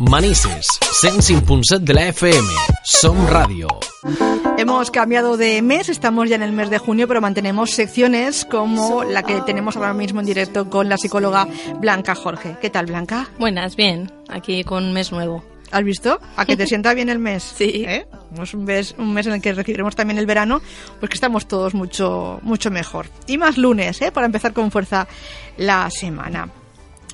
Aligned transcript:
Manises, 0.00 0.66
105.7 1.02 1.80
de 1.80 1.92
la 1.92 2.08
FM. 2.08 2.48
Som 2.82 3.26
Radio. 3.26 3.68
Hemos 4.56 4.90
cambiado 4.90 5.36
de 5.36 5.60
mes, 5.60 5.90
estamos 5.90 6.30
ya 6.30 6.36
en 6.36 6.42
el 6.42 6.52
mes 6.52 6.70
de 6.70 6.78
junio, 6.78 7.06
pero 7.06 7.20
mantenemos 7.20 7.72
secciones 7.72 8.46
como 8.46 9.04
la 9.04 9.24
que 9.24 9.42
tenemos 9.42 9.76
ahora 9.76 9.92
mismo 9.92 10.20
en 10.20 10.26
directo 10.26 10.70
con 10.70 10.88
la 10.88 10.96
psicóloga 10.96 11.46
Blanca 11.80 12.14
Jorge. 12.14 12.56
¿Qué 12.62 12.70
tal, 12.70 12.86
Blanca? 12.86 13.28
Buenas, 13.38 13.76
bien. 13.76 14.10
Aquí 14.30 14.64
con 14.64 14.84
un 14.84 14.94
mes 14.94 15.12
nuevo. 15.12 15.44
¿Has 15.70 15.84
visto? 15.84 16.18
A 16.34 16.46
que 16.46 16.56
te 16.56 16.66
sienta 16.66 16.94
bien 16.94 17.10
el 17.10 17.18
mes. 17.18 17.42
Sí. 17.42 17.84
¿Eh? 17.86 18.06
Es 18.40 18.54
un 18.54 18.64
mes, 18.64 18.94
un 18.96 19.12
mes 19.12 19.26
en 19.26 19.34
el 19.34 19.42
que 19.42 19.52
recibiremos 19.52 19.96
también 19.96 20.16
el 20.16 20.24
verano, 20.24 20.62
pues 20.98 21.10
que 21.10 21.14
estamos 21.16 21.46
todos 21.46 21.74
mucho, 21.74 22.38
mucho 22.40 22.70
mejor. 22.70 23.04
Y 23.26 23.36
más 23.36 23.58
lunes, 23.58 24.00
¿eh? 24.00 24.10
Para 24.10 24.24
empezar 24.24 24.54
con 24.54 24.70
fuerza 24.70 25.06
la 25.58 25.90
semana. 25.90 26.48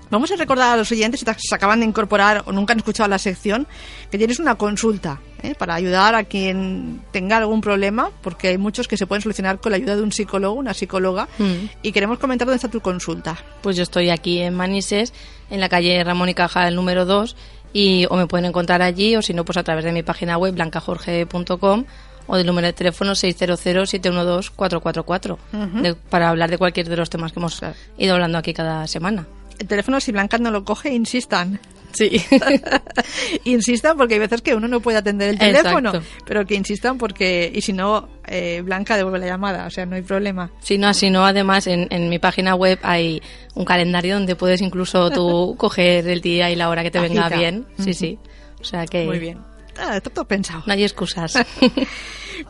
Vamos 0.09 0.31
a 0.31 0.37
recordar 0.37 0.73
a 0.73 0.77
los 0.77 0.91
oyentes, 0.93 1.19
si 1.21 1.27
se 1.49 1.55
acaban 1.55 1.81
de 1.81 1.87
incorporar 1.87 2.45
o 2.47 2.53
nunca 2.53 2.73
han 2.73 2.79
escuchado 2.79 3.09
la 3.09 3.19
sección, 3.19 3.67
que 4.11 4.19
tienes 4.19 4.39
una 4.39 4.55
consulta 4.55 5.19
¿eh? 5.43 5.55
para 5.59 5.75
ayudar 5.75 6.15
a 6.15 6.23
quien 6.25 7.03
tenga 7.11 7.39
algún 7.39 7.61
problema, 7.61 8.11
porque 8.23 8.49
hay 8.49 8.59
muchos 8.59 8.87
que 8.87 8.97
se 8.97 9.07
pueden 9.07 9.23
solucionar 9.23 9.59
con 9.61 9.73
la 9.73 9.77
ayuda 9.77 9.97
de 9.97 10.03
un 10.03 10.13
psicólogo, 10.13 10.55
una 10.55 10.75
psicóloga, 10.75 11.27
Mm. 11.39 11.55
y 11.83 11.91
queremos 11.93 12.19
comentar 12.21 12.47
dónde 12.47 12.57
está 12.57 12.69
tu 12.71 12.81
consulta. 12.81 13.37
Pues 13.63 13.77
yo 13.77 13.83
estoy 13.83 14.11
aquí 14.11 14.39
en 14.41 14.55
Manises, 14.55 15.13
en 15.51 15.59
la 15.61 15.69
calle 15.69 16.03
Ramón 16.05 16.29
y 16.29 16.35
Caja, 16.35 16.69
el 16.69 16.77
número 16.77 17.05
2, 17.05 17.35
y 17.73 18.07
o 18.09 18.17
me 18.17 18.27
pueden 18.29 18.45
encontrar 18.47 18.83
allí, 18.83 19.17
o 19.17 19.23
si 19.23 19.35
no, 19.35 19.45
pues 19.45 19.59
a 19.59 19.65
través 19.65 19.85
de 19.85 19.91
mi 19.93 20.03
página 20.05 20.39
web, 20.39 20.55
blancajorge.com, 20.55 21.85
o 22.29 22.37
del 22.37 22.47
número 22.47 22.67
de 22.69 22.73
teléfono 22.73 23.13
600-712-444, 23.15 25.37
de- 25.83 25.95
para 25.95 26.29
hablar 26.29 26.49
de 26.51 26.59
cualquier 26.59 26.89
de 26.89 26.97
los 26.97 27.11
temas 27.11 27.33
que 27.33 27.41
hemos 27.41 27.61
ido 27.99 28.15
hablando 28.15 28.39
aquí 28.39 28.55
cada 28.55 28.87
semana. 28.87 29.27
El 29.59 29.67
teléfono, 29.67 30.01
si 30.01 30.13
Blanca 30.13 30.39
no 30.39 30.51
lo 30.51 30.65
coge, 30.65 30.93
insistan. 30.93 31.61
Sí. 31.93 32.23
insistan 33.45 33.97
porque 33.97 34.15
hay 34.15 34.21
veces 34.21 34.43
que 34.43 34.55
uno 34.55 34.69
no 34.69 34.81
puede 34.81 34.99
atender 34.99 35.31
el 35.31 35.39
teléfono, 35.39 35.95
Exacto. 35.95 36.25
pero 36.27 36.45
que 36.45 36.55
insistan 36.55 36.99
porque, 36.99 37.51
y 37.55 37.63
si 37.63 37.73
no, 37.73 38.09
eh, 38.27 38.61
Blanca 38.63 38.97
devuelve 38.97 39.19
la 39.19 39.27
llamada, 39.27 39.67
o 39.67 39.71
sea, 39.71 39.87
no 39.87 39.97
hay 39.97 40.03
problema. 40.03 40.51
Si 40.61 40.77
no, 40.77 40.89
así 40.89 41.09
no, 41.09 41.25
además 41.25 41.67
en, 41.67 41.87
en 41.91 42.11
mi 42.11 42.19
página 42.19 42.55
web 42.55 42.79
hay 42.83 43.23
un 43.55 43.65
calendario 43.65 44.15
donde 44.15 44.37
puedes 44.37 44.61
incluso 44.61 45.11
tú 45.11 45.55
coger 45.59 46.07
el 46.07 46.21
día 46.21 46.51
y 46.51 46.57
la 46.57 46.69
hora 46.69 46.83
que 46.83 46.91
te 46.91 47.01
venga 47.01 47.29
bien. 47.31 47.67
Sí, 47.79 47.95
sí. 47.95 48.19
O 48.61 48.65
sea 48.65 48.85
que 48.87 49.05
Muy 49.07 49.19
bien. 49.19 49.39
Ah, 49.79 49.97
está 49.97 50.11
todo 50.11 50.27
pensado. 50.27 50.63
no 50.67 50.73
hay 50.73 50.83
excusas. 50.83 51.35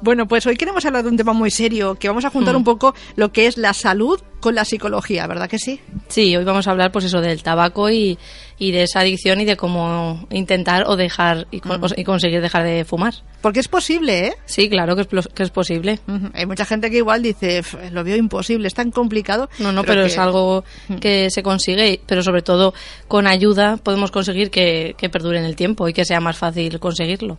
Bueno, 0.00 0.26
pues 0.26 0.46
hoy 0.46 0.56
queremos 0.56 0.84
hablar 0.84 1.02
de 1.04 1.10
un 1.10 1.16
tema 1.16 1.32
muy 1.32 1.50
serio, 1.50 1.94
que 1.96 2.08
vamos 2.08 2.24
a 2.24 2.30
juntar 2.30 2.54
Mm. 2.54 2.58
un 2.58 2.64
poco 2.64 2.94
lo 3.16 3.32
que 3.32 3.46
es 3.46 3.56
la 3.56 3.72
salud 3.72 4.20
con 4.40 4.54
la 4.54 4.64
psicología, 4.64 5.26
¿verdad 5.26 5.48
que 5.48 5.58
sí? 5.58 5.80
Sí, 6.08 6.36
hoy 6.36 6.44
vamos 6.44 6.68
a 6.68 6.70
hablar 6.70 6.92
pues 6.92 7.04
eso 7.06 7.20
del 7.20 7.42
tabaco 7.42 7.90
y, 7.90 8.18
y 8.58 8.70
de 8.70 8.82
esa 8.84 9.00
adicción 9.00 9.40
y 9.40 9.44
de 9.44 9.56
cómo 9.56 10.26
intentar 10.30 10.84
o 10.86 10.94
dejar 10.96 11.46
y, 11.50 11.60
con- 11.60 11.80
y 11.96 12.04
conseguir 12.04 12.40
dejar 12.40 12.62
de 12.64 12.84
fumar. 12.84 13.14
Porque 13.40 13.60
es 13.60 13.68
posible, 13.68 14.26
¿eh? 14.28 14.34
Sí, 14.44 14.68
claro 14.68 14.94
que 14.94 15.02
es, 15.02 15.08
plos- 15.08 15.32
que 15.32 15.42
es 15.42 15.50
posible. 15.50 15.98
Hay 16.34 16.46
mucha 16.46 16.64
gente 16.64 16.90
que 16.90 16.98
igual 16.98 17.22
dice, 17.22 17.58
"F, 17.58 17.90
lo 17.90 18.04
veo 18.04 18.16
imposible, 18.16 18.68
es 18.68 18.74
tan 18.74 18.90
complicado. 18.90 19.48
No, 19.58 19.72
no, 19.72 19.82
pero, 19.84 20.02
que- 20.02 20.08
es 20.08 20.18
algo 20.18 20.64
que 21.00 21.28
se 21.30 21.42
consigue, 21.42 22.00
pero 22.06 22.22
sobre 22.22 22.42
todo 22.42 22.72
con 23.08 23.26
ayuda 23.26 23.78
podemos 23.78 24.10
conseguir 24.10 24.50
que, 24.50 24.94
que 24.98 25.08
perdure 25.08 25.38
en 25.38 25.44
el 25.44 25.56
tiempo 25.56 25.88
y 25.88 25.92
que 25.92 26.04
sea 26.04 26.20
más 26.20 26.36
fácil 26.36 26.78
conseguirlo. 26.78 27.36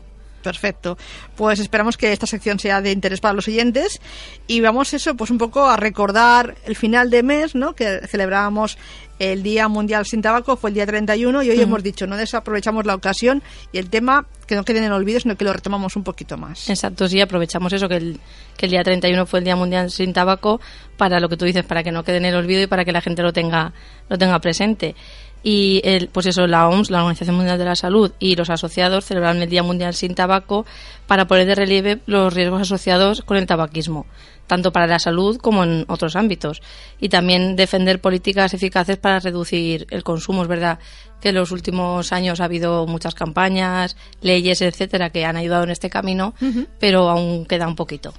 Perfecto. 0.47 0.97
Pues 1.35 1.59
esperamos 1.59 1.97
que 1.97 2.13
esta 2.13 2.25
sección 2.25 2.57
sea 2.57 2.81
de 2.81 2.93
interés 2.93 3.19
para 3.19 3.33
los 3.33 3.49
oyentes 3.49 3.99
y 4.47 4.61
vamos 4.61 4.93
eso, 4.93 5.13
pues 5.15 5.29
un 5.29 5.37
poco 5.37 5.65
a 5.65 5.75
recordar 5.75 6.55
el 6.65 6.77
final 6.77 7.09
de 7.09 7.21
mes, 7.21 7.53
¿no? 7.53 7.75
Que 7.75 7.99
celebrábamos 8.07 8.77
el 9.19 9.43
Día 9.43 9.67
Mundial 9.67 10.05
sin 10.05 10.21
Tabaco, 10.21 10.55
fue 10.55 10.69
el 10.69 10.75
día 10.75 10.85
31 10.85 11.43
y 11.43 11.49
hoy 11.49 11.59
hemos 11.59 11.83
dicho, 11.83 12.07
no 12.07 12.15
desaprovechamos 12.15 12.85
la 12.85 12.95
ocasión 12.95 13.43
y 13.73 13.77
el 13.79 13.89
tema 13.89 14.25
que 14.45 14.55
no 14.55 14.63
quede 14.63 14.77
en 14.77 14.85
el 14.85 14.93
olvido, 14.93 15.19
sino 15.19 15.35
que 15.35 15.43
lo 15.43 15.51
retomamos 15.51 15.97
un 15.97 16.03
poquito 16.03 16.37
más. 16.37 16.69
Exacto, 16.69 17.09
sí, 17.09 17.19
aprovechamos 17.19 17.73
eso, 17.73 17.89
que 17.89 17.97
el, 17.97 18.19
que 18.55 18.67
el 18.67 18.71
día 18.71 18.83
31 18.83 19.25
fue 19.25 19.39
el 19.39 19.45
Día 19.45 19.57
Mundial 19.57 19.91
sin 19.91 20.13
Tabaco, 20.13 20.61
para 20.95 21.19
lo 21.19 21.27
que 21.27 21.35
tú 21.35 21.43
dices, 21.43 21.65
para 21.65 21.83
que 21.83 21.91
no 21.91 22.03
quede 22.03 22.17
en 22.17 22.25
el 22.25 22.35
olvido 22.35 22.61
y 22.61 22.67
para 22.67 22.85
que 22.85 22.93
la 22.93 23.01
gente 23.01 23.21
lo 23.21 23.33
tenga, 23.33 23.73
lo 24.07 24.17
tenga 24.17 24.39
presente. 24.39 24.95
Y 25.43 25.81
el, 25.83 26.09
pues 26.09 26.25
eso, 26.25 26.47
la 26.47 26.67
OMS, 26.67 26.89
la 26.89 26.99
Organización 26.99 27.35
Mundial 27.35 27.57
de 27.57 27.65
la 27.65 27.75
Salud 27.75 28.11
y 28.19 28.35
los 28.35 28.49
asociados 28.49 29.05
celebraron 29.05 29.41
el 29.41 29.49
Día 29.49 29.63
Mundial 29.63 29.93
sin 29.93 30.15
Tabaco 30.15 30.65
para 31.05 31.27
poner 31.27 31.45
de 31.45 31.55
relieve 31.55 31.99
los 32.05 32.33
riesgos 32.33 32.61
asociados 32.61 33.21
con 33.21 33.37
el 33.37 33.45
tabaquismo, 33.45 34.05
tanto 34.47 34.73
para 34.73 34.87
la 34.87 34.99
salud 34.99 35.37
como 35.37 35.63
en 35.63 35.85
otros 35.87 36.15
ámbitos. 36.15 36.61
Y 36.99 37.09
también 37.09 37.55
defender 37.55 38.01
políticas 38.01 38.53
eficaces 38.53 38.97
para 38.97 39.19
reducir 39.19 39.87
el 39.89 40.03
consumo. 40.03 40.41
Es 40.41 40.47
verdad 40.49 40.79
que 41.21 41.29
en 41.29 41.35
los 41.35 41.51
últimos 41.51 42.11
años 42.11 42.41
ha 42.41 42.45
habido 42.45 42.85
muchas 42.87 43.15
campañas, 43.15 43.95
leyes, 44.21 44.61
etcétera, 44.61 45.09
que 45.11 45.25
han 45.25 45.37
ayudado 45.37 45.63
en 45.63 45.69
este 45.69 45.89
camino, 45.89 46.33
pero 46.79 47.09
aún 47.09 47.45
queda 47.45 47.67
un 47.67 47.75
poquito. 47.75 48.13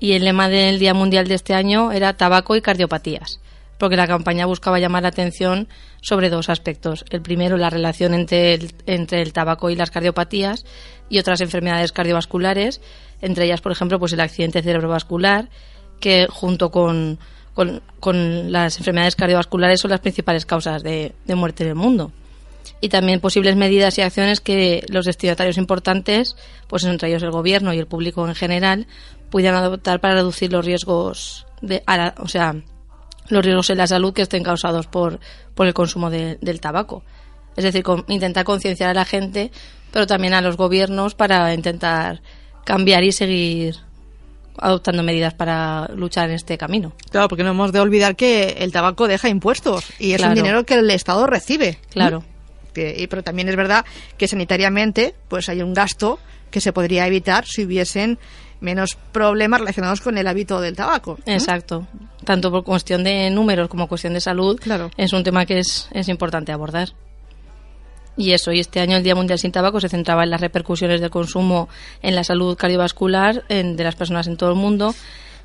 Y 0.00 0.12
el 0.12 0.24
lema 0.24 0.48
del 0.48 0.78
Día 0.78 0.94
Mundial 0.94 1.26
de 1.26 1.34
este 1.34 1.54
año 1.54 1.90
era 1.90 2.16
tabaco 2.16 2.54
y 2.54 2.60
cardiopatías, 2.60 3.40
porque 3.78 3.96
la 3.96 4.06
campaña 4.06 4.46
buscaba 4.46 4.78
llamar 4.78 5.02
la 5.02 5.08
atención 5.08 5.68
sobre 6.00 6.30
dos 6.30 6.48
aspectos. 6.48 7.04
El 7.10 7.22
primero, 7.22 7.56
la 7.56 7.70
relación 7.70 8.12
entre 8.14 8.54
el, 8.54 8.72
entre 8.86 9.22
el 9.22 9.32
tabaco 9.32 9.70
y 9.70 9.76
las 9.76 9.90
cardiopatías 9.90 10.64
y 11.08 11.18
otras 11.18 11.40
enfermedades 11.40 11.92
cardiovasculares, 11.92 12.80
entre 13.20 13.46
ellas, 13.46 13.60
por 13.60 13.72
ejemplo, 13.72 13.98
pues 13.98 14.12
el 14.12 14.20
accidente 14.20 14.62
cerebrovascular, 14.62 15.48
que 16.00 16.26
junto 16.28 16.70
con, 16.70 17.18
con, 17.54 18.52
las 18.52 18.78
enfermedades 18.78 19.16
cardiovasculares 19.16 19.80
son 19.80 19.90
las 19.90 20.00
principales 20.00 20.46
causas 20.46 20.82
de, 20.82 21.14
de 21.24 21.34
muerte 21.34 21.64
en 21.64 21.70
el 21.70 21.74
mundo 21.74 22.12
y 22.80 22.88
también 22.90 23.18
posibles 23.20 23.56
medidas 23.56 23.98
y 23.98 24.02
acciones 24.02 24.40
que 24.40 24.84
los 24.88 25.06
destinatarios 25.06 25.56
importantes, 25.58 26.36
pues 26.68 26.84
entre 26.84 27.08
ellos 27.08 27.22
el 27.24 27.30
gobierno 27.32 27.72
y 27.72 27.78
el 27.78 27.86
público 27.86 28.28
en 28.28 28.34
general, 28.36 28.86
pudieran 29.30 29.62
adoptar 29.64 30.00
para 30.00 30.14
reducir 30.14 30.52
los 30.52 30.64
riesgos 30.64 31.46
de, 31.60 31.82
a 31.86 31.96
la- 31.96 32.14
o 32.18 32.28
sea, 32.28 32.54
los 33.28 33.44
riesgos 33.44 33.70
en 33.70 33.78
la 33.78 33.86
salud 33.86 34.12
que 34.12 34.22
estén 34.22 34.42
causados 34.42 34.86
por, 34.86 35.20
por 35.54 35.66
el 35.66 35.74
consumo 35.74 36.10
de- 36.10 36.38
del 36.40 36.60
tabaco. 36.60 37.02
Es 37.56 37.64
decir, 37.64 37.82
con- 37.82 38.04
intentar 38.08 38.44
concienciar 38.44 38.90
a 38.90 38.94
la 38.94 39.04
gente, 39.04 39.50
pero 39.92 40.06
también 40.06 40.34
a 40.34 40.40
los 40.40 40.56
gobiernos 40.56 41.14
para 41.14 41.52
intentar 41.54 42.20
cambiar 42.64 43.02
y 43.04 43.12
seguir 43.12 43.76
adoptando 44.60 45.02
medidas 45.02 45.34
para 45.34 45.88
luchar 45.94 46.28
en 46.30 46.34
este 46.36 46.58
camino. 46.58 46.92
Claro, 47.10 47.28
porque 47.28 47.44
no 47.44 47.50
hemos 47.50 47.70
de 47.72 47.80
olvidar 47.80 48.16
que 48.16 48.56
el 48.58 48.72
tabaco 48.72 49.06
deja 49.06 49.28
impuestos 49.28 49.84
y 49.98 50.12
es 50.12 50.18
Claro. 50.18 50.32
un 50.32 50.34
dinero 50.36 50.64
que 50.64 50.74
el 50.74 50.90
Estado 50.90 51.26
recibe. 51.26 51.78
Claro. 51.90 52.24
Que- 52.74 52.94
y- 52.98 53.06
pero 53.06 53.22
también 53.22 53.48
es 53.48 53.56
verdad 53.56 53.84
que 54.16 54.26
sanitariamente 54.28 55.14
pues 55.28 55.48
hay 55.48 55.62
un 55.62 55.74
gasto 55.74 56.18
que 56.50 56.60
se 56.60 56.72
podría 56.72 57.06
evitar 57.06 57.46
si 57.46 57.64
hubiesen 57.64 58.18
menos 58.60 58.96
problemas 59.12 59.60
relacionados 59.60 60.00
con 60.00 60.18
el 60.18 60.26
hábito 60.26 60.60
del 60.60 60.74
tabaco. 60.76 61.18
¿no? 61.26 61.32
Exacto. 61.32 61.86
Tanto 62.24 62.50
por 62.50 62.64
cuestión 62.64 63.04
de 63.04 63.30
números 63.30 63.68
como 63.68 63.86
cuestión 63.88 64.14
de 64.14 64.20
salud, 64.20 64.58
Claro. 64.60 64.90
es 64.96 65.12
un 65.12 65.22
tema 65.24 65.46
que 65.46 65.60
es, 65.60 65.88
es 65.92 66.08
importante 66.08 66.52
abordar. 66.52 66.90
Y 68.16 68.32
eso, 68.32 68.50
y 68.50 68.58
este 68.58 68.80
año 68.80 68.96
el 68.96 69.04
Día 69.04 69.14
Mundial 69.14 69.38
sin 69.38 69.52
Tabaco 69.52 69.80
se 69.80 69.88
centraba 69.88 70.24
en 70.24 70.30
las 70.30 70.40
repercusiones 70.40 71.00
del 71.00 71.10
consumo 71.10 71.68
en 72.02 72.16
la 72.16 72.24
salud 72.24 72.56
cardiovascular 72.56 73.44
en- 73.48 73.76
de 73.76 73.84
las 73.84 73.94
personas 73.94 74.26
en 74.26 74.36
todo 74.36 74.50
el 74.50 74.56
mundo, 74.56 74.92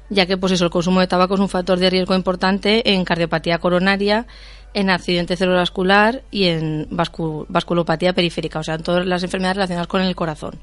ya 0.09 0.25
que 0.25 0.37
pues 0.37 0.53
eso, 0.53 0.65
el 0.65 0.71
consumo 0.71 0.99
de 0.99 1.07
tabaco 1.07 1.35
es 1.35 1.39
un 1.39 1.49
factor 1.49 1.77
de 1.77 1.89
riesgo 1.91 2.15
importante 2.15 2.93
en 2.93 3.05
cardiopatía 3.05 3.59
coronaria, 3.59 4.25
en 4.73 4.89
accidente 4.89 5.37
cerebrovascular 5.37 6.23
y 6.31 6.45
en 6.45 6.89
vascu- 6.89 7.45
vasculopatía 7.47 8.13
periférica, 8.13 8.57
o 8.59 8.63
sea, 8.63 8.73
en 8.75 8.81
todas 8.81 9.05
las 9.05 9.21
enfermedades 9.21 9.57
relacionadas 9.57 9.87
con 9.87 10.01
el 10.01 10.15
corazón. 10.15 10.55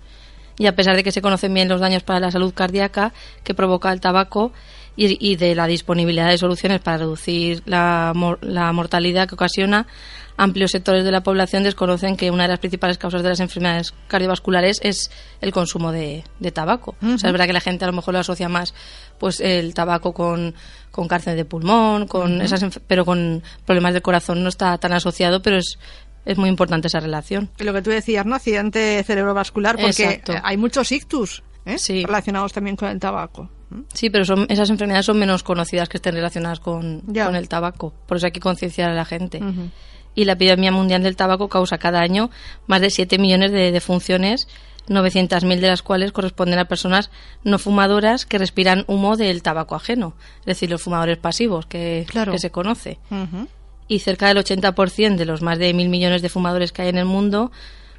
Y 0.59 0.67
a 0.67 0.75
pesar 0.77 0.97
de 0.97 1.03
que 1.03 1.13
se 1.13 1.23
conocen 1.23 1.55
bien 1.55 1.69
los 1.69 1.81
daños 1.81 2.03
para 2.03 2.21
la 2.21 2.31
salud 2.31 2.53
cardíaca 2.55 3.13
que 3.45 3.55
provoca 3.55 3.93
el 3.93 4.01
tabaco 4.01 4.53
y, 4.97 5.17
y 5.27 5.37
de 5.37 5.55
la 5.55 5.67
disponibilidad 5.67 6.29
de 6.29 6.37
soluciones 6.39 6.81
para 6.81 6.99
reducir 6.99 7.63
la, 7.65 8.13
la 8.43 8.73
mortalidad 8.73 9.27
que 9.29 9.35
ocasiona, 9.35 9.87
amplios 10.37 10.71
sectores 10.73 11.05
de 11.05 11.13
la 11.13 11.23
población 11.23 11.63
desconocen 11.63 12.17
que 12.17 12.31
una 12.31 12.43
de 12.45 12.49
las 12.51 12.59
principales 12.59 12.99
causas 12.99 13.23
de 13.23 13.29
las 13.29 13.41
enfermedades 13.41 13.95
cardiovasculares 14.09 14.79
es 14.83 15.11
el 15.41 15.53
consumo 15.53 15.93
de, 15.93 16.25
de 16.39 16.51
tabaco. 16.51 16.97
O 17.03 17.19
sea, 17.19 17.29
es 17.29 17.33
verdad 17.33 17.47
que 17.47 17.53
la 17.53 17.61
gente 17.61 17.85
a 17.85 17.89
lo 17.89 17.93
mejor 17.95 18.15
lo 18.15 18.21
asocia 18.21 18.49
más 18.49 18.75
pues 19.19 19.41
el 19.41 19.75
tabaco 19.75 20.13
con, 20.15 20.55
con 20.91 21.09
cáncer 21.09 21.37
de 21.37 21.45
pulmón, 21.45 22.07
con 22.07 22.41
esas 22.41 22.63
enf- 22.63 22.81
pero 22.87 23.05
con 23.05 23.43
problemas 23.67 23.93
del 23.93 24.03
corazón 24.03 24.43
no 24.43 24.49
está 24.49 24.77
tan 24.79 24.93
asociado, 24.95 25.43
pero 25.43 25.59
es, 25.59 25.79
es 26.25 26.39
muy 26.39 26.49
importante 26.49 26.89
esa 26.89 27.01
relación. 27.01 27.51
Y 27.59 27.65
Lo 27.65 27.73
que 27.73 27.83
tú 27.83 27.91
decías, 27.91 28.27
¿no? 28.27 28.35
Accidente 28.35 29.03
cerebrovascular, 29.05 29.77
porque 29.77 30.05
Exacto. 30.05 30.35
hay 30.43 30.57
muchos 30.57 30.93
ictus 30.93 31.43
¿eh? 31.65 31.79
Sí. 31.79 32.05
relacionados 32.05 32.53
también 32.53 32.77
con 32.77 32.89
el 32.89 32.99
tabaco. 32.99 33.49
Sí, 33.95 34.11
pero 34.11 34.25
son, 34.25 34.47
esas 34.49 34.69
enfermedades 34.71 35.07
son 35.07 35.19
menos 35.19 35.43
conocidas 35.45 35.89
que 35.89 35.99
estén 35.99 36.15
relacionadas 36.17 36.59
con, 36.59 37.03
el 37.15 37.49
tabaco. 37.49 37.95
Por 38.07 38.17
eso 38.17 38.27
hay 38.27 38.33
que 38.33 38.41
concienciar 38.41 38.91
a 38.91 38.95
la 38.95 39.05
gente. 39.05 39.41
Y 40.15 40.25
la 40.25 40.33
epidemia 40.33 40.73
mundial 40.73 41.05
del 41.05 41.15
tabaco 41.15 41.49
causa 41.49 41.79
cada 41.79 42.01
año 42.01 42.31
más 42.67 42.81
de 42.81 42.91
7 42.91 43.19
millones 43.19 43.53
de 43.53 43.71
defunciones, 43.71 44.49
900.000 44.89 45.61
de 45.61 45.69
las 45.69 45.83
cuales 45.83 46.11
corresponden 46.11 46.59
a 46.59 46.65
personas 46.65 47.13
no 47.45 47.61
fumadoras 47.61 48.27
que 48.27 48.39
respiran 48.39 48.85
humo 48.89 49.17
del 49.17 49.41
tabaco 49.43 49.77
ajeno. 49.77 50.15
Es 50.41 50.47
decir, 50.47 50.69
los 50.69 50.83
fumadores 50.83 51.19
pasivos 51.19 51.67
que, 51.67 52.07
Claro. 52.09 52.33
que 52.33 52.41
se 52.41 52.51
conoce. 52.51 52.99
Y 53.91 53.99
cerca 53.99 54.29
del 54.29 54.39
80% 54.39 55.17
de 55.17 55.25
los 55.25 55.43
más 55.43 55.59
de 55.59 55.75
mil 55.75 55.89
millones 55.89 56.23
de 56.23 56.29
fumadores 56.29 56.71
que 56.71 56.83
hay 56.83 56.91
en 56.91 56.99
el 56.99 57.07
mundo 57.07 57.51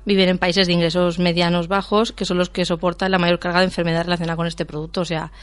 viven 0.05 0.29
en 0.29 0.38
países 0.38 0.65
de 0.65 0.73
ingresos 0.73 1.19
medianos 1.19 1.67
bajos, 1.67 2.13
que 2.13 2.23
son 2.23 2.38
los 2.38 2.49
que 2.49 2.63
soportan 2.63 3.11
la 3.11 3.19
mayor 3.19 3.39
carga 3.39 3.59
de 3.59 3.65
enfermedad 3.65 4.05
relacionada 4.05 4.38
con 4.38 4.47
este 4.47 4.65
producto. 4.65 5.01
O 5.01 5.05
sea, 5.05 5.33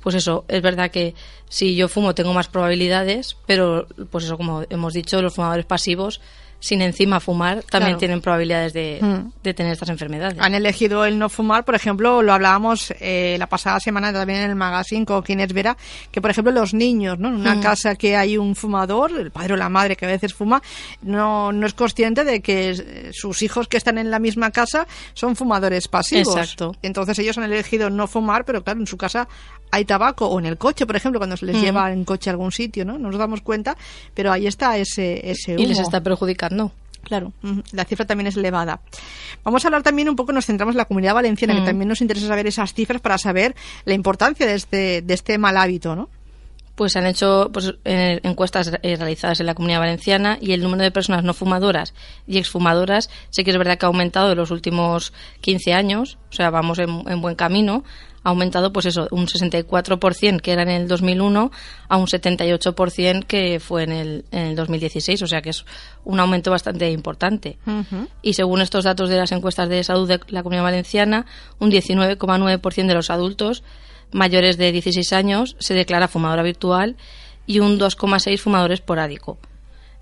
pues 0.00 0.14
eso, 0.14 0.44
es 0.46 0.62
verdad 0.62 0.92
que 0.92 1.16
si 1.48 1.74
yo 1.74 1.88
fumo 1.88 2.14
tengo 2.14 2.32
más 2.32 2.46
probabilidades, 2.46 3.36
pero 3.46 3.88
pues 4.08 4.24
eso, 4.24 4.36
como 4.36 4.62
hemos 4.70 4.94
dicho, 4.94 5.20
los 5.20 5.34
fumadores 5.34 5.66
pasivos 5.66 6.20
sin 6.58 6.80
encima 6.82 7.20
fumar 7.20 7.62
también 7.64 7.90
Claro. 7.92 7.98
tienen 7.98 8.20
probabilidades 8.20 8.72
de, 8.72 8.98
Mm. 9.00 9.30
de 9.42 9.54
tener 9.54 9.72
estas 9.72 9.88
enfermedades. 9.90 10.38
Han 10.40 10.54
elegido 10.54 11.04
el 11.04 11.18
no 11.18 11.28
fumar, 11.28 11.64
por 11.64 11.74
ejemplo, 11.74 12.22
lo 12.22 12.32
hablábamos 12.32 12.92
eh, 13.00 13.36
la 13.38 13.46
pasada 13.46 13.78
semana 13.78 14.12
también 14.12 14.40
en 14.40 14.50
el 14.50 14.56
magazine 14.56 15.04
con 15.04 15.22
Ginés 15.24 15.52
Vera, 15.52 15.76
que 16.10 16.20
por 16.20 16.30
ejemplo 16.30 16.52
los 16.52 16.74
niños, 16.74 17.18
¿no? 17.18 17.28
En 17.28 17.34
una 17.34 17.56
Mm. 17.56 17.60
casa 17.60 17.94
que 17.94 18.16
hay 18.16 18.38
un 18.38 18.56
fumador, 18.56 19.12
el 19.18 19.30
padre 19.30 19.54
o 19.54 19.56
la 19.56 19.68
madre 19.68 19.96
que 19.96 20.06
a 20.06 20.08
veces 20.08 20.34
fuma, 20.34 20.62
no, 21.02 21.52
no 21.52 21.66
es 21.66 21.74
consciente 21.74 22.24
de 22.24 22.40
que 22.40 22.70
eh, 22.70 23.10
sus 23.12 23.42
hijos 23.42 23.68
que 23.68 23.76
están 23.76 23.98
en 23.98 24.10
la 24.10 24.18
misma 24.18 24.50
casa 24.50 24.86
son 25.14 25.36
fumadores 25.36 25.88
pasivos. 25.88 26.36
Exacto. 26.36 26.74
Entonces 26.82 27.18
ellos 27.18 27.36
han 27.38 27.44
elegido 27.44 27.90
no 27.90 28.06
fumar, 28.06 28.44
pero 28.44 28.62
claro, 28.64 28.80
en 28.80 28.86
su 28.86 28.96
casa 28.96 29.28
hay 29.72 29.84
tabaco, 29.84 30.26
o 30.26 30.38
en 30.38 30.46
el 30.46 30.56
coche, 30.58 30.86
por 30.86 30.94
ejemplo, 30.96 31.18
cuando 31.18 31.36
se 31.36 31.44
les 31.44 31.56
Mm. 31.56 31.60
lleva 31.60 31.92
en 31.92 32.04
coche 32.04 32.30
a 32.30 32.32
algún 32.32 32.52
sitio, 32.52 32.84
¿no? 32.84 32.98
No 32.98 33.10
nos 33.10 33.18
damos 33.18 33.40
cuenta, 33.40 33.76
pero 34.14 34.30
ahí 34.32 34.46
está 34.46 34.78
ese, 34.78 35.28
ese 35.28 35.54
humo. 35.54 35.62
y 35.62 35.66
les 35.66 35.80
está 35.80 36.00
perjudicando. 36.00 36.45
Claro, 37.02 37.32
ujú, 37.44 37.62
la 37.72 37.84
cifra 37.84 38.04
también 38.04 38.26
es 38.26 38.36
elevada. 38.36 38.80
Vamos 39.44 39.64
a 39.64 39.68
hablar 39.68 39.84
también 39.84 40.08
un 40.08 40.16
poco, 40.16 40.32
nos 40.32 40.44
centramos 40.46 40.74
en 40.74 40.78
la 40.78 40.86
comunidad 40.86 41.14
valenciana, 41.14 41.54
que 41.54 41.60
Mm. 41.60 41.66
también 41.66 41.88
nos 41.88 42.00
interesa 42.00 42.26
saber 42.26 42.48
esas 42.48 42.74
cifras 42.74 43.00
para 43.00 43.16
saber 43.16 43.54
la 43.84 43.94
importancia 43.94 44.44
de 44.44 44.54
este, 44.54 45.02
de 45.02 45.14
este 45.14 45.38
mal 45.38 45.56
hábito, 45.56 45.94
¿no? 45.94 46.08
Pues 46.76 46.92
se 46.92 47.00
han 47.00 47.06
hecho 47.06 47.50
pues, 47.52 47.74
eh, 47.84 48.20
encuestas 48.22 48.70
eh, 48.82 48.96
realizadas 48.96 49.40
en 49.40 49.46
la 49.46 49.54
comunidad 49.54 49.80
valenciana 49.80 50.38
y 50.40 50.52
el 50.52 50.62
número 50.62 50.84
de 50.84 50.90
personas 50.90 51.24
no 51.24 51.34
fumadoras 51.34 51.94
y 52.26 52.38
exfumadoras 52.38 53.10
sí 53.30 53.42
que 53.44 53.50
es 53.50 53.58
verdad 53.58 53.78
que 53.78 53.86
ha 53.86 53.88
aumentado 53.88 54.30
en 54.30 54.38
los 54.38 54.50
últimos 54.50 55.12
15 55.40 55.72
años, 55.72 56.18
o 56.30 56.32
sea, 56.34 56.50
vamos 56.50 56.78
en, 56.78 57.02
en 57.08 57.20
buen 57.20 57.34
camino. 57.34 57.82
Ha 58.26 58.30
aumentado, 58.30 58.72
pues 58.72 58.86
eso, 58.86 59.06
un 59.12 59.28
64% 59.28 60.40
que 60.40 60.50
era 60.50 60.62
en 60.62 60.68
el 60.68 60.88
2001 60.88 61.52
a 61.88 61.96
un 61.96 62.06
78% 62.06 63.24
que 63.24 63.60
fue 63.60 63.84
en 63.84 63.92
el, 63.92 64.24
en 64.32 64.48
el 64.48 64.56
2016, 64.56 65.22
o 65.22 65.28
sea 65.28 65.42
que 65.42 65.50
es 65.50 65.64
un 66.04 66.18
aumento 66.18 66.50
bastante 66.50 66.90
importante. 66.90 67.56
Y 68.22 68.32
según 68.32 68.62
estos 68.62 68.82
datos 68.82 69.10
de 69.10 69.16
las 69.16 69.30
encuestas 69.30 69.68
de 69.68 69.84
salud 69.84 70.08
de 70.08 70.18
la 70.26 70.42
Comunidad 70.42 70.64
Valenciana, 70.64 71.24
un 71.60 71.70
19,9% 71.70 72.86
de 72.86 72.94
los 72.94 73.10
adultos 73.10 73.62
mayores 74.16 74.56
de 74.56 74.72
16 74.72 75.12
años 75.12 75.56
se 75.58 75.74
declara 75.74 76.08
fumador 76.08 76.40
habitual 76.40 76.96
y 77.46 77.60
un 77.60 77.78
2,6 77.78 78.38
fumador 78.38 78.72
esporádico. 78.72 79.38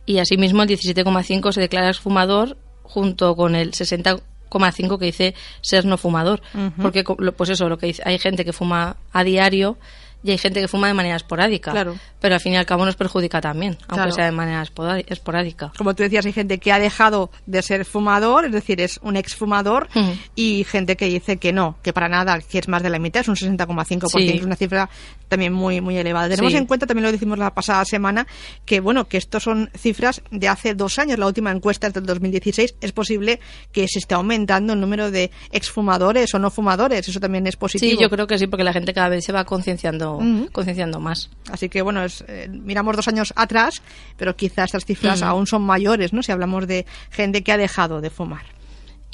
Y 0.07 0.19
asimismo 0.19 0.63
el 0.63 0.69
17,5 0.69 1.53
se 1.53 1.61
declara 1.61 1.89
exfumador 1.89 2.57
junto 2.83 3.35
con 3.35 3.57
el 3.57 3.73
60,5 3.73 4.99
que 4.99 5.07
dice 5.07 5.35
ser 5.61 5.85
no 5.85 5.99
fumador. 5.99 6.41
Porque 6.81 7.03
pues 7.05 7.51
eso, 7.51 7.69
lo 7.69 7.77
que 7.77 7.87
dice, 7.87 8.03
hay 8.07 8.19
gente 8.19 8.45
que 8.45 8.53
fuma 8.53 8.97
a 9.13 9.25
diario 9.25 9.77
y 10.25 10.31
hay 10.33 10.39
gente 10.39 10.61
que 10.61 10.67
fuma 10.67 10.89
de 10.89 10.95
manera 10.95 11.15
esporádica. 11.17 11.71
Claro. 11.71 11.97
Pero 12.19 12.35
al 12.35 12.41
fin 12.41 12.55
y 12.55 12.57
al 12.57 12.65
cabo 12.67 12.85
nos 12.87 12.97
perjudica 12.97 13.41
también, 13.41 13.75
aunque 13.83 13.95
Claro. 13.95 14.11
sea 14.13 14.25
de 14.25 14.33
manera 14.33 14.63
esporá- 14.63 15.05
esporádica. 15.07 15.71
Como 15.79 15.95
tú 15.95 16.03
decías, 16.03 16.25
hay 16.27 16.33
gente 16.33 16.59
que 16.59 16.73
ha 16.73 16.79
dejado 16.79 17.31
de 17.47 17.61
ser 17.63 17.85
fumador, 17.85 18.47
es 18.47 18.53
decir, 18.53 18.81
es 18.81 18.99
un 19.03 19.17
exfumador, 19.17 19.89
y 20.35 20.65
gente 20.65 20.97
que 20.97 21.05
dice 21.07 21.37
que 21.37 21.53
no, 21.53 21.77
que 21.83 21.93
para 21.93 22.09
nada, 22.09 22.41
que 22.41 22.59
es 22.59 22.67
más 22.69 22.83
de 22.83 22.89
la 22.91 22.99
mitad, 22.99 23.21
es 23.21 23.29
un 23.29 23.37
60,5%, 23.37 24.09
Sí. 24.33 24.39
es 24.39 24.43
una 24.45 24.57
cifra 24.57 24.89
también 25.29 25.53
muy 25.53 25.81
muy 25.83 25.97
elevada. 25.99 26.29
Tenemos 26.31 26.53
Sí. 26.53 26.59
en 26.59 26.67
cuenta, 26.67 26.87
también 26.87 27.05
lo 27.05 27.13
decimos 27.13 27.39
la 27.39 27.53
pasada 27.53 27.85
semana, 27.85 28.27
que 28.65 28.81
bueno, 28.81 29.07
que 29.07 29.19
estos 29.19 29.43
son 29.43 29.71
cifras 29.77 30.23
de 30.31 30.49
hace 30.49 30.75
dos 30.75 30.99
años, 30.99 31.19
la 31.19 31.27
última 31.27 31.51
encuesta 31.51 31.89
es 31.89 31.93
del 31.93 32.07
2016, 32.07 32.75
es 32.81 32.93
posible 32.93 33.41
que 33.73 33.87
se 33.89 33.99
esté 33.99 34.15
aumentando 34.15 34.73
el 34.73 34.81
número 34.81 35.11
de 35.11 35.31
exfumadores 35.53 36.33
o 36.35 36.39
no 36.39 36.51
fumadores, 36.51 37.07
eso 37.09 37.21
también 37.21 37.47
es 37.47 37.57
positivo. 37.57 37.91
Sí, 37.91 37.99
yo 38.01 38.09
creo 38.09 38.27
que 38.27 38.39
sí, 38.39 38.47
porque 38.47 38.65
la 38.65 38.73
gente 38.73 38.95
cada 38.95 39.09
vez 39.09 39.25
se 39.25 39.33
va 39.33 39.45
concienciando 39.45 40.14
Ujú. 40.17 40.49
concienciando 40.53 41.01
más. 41.01 41.31
Así 41.51 41.69
que 41.69 41.83
bueno, 41.83 42.05
es, 42.05 42.25
eh, 42.29 42.49
miramos 42.51 42.97
dos 42.97 43.09
años 43.09 43.33
atrás, 43.37 43.83
pero 44.17 44.37
quizás 44.37 44.67
estas 44.67 44.85
cifras 44.85 45.23
aún 45.23 45.47
son 45.47 45.63
mayores, 45.63 46.13
¿no? 46.13 46.23
Si 46.23 46.33
hablamos 46.33 46.67
de 46.67 46.87
gente 47.11 47.43
que 47.43 47.53
ha 47.53 47.57
dejado 47.57 48.01
de 48.01 48.11
fumar. 48.11 48.43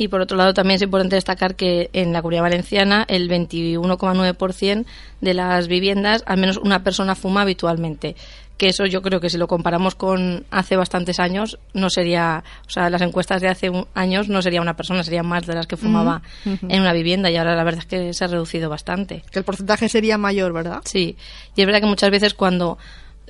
Y 0.03 0.09
por 0.09 0.23
otro 0.23 0.39
lado, 0.39 0.55
también 0.55 0.77
es 0.77 0.83
importante 0.83 1.17
destacar 1.17 1.57
que 1.57 1.91
en 1.93 2.15
la 2.15 2.23
Comunidad 2.23 2.45
Valenciana 2.45 3.05
el 3.07 3.29
21,9% 3.29 4.87
de 5.21 5.35
las 5.35 5.69
viviendas, 5.69 6.23
al 6.27 6.39
menos 6.39 6.57
una 6.57 6.83
persona 6.83 7.15
fuma 7.15 7.43
habitualmente. 7.43 8.17
Que 8.57 8.69
eso 8.69 8.87
yo 8.87 9.03
creo 9.03 9.21
que 9.21 9.29
si 9.31 9.37
lo 9.37 9.47
comparamos 9.47 9.95
con 9.95 10.45
hace 10.51 10.77
bastantes 10.77 11.19
años, 11.21 11.59
no 11.75 11.91
sería, 11.91 12.45
o 12.67 12.71
sea, 12.71 12.89
las 12.89 13.03
encuestas 13.03 13.43
de 13.43 13.49
hace 13.49 13.69
un- 13.71 13.87
años 13.95 14.29
no 14.29 14.41
sería 14.43 14.63
una 14.63 14.75
persona, 14.77 15.03
serían 15.03 15.27
más 15.27 15.47
de 15.47 15.55
las 15.55 15.67
que 15.67 15.77
fumaba 15.77 16.23
en 16.47 16.81
una 16.81 16.93
vivienda 16.95 17.31
y 17.31 17.37
ahora 17.37 17.55
la 17.55 17.65
verdad 17.65 17.81
es 17.81 17.87
que 17.87 18.13
se 18.15 18.25
ha 18.25 18.29
reducido 18.29 18.69
bastante. 18.71 19.23
Que 19.31 19.39
el 19.39 19.45
porcentaje 19.45 19.89
sería 19.91 20.17
mayor, 20.19 20.53
¿verdad? 20.55 20.81
Sí, 20.85 21.17
y 21.57 21.61
es 21.61 21.67
verdad 21.67 21.81
que 21.81 21.87
muchas 21.87 22.11
veces 22.11 22.35
cuando 22.35 22.77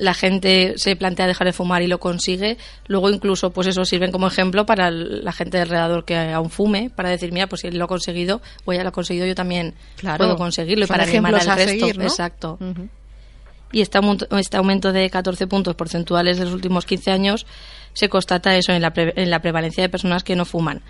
la 0.01 0.15
gente 0.15 0.75
se 0.77 0.97
plantea 0.97 1.27
dejar 1.27 1.47
de 1.47 1.53
fumar 1.53 1.83
y 1.83 1.87
lo 1.87 2.01
consigue, 2.01 2.57
luego 2.87 3.11
incluso 3.11 3.51
pues 3.51 3.67
eso 3.67 3.85
sirven 3.85 4.11
como 4.13 4.27
ejemplo 4.27 4.65
para 4.67 4.91
la 4.91 5.33
gente 5.33 5.59
alrededor 5.61 6.05
que 6.05 6.17
aún 6.17 6.51
fume, 6.51 6.91
para 6.91 7.11
decir, 7.11 7.33
mira, 7.33 7.47
pues 7.49 7.61
si 7.61 7.69
él 7.69 7.79
lo 7.79 7.85
ha 7.85 7.89
conseguido, 7.89 8.41
o 8.65 8.73
ella 8.73 8.83
lo 8.83 8.89
ha 8.89 8.93
conseguido, 8.93 9.27
yo 9.27 9.35
también 9.35 9.75
Claro. 9.97 10.19
puedo 10.19 10.37
conseguirlo 10.37 10.85
y 10.85 10.89
para 10.89 11.05
animar 11.05 11.35
al 11.35 11.49
a 11.49 11.55
resto. 11.55 11.71
seguir, 11.71 11.99
¿no? 11.99 12.05
Exacto. 12.05 12.59
Y 13.73 13.83
este 13.83 13.99
aumento, 13.99 14.27
este 14.37 14.57
aumento 14.57 14.93
de 14.93 15.09
14 15.11 15.47
puntos 15.47 15.77
porcentuales 15.77 16.39
de 16.39 16.45
los 16.45 16.55
últimos 16.55 16.87
15 16.87 17.13
años 17.13 17.47
se 17.93 18.09
constata 18.09 18.57
eso 18.57 18.73
en 18.73 18.83
la, 18.83 18.93
pre- 18.93 19.13
en 19.17 19.31
la 19.31 19.41
prevalencia 19.43 19.83
de 19.83 19.89
personas 19.89 20.25
que 20.25 20.35
no 20.35 20.45
fuman. 20.45 20.83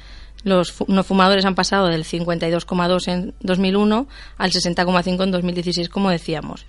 Los 0.44 0.72
fu- 0.72 0.86
no 0.88 1.04
fumadores 1.04 1.44
han 1.44 1.54
pasado 1.54 1.88
del 1.88 2.04
52,2 2.04 3.08
en 3.08 3.34
2001 3.40 4.06
al 4.38 4.50
60,5 4.50 5.22
en 5.24 5.30
2016, 5.30 5.88
como 5.90 6.08
decíamos. 6.10 6.64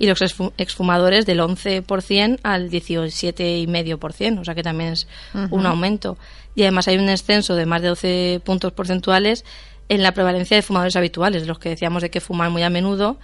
Y 0.00 0.06
los 0.06 0.20
exfu- 0.22 0.52
exfumadores 0.58 1.26
del 1.26 1.38
11% 1.40 2.40
al 2.42 2.70
17,5%, 2.70 4.40
o 4.40 4.44
sea 4.44 4.54
que 4.54 4.62
también 4.62 4.92
es 4.94 5.06
un 5.50 5.66
aumento. 5.66 6.16
Y 6.54 6.62
además 6.62 6.88
hay 6.88 6.96
un 6.98 7.06
descenso 7.06 7.54
de 7.54 7.66
más 7.66 7.82
de 7.82 7.88
12 7.88 8.40
puntos 8.44 8.72
porcentuales 8.72 9.44
en 9.88 10.02
la 10.02 10.12
prevalencia 10.12 10.56
de 10.56 10.62
fumadores 10.62 10.96
habituales, 10.96 11.46
los 11.46 11.58
que 11.58 11.68
decíamos 11.68 12.02
de 12.02 12.10
que 12.10 12.20
fuman 12.20 12.50
muy 12.50 12.62
a 12.62 12.70
menudo, 12.70 13.18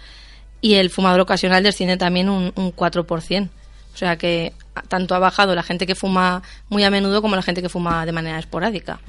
y 0.60 0.74
el 0.74 0.90
fumador 0.90 1.20
ocasional 1.20 1.62
desciende 1.62 1.96
también 1.96 2.28
un, 2.28 2.52
un 2.56 2.72
4%. 2.74 3.48
O 3.96 3.98
sea 3.98 4.18
que 4.18 4.52
tanto 4.88 5.14
ha 5.14 5.18
bajado 5.18 5.54
la 5.54 5.62
gente 5.62 5.86
que 5.86 5.94
fuma 5.94 6.42
muy 6.68 6.84
a 6.84 6.90
menudo 6.90 7.22
como 7.22 7.34
la 7.34 7.40
gente 7.40 7.62
que 7.62 7.70
fuma 7.70 8.04
de 8.04 8.12
manera 8.12 8.38
esporádica. 8.38 9.00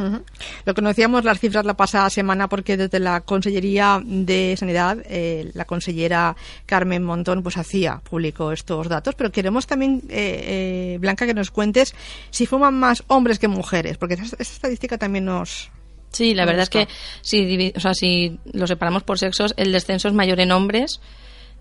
Lo 0.64 0.74
conocíamos 0.74 1.26
las 1.26 1.42
cifras 1.42 1.66
la 1.66 1.74
pasada 1.74 2.10
semana 2.10 2.48
porque 2.48 2.78
desde 2.78 3.02
la 3.02 3.20
Consellería 3.20 4.02
de 4.02 4.56
Sanidad, 4.58 5.00
eh, 5.04 5.52
la 5.56 5.66
consellera 5.66 6.38
Carmen 6.66 7.04
Montón 7.04 7.44
pues 7.44 7.58
hacía 7.58 7.98
público 7.98 8.54
estos 8.54 8.88
datos, 8.88 9.14
pero 9.16 9.30
queremos 9.30 9.68
también, 9.68 10.04
eh, 10.08 10.94
eh, 10.94 10.98
Blanca, 11.02 11.26
que 11.26 11.34
nos 11.34 11.52
cuentes 11.52 11.94
si 12.30 12.46
fuman 12.46 12.74
más 12.80 13.04
hombres 13.08 13.40
que 13.40 13.50
mujeres, 13.50 13.98
porque 13.98 14.14
esa, 14.14 14.24
esa 14.24 14.54
estadística 14.54 14.98
también 14.98 15.26
nos... 15.26 15.70
Sí, 16.14 16.34
la 16.34 16.46
verdad 16.46 16.64
es 16.64 16.70
que 16.70 16.88
si, 17.20 17.74
o 17.76 17.80
sea, 17.82 17.94
si 17.94 18.40
lo 18.54 18.68
separamos 18.68 19.04
por 19.04 19.20
sexos, 19.20 19.54
el 19.58 19.74
descenso 19.74 20.08
es 20.08 20.14
mayor 20.14 20.40
en 20.40 20.54
hombres 20.54 21.02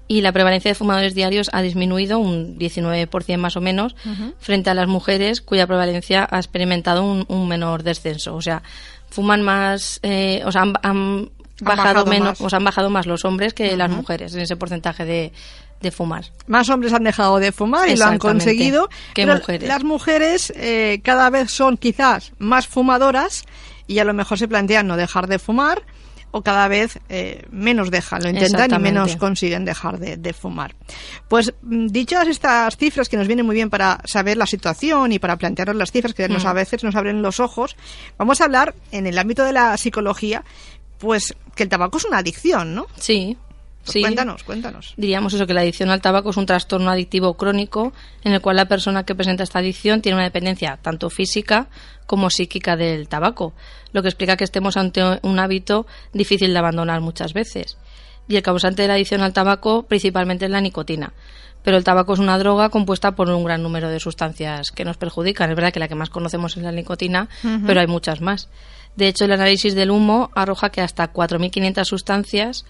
y 0.09 0.21
la 0.21 0.33
prevalencia 0.33 0.71
de 0.71 0.75
fumadores 0.75 1.15
diarios 1.15 1.51
ha 1.53 1.63
disminuido 1.63 2.19
un 2.19 2.59
19% 2.59 3.39
más 3.39 3.57
o 3.57 3.61
menos 3.61 3.97
frente 4.39 4.71
a 4.71 4.75
las 4.75 4.87
mujeres 4.87 5.41
cuya 5.41 5.67
prevalencia 5.67 6.27
ha 6.31 6.39
experimentado 6.39 7.03
un, 7.03 7.25
un 7.29 7.49
menor 7.49 7.83
descenso. 7.83 8.35
O 8.35 8.43
sea, 8.43 8.63
fuman 9.11 9.43
más, 9.43 9.99
eh, 10.03 10.43
o 10.45 10.53
sea, 10.53 10.63
han, 10.63 10.75
han 10.83 11.31
bajado, 11.61 11.89
bajado 11.89 12.07
menos, 12.07 12.29
más. 12.29 12.41
o 12.41 12.51
sea, 12.51 12.59
han 12.59 12.65
bajado 12.65 12.91
más 12.91 13.07
los 13.07 13.25
hombres 13.25 13.55
que 13.55 13.77
las 13.77 13.91
mujeres 13.91 14.35
en 14.35 14.41
ese 14.41 14.57
porcentaje 14.57 15.05
de, 15.05 15.33
de 15.81 15.91
fumar. 15.91 16.27
Más 16.47 16.69
hombres 16.69 16.93
han 16.93 17.05
dejado 17.05 17.39
de 17.39 17.53
fumar 17.53 17.89
y 17.89 17.97
lo 17.97 18.05
han 18.05 18.19
conseguido. 18.19 18.89
Que 19.15 19.25
pero 19.25 19.39
mujeres. 19.39 19.69
Las 19.69 19.85
mujeres 19.85 20.53
eh, 20.57 21.01
cada 21.03 21.31
vez 21.31 21.51
son 21.51 21.77
quizás 21.77 22.33
más 22.39 22.67
fumadoras 22.67 23.45
y 23.87 23.99
a 23.99 24.05
lo 24.05 24.15
mejor 24.15 24.39
se 24.39 24.49
plantean 24.49 24.87
no 24.87 24.97
dejar 24.97 25.27
de 25.27 25.39
fumar 25.39 25.83
o 26.37 26.43
cada 26.43 26.69
vez 26.69 26.99
eh, 27.09 27.43
menos 27.51 27.91
dejan, 27.91 28.23
lo 28.23 28.29
intentan 28.29 28.71
y 28.71 28.79
menos 28.79 29.17
consiguen 29.17 29.65
dejar 29.65 29.99
de, 29.99 30.19
de 30.19 30.33
fumar. 30.35 30.77
Pues 31.29 31.55
mm, 31.63 31.87
dichas 31.87 32.29
estas 32.29 32.77
cifras 32.77 33.09
que 33.09 33.17
nos 33.17 33.27
vienen 33.27 33.47
muy 33.47 33.55
bien 33.55 33.71
para 33.71 34.01
saber 34.05 34.37
la 34.37 34.47
situación 34.47 35.13
y 35.13 35.19
para 35.19 35.37
plantearnos 35.39 35.77
las 35.77 35.91
cifras 35.93 36.13
que 36.13 36.29
nos, 36.29 36.45
Mm. 36.45 36.49
a 36.49 36.53
veces 36.53 36.85
nos 36.85 36.95
abren 36.95 37.23
los 37.23 37.41
ojos, 37.41 37.75
vamos 38.19 38.41
a 38.41 38.45
hablar 38.45 38.75
en 38.93 39.07
el 39.07 39.19
ámbito 39.19 39.45
de 39.45 39.53
la 39.55 39.75
psicología, 39.79 40.45
pues 40.99 41.35
que 41.55 41.63
el 41.63 41.69
tabaco 41.71 41.97
es 41.97 42.05
una 42.05 42.19
adicción, 42.19 42.75
¿no? 42.75 42.87
Sí. 42.99 43.37
Sí. 43.87 44.01
Cuéntanos, 44.01 44.43
cuéntanos. 44.43 44.95
Diríamos 44.97 45.33
eso, 45.35 45.47
que 45.47 45.55
la 45.55 45.61
adicción 45.61 45.91
al 45.91 46.01
tabaco 46.01 46.31
es 46.31 46.37
un 46.37 46.47
trastorno 46.47 46.91
adictivo 46.91 47.35
crónico 47.35 47.93
en 48.25 48.33
el 48.33 48.41
cual 48.41 48.57
la 48.57 48.67
persona 48.67 49.05
que 49.05 49.15
presenta 49.15 49.45
esta 49.45 49.61
adicción 49.61 50.03
tiene 50.03 50.17
una 50.17 50.25
dependencia 50.25 50.79
tanto 50.83 51.11
física 51.11 51.69
como 52.07 52.31
psíquica 52.31 52.77
del 52.77 53.09
tabaco, 53.09 53.55
lo 53.93 54.03
que 54.03 54.09
explica 54.09 54.37
que 54.37 54.45
estemos 54.45 54.77
ante 54.77 55.03
un 55.23 55.39
hábito 55.39 55.87
difícil 56.13 56.53
de 56.53 56.59
abandonar 56.59 57.01
muchas 57.01 57.33
veces. 57.33 57.77
Y 58.29 58.37
el 58.37 58.43
causante 58.43 58.83
de 58.83 58.89
la 58.89 58.95
adicción 58.95 59.23
al 59.23 59.33
tabaco 59.33 59.85
principalmente 59.85 60.47
es 60.47 60.51
la 60.51 60.61
nicotina. 60.61 61.13
Pero 61.63 61.77
el 61.79 61.85
tabaco 61.85 62.13
es 62.13 62.21
una 62.21 62.39
droga 62.39 62.69
compuesta 62.69 63.17
por 63.17 63.29
un 63.29 63.43
gran 63.43 63.63
número 63.63 63.89
de 63.89 63.99
sustancias 63.99 64.71
que 64.71 64.85
nos 64.85 64.97
perjudican. 64.97 65.51
Es 65.51 65.57
verdad 65.57 65.73
que 65.73 65.81
la 65.81 65.89
que 65.89 65.97
más 65.97 66.11
conocemos 66.11 66.57
es 66.57 66.63
la 66.63 66.71
nicotina, 66.71 67.29
pero 67.67 67.81
hay 67.81 67.89
muchas 67.89 68.21
más. 68.21 68.49
De 68.95 69.09
hecho, 69.09 69.25
el 69.25 69.33
análisis 69.33 69.75
del 69.75 69.91
humo 69.91 70.31
arroja 70.35 70.71
que 70.71 70.81
hasta 70.81 71.13
4.500 71.13 71.85
sustancias 71.85 72.65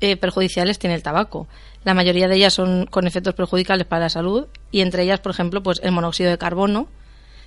eh, 0.00 0.16
perjudiciales 0.16 0.78
tiene 0.78 0.94
el 0.96 1.02
tabaco. 1.02 1.46
La 1.84 1.94
mayoría 1.94 2.28
de 2.28 2.36
ellas 2.36 2.54
son 2.54 2.86
con 2.86 3.06
efectos 3.06 3.34
perjudiciales 3.34 3.86
para 3.86 4.04
la 4.04 4.08
salud 4.08 4.46
y 4.70 4.80
entre 4.80 5.02
ellas, 5.02 5.20
por 5.20 5.32
ejemplo, 5.32 5.62
pues 5.62 5.80
el 5.82 5.92
monóxido 5.92 6.30
de 6.30 6.38
carbono, 6.38 6.88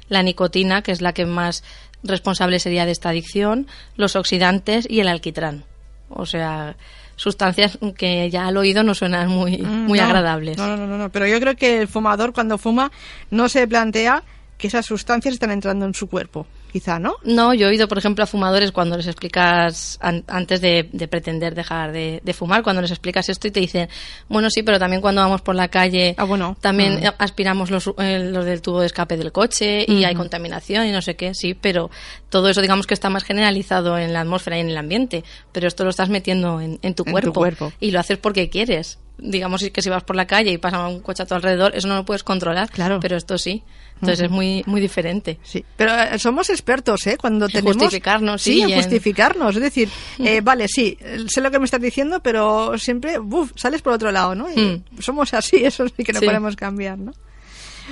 la 0.10 0.24
nicotina, 0.24 0.82
que 0.82 0.92
es 0.92 1.02
la 1.02 1.14
que 1.14 1.26
más 1.26 1.64
responsable 2.04 2.60
sería 2.60 2.86
de 2.86 2.92
esta 2.92 3.10
adicción, 3.10 3.68
los 3.96 4.16
oxidantes 4.16 4.88
y 4.90 5.00
el 5.00 5.08
alquitrán. 5.08 5.66
O 6.10 6.26
sea, 6.26 6.78
sustancias 7.16 7.78
que 7.98 8.30
ya 8.30 8.48
al 8.48 8.58
oído 8.58 8.84
no 8.84 8.94
suenan 8.94 9.28
muy, 9.28 9.58
Mm, 9.58 9.88
muy 9.88 10.00
no, 10.00 10.06
agradables. 10.06 10.58
No, 10.58 10.78
no, 10.78 10.88
no, 10.88 10.98
no, 10.98 11.10
pero 11.10 11.28
yo 11.28 11.40
creo 11.40 11.56
que 11.56 11.82
el 11.82 11.88
fumador 11.88 12.32
cuando 12.32 12.58
fuma 12.58 12.92
no 13.32 13.50
se 13.50 13.68
plantea 13.68 14.24
que 14.58 14.68
esas 14.68 14.86
sustancias 14.86 15.34
están 15.34 15.52
entrando 15.52 15.86
en 15.86 15.94
su 15.94 16.08
cuerpo, 16.08 16.48
quizá, 16.72 17.00
¿no? 17.00 17.16
No, 17.24 17.54
yo 17.54 17.68
he 17.68 17.70
oído, 17.70 17.88
por 17.88 17.98
ejemplo, 17.98 18.24
a 18.24 18.28
fumadores 18.28 18.72
cuando 18.72 18.98
les 18.98 19.08
explicas, 19.08 19.98
an- 20.02 20.24
antes 20.28 20.62
de, 20.62 20.90
de 20.92 21.08
pretender 21.08 21.56
dejar 21.56 21.92
de, 21.92 22.22
de 22.24 22.34
fumar, 22.34 22.64
cuando 22.64 22.82
les 22.82 22.92
explicas 22.92 23.30
esto 23.30 23.48
y 23.48 23.52
te 23.52 23.60
dicen, 23.60 23.90
bueno, 24.30 24.50
sí, 24.50 24.64
pero 24.64 24.80
también 24.80 25.02
cuando 25.02 25.22
vamos 25.22 25.42
por 25.42 25.56
la 25.56 25.68
calle, 25.70 26.16
Ah, 26.18 26.24
bueno. 26.26 26.58
también 26.62 27.04
eh, 27.06 27.12
aspiramos 27.18 27.72
los, 27.72 27.88
eh, 27.98 28.20
los 28.32 28.46
del 28.46 28.62
tubo 28.62 28.80
de 28.82 28.86
escape 28.88 29.18
del 29.18 29.32
coche 29.32 29.86
y 29.88 30.04
hay 30.04 30.16
contaminación 30.16 30.86
y 30.88 30.92
no 30.92 31.02
sé 31.02 31.16
qué, 31.16 31.34
sí, 31.34 31.54
pero 31.54 31.90
todo 32.30 32.50
eso 32.50 32.62
digamos 32.62 32.88
que 32.88 32.94
está 32.94 33.10
más 33.10 33.24
generalizado 33.24 33.98
en 33.98 34.14
la 34.14 34.22
atmósfera 34.22 34.58
y 34.58 34.62
en 34.62 34.70
el 34.70 34.78
ambiente, 34.78 35.24
pero 35.52 35.68
esto 35.68 35.84
lo 35.84 35.90
estás 35.90 36.10
metiendo 36.10 36.62
en, 36.62 36.80
en 36.82 36.94
tu, 36.96 37.06
cuerpo. 37.06 37.72
y 37.80 37.92
lo 37.92 38.00
haces 38.00 38.18
porque 38.18 38.50
quieres. 38.50 39.00
Digamos 39.20 39.64
que 39.74 39.82
si 39.82 39.90
vas 39.90 40.04
por 40.04 40.16
la 40.16 40.28
calle 40.28 40.52
y 40.52 40.58
pasa 40.60 40.88
un 40.88 41.00
coche 41.02 41.24
a 41.24 41.26
tu 41.26 41.34
alrededor, 41.34 41.76
eso 41.76 41.88
no 41.88 41.96
lo 41.96 42.06
puedes 42.06 42.24
controlar, 42.24 42.70
Claro. 42.70 43.00
pero 43.02 43.18
esto 43.18 43.38
sí. 43.38 43.64
Entonces 43.96 44.26
es 44.26 44.30
muy, 44.30 44.62
muy 44.68 44.80
diferente. 44.80 45.40
Sí, 45.42 45.66
pero 45.76 45.92
eh, 46.00 46.20
somos 46.20 46.52
expertos, 46.52 47.08
¿eh? 47.08 47.18
Cuando 47.20 47.46
En 47.48 47.52
tenemos... 47.52 47.78
justificarnos, 47.78 48.42
sí, 48.44 48.62
en 48.62 48.70
en- 48.70 48.76
justificarnos. 48.78 49.56
Es 49.56 49.62
decir, 49.64 49.90
eh, 50.20 50.42
vale, 50.42 50.68
sí, 50.68 50.96
sé 51.28 51.42
lo 51.42 51.50
que 51.50 51.58
me 51.58 51.66
estás 51.66 51.82
diciendo, 51.82 52.20
pero 52.22 52.78
siempre 52.78 53.18
uf, 53.18 53.52
sales 53.56 53.82
por 53.82 53.94
otro 53.94 54.12
lado, 54.12 54.36
¿no? 54.36 54.52
Y 54.52 54.84
Somos 55.00 55.34
así, 55.34 55.58
eso 55.66 55.88
sí 55.88 56.04
que 56.04 56.14
no 56.14 56.20
Sí. 56.20 56.26
podemos 56.28 56.56
cambiar, 56.56 57.00
¿no? 57.00 57.12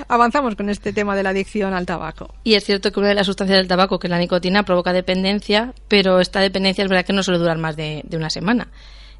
Avanzamos 0.09 0.55
con 0.55 0.69
este 0.69 0.91
tema 0.93 1.15
de 1.15 1.23
la 1.23 1.29
adicción 1.29 1.73
al 1.73 1.85
tabaco. 1.85 2.35
Y 2.43 2.55
es 2.55 2.65
cierto 2.65 2.91
que 2.91 2.99
una 2.99 3.09
de 3.09 3.15
las 3.15 3.25
sustancias 3.25 3.57
del 3.57 3.67
tabaco, 3.67 3.97
que 3.97 4.07
es 4.07 4.11
la 4.11 4.19
nicotina, 4.19 4.63
provoca 4.63 4.91
dependencia, 4.93 5.73
pero 5.87 6.19
esta 6.19 6.41
dependencia 6.41 6.83
es 6.83 6.89
verdad 6.89 7.05
que 7.05 7.13
no 7.13 7.23
suele 7.23 7.39
durar 7.39 7.57
más 7.57 7.75
de, 7.77 8.01
de 8.03 8.17
una 8.17 8.29
semana. 8.29 8.67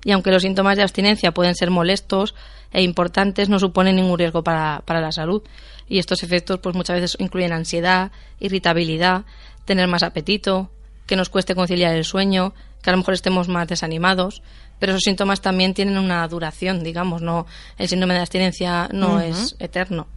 Y 0.06 0.12
aunque 0.12 0.32
los 0.32 0.44
síntomas 0.44 0.78
de 0.78 0.84
abstinencia 0.84 1.34
pueden 1.34 1.56
ser 1.56 1.72
molestos 1.72 2.36
e 2.72 2.82
importantes, 2.82 3.50
no 3.50 3.60
suponen 3.60 3.98
ningún 3.98 4.18
riesgo 4.18 4.44
para, 4.44 4.84
para 4.86 5.02
la 5.02 5.12
salud. 5.12 5.44
Y 5.90 6.00
estos 6.00 6.24
efectos 6.24 6.60
pues 6.60 6.76
muchas 6.76 7.02
veces 7.02 7.18
incluyen 7.20 7.52
ansiedad, 7.52 8.12
irritabilidad, 8.40 9.26
tener 9.66 9.88
más 9.88 10.04
apetito, 10.04 10.70
que 11.06 11.16
nos 11.16 11.30
cueste 11.30 11.56
conciliar 11.56 11.94
el 11.94 12.06
sueño, 12.06 12.54
que 12.82 12.90
a 12.90 12.94
lo 12.94 12.98
mejor 12.98 13.14
estemos 13.16 13.48
más 13.48 13.68
desanimados, 13.68 14.42
pero 14.80 14.92
esos 14.92 15.04
síntomas 15.04 15.42
también 15.42 15.74
tienen 15.74 15.98
una 15.98 16.28
duración, 16.28 16.84
digamos, 16.84 17.22
no 17.22 17.46
el 17.78 17.88
síndrome 17.88 18.14
de 18.14 18.22
abstinencia 18.22 18.90
no 18.92 19.20
es 19.20 19.56
eterno. 19.60 20.08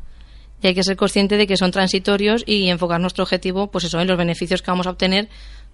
Y 0.61 0.67
hay 0.67 0.75
que 0.75 0.83
ser 0.83 0.97
consciente 0.97 1.37
de 1.37 1.47
que 1.47 1.57
son 1.57 1.71
transitorios 1.71 2.43
y 2.45 2.69
enfocar 2.69 3.01
nuestro 3.01 3.23
objetivo, 3.23 3.71
pues 3.71 3.85
eso, 3.85 4.01
en 4.01 4.09
los 4.09 4.19
beneficios 4.19 4.61
que 4.61 4.71
vamos 4.71 4.87
a 4.87 4.91
obtener 4.91 5.29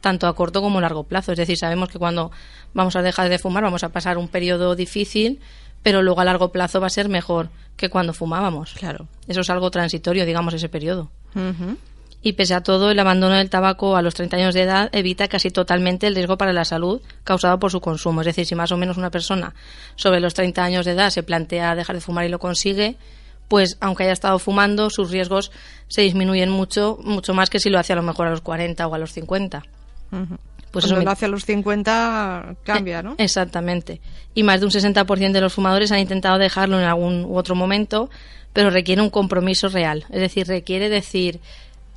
tanto 0.04 0.26
a 0.26 0.34
corto 0.34 0.60
como 0.60 0.80
a 0.80 0.82
largo 0.82 1.04
plazo. 1.04 1.32
Es 1.32 1.38
decir, 1.38 1.56
sabemos 1.56 1.88
que 1.88 1.98
cuando 1.98 2.30
vamos 2.74 2.94
a 2.94 3.00
dejar 3.00 3.30
de 3.30 3.38
fumar 3.38 3.64
vamos 3.64 3.84
a 3.84 3.88
pasar 3.88 4.18
un 4.18 4.28
periodo 4.28 4.76
difícil, 4.76 5.40
pero 5.82 6.02
luego 6.02 6.20
a 6.20 6.26
largo 6.26 6.52
plazo 6.52 6.78
va 6.78 6.88
a 6.88 6.90
ser 6.90 7.08
mejor 7.08 7.48
que 7.78 7.88
cuando 7.88 8.12
fumábamos. 8.12 8.74
Claro. 8.74 9.08
Eso 9.26 9.40
es 9.40 9.48
algo 9.48 9.70
transitorio, 9.70 10.26
digamos, 10.26 10.52
ese 10.52 10.68
periodo. 10.68 11.10
Ujú. 11.34 11.78
Y 12.20 12.34
pese 12.34 12.52
a 12.52 12.62
todo, 12.62 12.90
el 12.90 12.98
abandono 12.98 13.34
del 13.36 13.48
tabaco 13.48 13.96
a 13.96 14.02
los 14.02 14.12
30 14.12 14.36
años 14.36 14.54
de 14.54 14.62
edad 14.62 14.90
evita 14.92 15.26
casi 15.26 15.50
totalmente 15.50 16.06
el 16.06 16.14
riesgo 16.14 16.36
para 16.36 16.52
la 16.52 16.66
salud 16.66 17.00
causado 17.24 17.58
por 17.58 17.70
su 17.70 17.80
consumo. 17.80 18.20
Es 18.20 18.26
decir, 18.26 18.44
si 18.44 18.54
más 18.54 18.72
o 18.72 18.76
menos 18.76 18.98
una 18.98 19.10
persona 19.10 19.54
sobre 19.96 20.20
los 20.20 20.34
30 20.34 20.62
años 20.62 20.84
de 20.84 20.92
edad 20.92 21.08
se 21.08 21.22
plantea 21.22 21.74
dejar 21.74 21.96
de 21.96 22.02
fumar 22.02 22.26
y 22.26 22.28
lo 22.28 22.38
consigue, 22.38 22.98
pues 23.48 23.78
aunque 23.80 24.02
haya 24.02 24.12
estado 24.12 24.38
fumando, 24.38 24.90
sus 24.90 25.10
riesgos 25.10 25.50
se 25.88 26.02
disminuyen 26.02 26.50
mucho, 26.50 26.98
mucho 27.02 27.32
más 27.32 27.48
que 27.48 27.58
si 27.58 27.70
lo 27.70 27.78
hace 27.78 27.94
a 27.94 27.96
lo 27.96 28.02
mejor 28.02 28.26
a 28.26 28.30
los 28.30 28.42
40 28.42 28.86
o 28.86 28.94
a 28.94 28.98
los 28.98 29.12
50. 29.12 29.62
Pues 30.70 30.86
Cuando 30.86 31.04
lo 31.04 31.10
hace 31.12 31.26
a 31.26 31.28
los 31.28 31.44
50 31.44 32.56
cambia, 32.64 33.02
¿no? 33.02 33.12
Eh, 33.12 33.24
Exactamente. 33.24 34.00
Y 34.34 34.42
más 34.42 34.58
de 34.60 34.66
un 34.66 34.72
60% 34.72 35.32
de 35.32 35.40
los 35.40 35.52
fumadores 35.52 35.92
han 35.92 36.00
intentado 36.00 36.36
dejarlo 36.38 36.78
en 36.80 36.84
algún 36.84 37.24
u 37.24 37.36
otro 37.36 37.54
momento, 37.54 38.10
pero 38.52 38.70
requiere 38.70 39.00
un 39.00 39.10
compromiso 39.10 39.68
real. 39.68 40.04
Es 40.10 40.20
decir, 40.20 40.48
requiere 40.48 40.88
decir, 40.88 41.38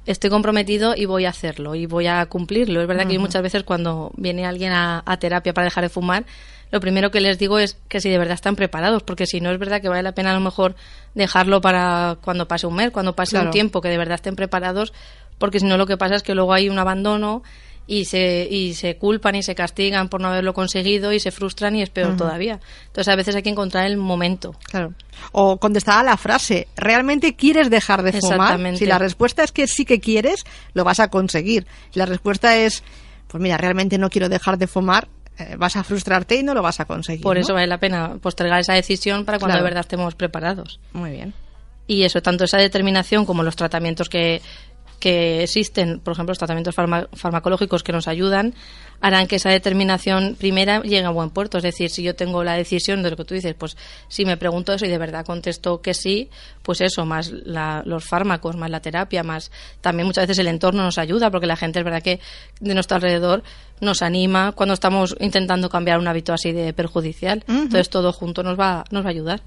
estoy 0.06 0.30
comprometido 0.30 0.96
y 0.96 1.06
voy 1.06 1.26
a 1.26 1.30
hacerlo 1.30 1.74
y 1.74 1.88
voy 1.88 2.06
a 2.06 2.24
cumplirlo. 2.28 2.80
Es 2.82 2.88
verdad 2.88 3.08
que 3.08 3.18
muchas 3.18 3.42
veces 3.42 3.64
cuando 3.64 4.12
viene 4.16 4.46
alguien 4.46 4.72
a, 4.74 5.02
a 5.06 5.18
terapia 5.18 5.54
para 5.54 5.66
dejar 5.66 5.84
de 5.84 5.90
fumar, 5.90 6.26
lo 6.70 6.80
primero 6.80 7.10
que 7.12 7.20
les 7.22 7.40
digo 7.40 7.58
es 7.60 7.78
que 7.88 8.00
si 8.00 8.10
de 8.10 8.18
verdad 8.20 8.34
están 8.36 8.56
preparados, 8.56 9.02
porque 9.02 9.26
si 9.26 9.42
no 9.42 9.50
es 9.52 9.58
verdad 9.58 9.82
que 9.82 9.90
vale 9.90 10.04
la 10.04 10.12
pena 10.12 10.32
a 10.32 10.34
lo 10.36 10.40
mejor 10.42 10.76
dejarlo 11.16 11.62
para 11.62 12.18
cuando 12.22 12.48
pase 12.48 12.68
un 12.68 12.76
mes, 12.76 12.92
cuando 12.92 13.16
pase 13.16 13.32
Claro. 13.32 13.48
un 13.48 13.52
tiempo, 13.52 13.82
que 13.82 13.90
de 13.90 13.98
verdad 13.98 14.16
estén 14.16 14.36
preparados, 14.36 14.94
porque 15.40 15.60
si 15.60 15.66
no 15.66 15.78
lo 15.78 15.88
que 15.88 15.98
pasa 15.98 16.16
es 16.16 16.24
que 16.24 16.36
luego 16.36 16.54
hay 16.54 16.70
un 16.70 16.78
abandono 16.78 17.42
y 17.88 18.04
se, 18.06 18.48
y 18.52 18.74
se 18.74 18.98
culpan 18.98 19.36
y 19.36 19.44
se 19.44 19.56
castigan 19.56 20.10
por 20.10 20.20
no 20.20 20.28
haberlo 20.28 20.54
conseguido 20.54 21.14
y 21.14 21.20
se 21.22 21.32
frustran 21.32 21.76
y 21.76 21.82
es 21.82 21.90
peor 21.90 22.18
todavía. 22.18 22.60
Entonces 22.88 23.08
a 23.12 23.16
veces 23.16 23.36
hay 23.36 23.44
que 23.44 23.50
encontrar 23.50 23.86
el 23.86 23.96
momento. 23.96 24.56
Claro. 24.66 24.94
O 25.32 25.58
contestar 25.58 26.00
a 26.00 26.04
la 26.04 26.18
frase, 26.18 26.68
¿realmente 26.76 27.36
quieres 27.36 27.70
dejar 27.70 28.04
de 28.04 28.12
fumar? 28.12 28.60
Si 28.78 28.86
la 28.86 29.00
respuesta 29.00 29.44
es 29.44 29.52
que 29.54 29.68
sí 29.68 29.86
que 29.86 30.02
quieres, 30.02 30.44
lo 30.74 30.84
vas 30.84 31.00
a 31.00 31.08
conseguir. 31.08 31.66
Si 31.92 32.00
la 32.00 32.06
respuesta 32.06 32.58
es, 32.58 32.84
pues 33.28 33.42
mira, 33.42 33.58
realmente 33.58 33.98
no 33.98 34.10
quiero 34.10 34.28
dejar 34.28 34.58
de 34.58 34.68
fumar, 34.68 35.08
eh, 35.40 35.56
vas 35.58 35.76
a 35.78 35.84
frustrarte 35.84 36.36
y 36.36 36.44
no 36.44 36.54
lo 36.54 36.62
vas 36.62 36.80
a 36.82 36.86
conseguir. 36.86 37.22
Por 37.22 37.38
¿no? 37.38 37.42
eso 37.42 37.54
vale 37.54 37.68
la 37.68 37.80
pena 37.80 38.18
postergar 38.22 38.60
esa 38.60 38.74
decisión 38.74 39.24
para 39.24 39.40
cuando 39.40 39.54
Claro. 39.54 39.64
de 39.64 39.70
verdad 39.70 39.82
estemos 39.82 40.14
preparados. 40.16 40.80
Muy 40.92 41.12
bien. 41.12 41.34
Y 41.90 42.04
eso, 42.04 42.22
tanto 42.22 42.44
esa 42.44 42.58
determinación 42.58 43.26
como 43.26 43.44
los 43.44 43.56
tratamientos 43.56 44.10
que, 44.10 44.42
que 45.00 45.44
existen, 45.44 46.00
por 46.00 46.14
ejemplo, 46.14 46.32
los 46.32 46.38
tratamientos 46.40 46.76
farma- 46.76 47.08
farmacológicos 47.14 47.84
que 47.84 47.92
nos 47.92 48.08
ayudan, 48.08 48.54
harán 49.00 49.28
que 49.28 49.36
esa 49.36 49.50
determinación 49.52 50.36
primera 50.40 50.82
llegue 50.82 51.04
a 51.06 51.10
buen 51.12 51.30
puerto. 51.30 51.58
Es 51.58 51.64
decir, 51.64 51.90
si 51.92 52.02
yo 52.02 52.16
tengo 52.16 52.44
la 52.44 52.54
decisión 52.54 53.04
de 53.04 53.12
lo 53.12 53.16
que 53.18 53.24
tú 53.26 53.36
dices, 53.36 53.54
pues 53.54 53.78
si 54.08 54.26
me 54.26 54.38
pregunto 54.38 54.74
eso 54.74 54.86
y 54.86 54.90
de 54.90 54.98
verdad 54.98 55.24
contesto 55.26 55.82
que 55.82 55.94
sí, 55.94 56.30
pues 56.64 56.82
eso, 56.82 57.06
más 57.06 57.32
la- 57.32 57.84
los 57.86 58.06
fármacos, 58.06 58.56
más 58.56 58.72
la 58.72 58.80
terapia, 58.82 59.22
más 59.22 59.52
también 59.82 60.08
muchas 60.08 60.24
veces 60.24 60.40
el 60.40 60.48
entorno 60.48 60.82
nos 60.84 60.98
ayuda, 60.98 61.30
porque 61.30 61.46
la 61.46 61.56
gente 61.58 61.78
es 61.80 61.86
verdad 61.86 62.02
que 62.02 62.20
de 62.60 62.74
nuestro 62.74 62.96
alrededor 62.96 63.44
nos 63.82 64.02
anima 64.02 64.52
cuando 64.54 64.74
estamos 64.74 65.16
intentando 65.20 65.70
cambiar 65.70 66.00
un 66.00 66.08
hábito 66.08 66.34
así 66.34 66.52
de 66.52 66.74
perjudicial. 66.74 67.44
Entonces 67.48 67.90
todo 67.92 68.12
junto 68.14 68.42
nos 68.42 68.60
va, 68.60 68.84
nos 68.90 69.04
va 69.04 69.10
a 69.10 69.12
ayudar 69.12 69.42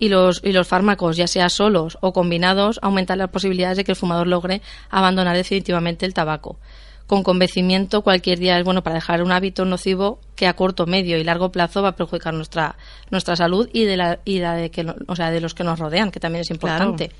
y 0.00 0.08
los, 0.08 0.40
y 0.42 0.50
los 0.50 0.66
fármacos, 0.66 1.16
ya 1.16 1.28
sea 1.28 1.48
solos 1.48 1.98
o 2.00 2.12
combinados, 2.12 2.80
aumentan 2.82 3.18
las 3.18 3.28
posibilidades 3.28 3.76
de 3.76 3.84
que 3.84 3.92
el 3.92 3.96
fumador 3.96 4.26
logre 4.26 4.62
abandonar 4.88 5.36
definitivamente 5.36 6.06
el 6.06 6.14
tabaco. 6.14 6.58
Con 7.06 7.22
convencimiento, 7.22 8.02
cualquier 8.02 8.38
día 8.38 8.58
es 8.58 8.64
bueno 8.64 8.82
para 8.82 8.94
dejar 8.94 9.22
un 9.22 9.30
hábito 9.30 9.64
nocivo 9.64 10.18
que 10.40 10.46
a 10.46 10.54
corto, 10.54 10.86
medio 10.86 11.18
y 11.18 11.22
largo 11.22 11.52
plazo 11.52 11.82
va 11.82 11.90
a 11.90 11.96
perjudicar 11.96 12.32
nuestra, 12.32 12.74
nuestra 13.10 13.36
salud 13.36 13.68
y 13.74 13.84
de 13.84 13.98
la, 13.98 14.20
y 14.24 14.38
la 14.38 14.54
de 14.54 14.70
que, 14.70 14.90
o 15.06 15.14
sea, 15.14 15.30
de 15.30 15.38
los 15.38 15.52
que 15.52 15.64
nos 15.64 15.78
rodean, 15.78 16.10
que 16.10 16.18
también 16.18 16.40
es 16.40 16.50
importante. 16.50 17.12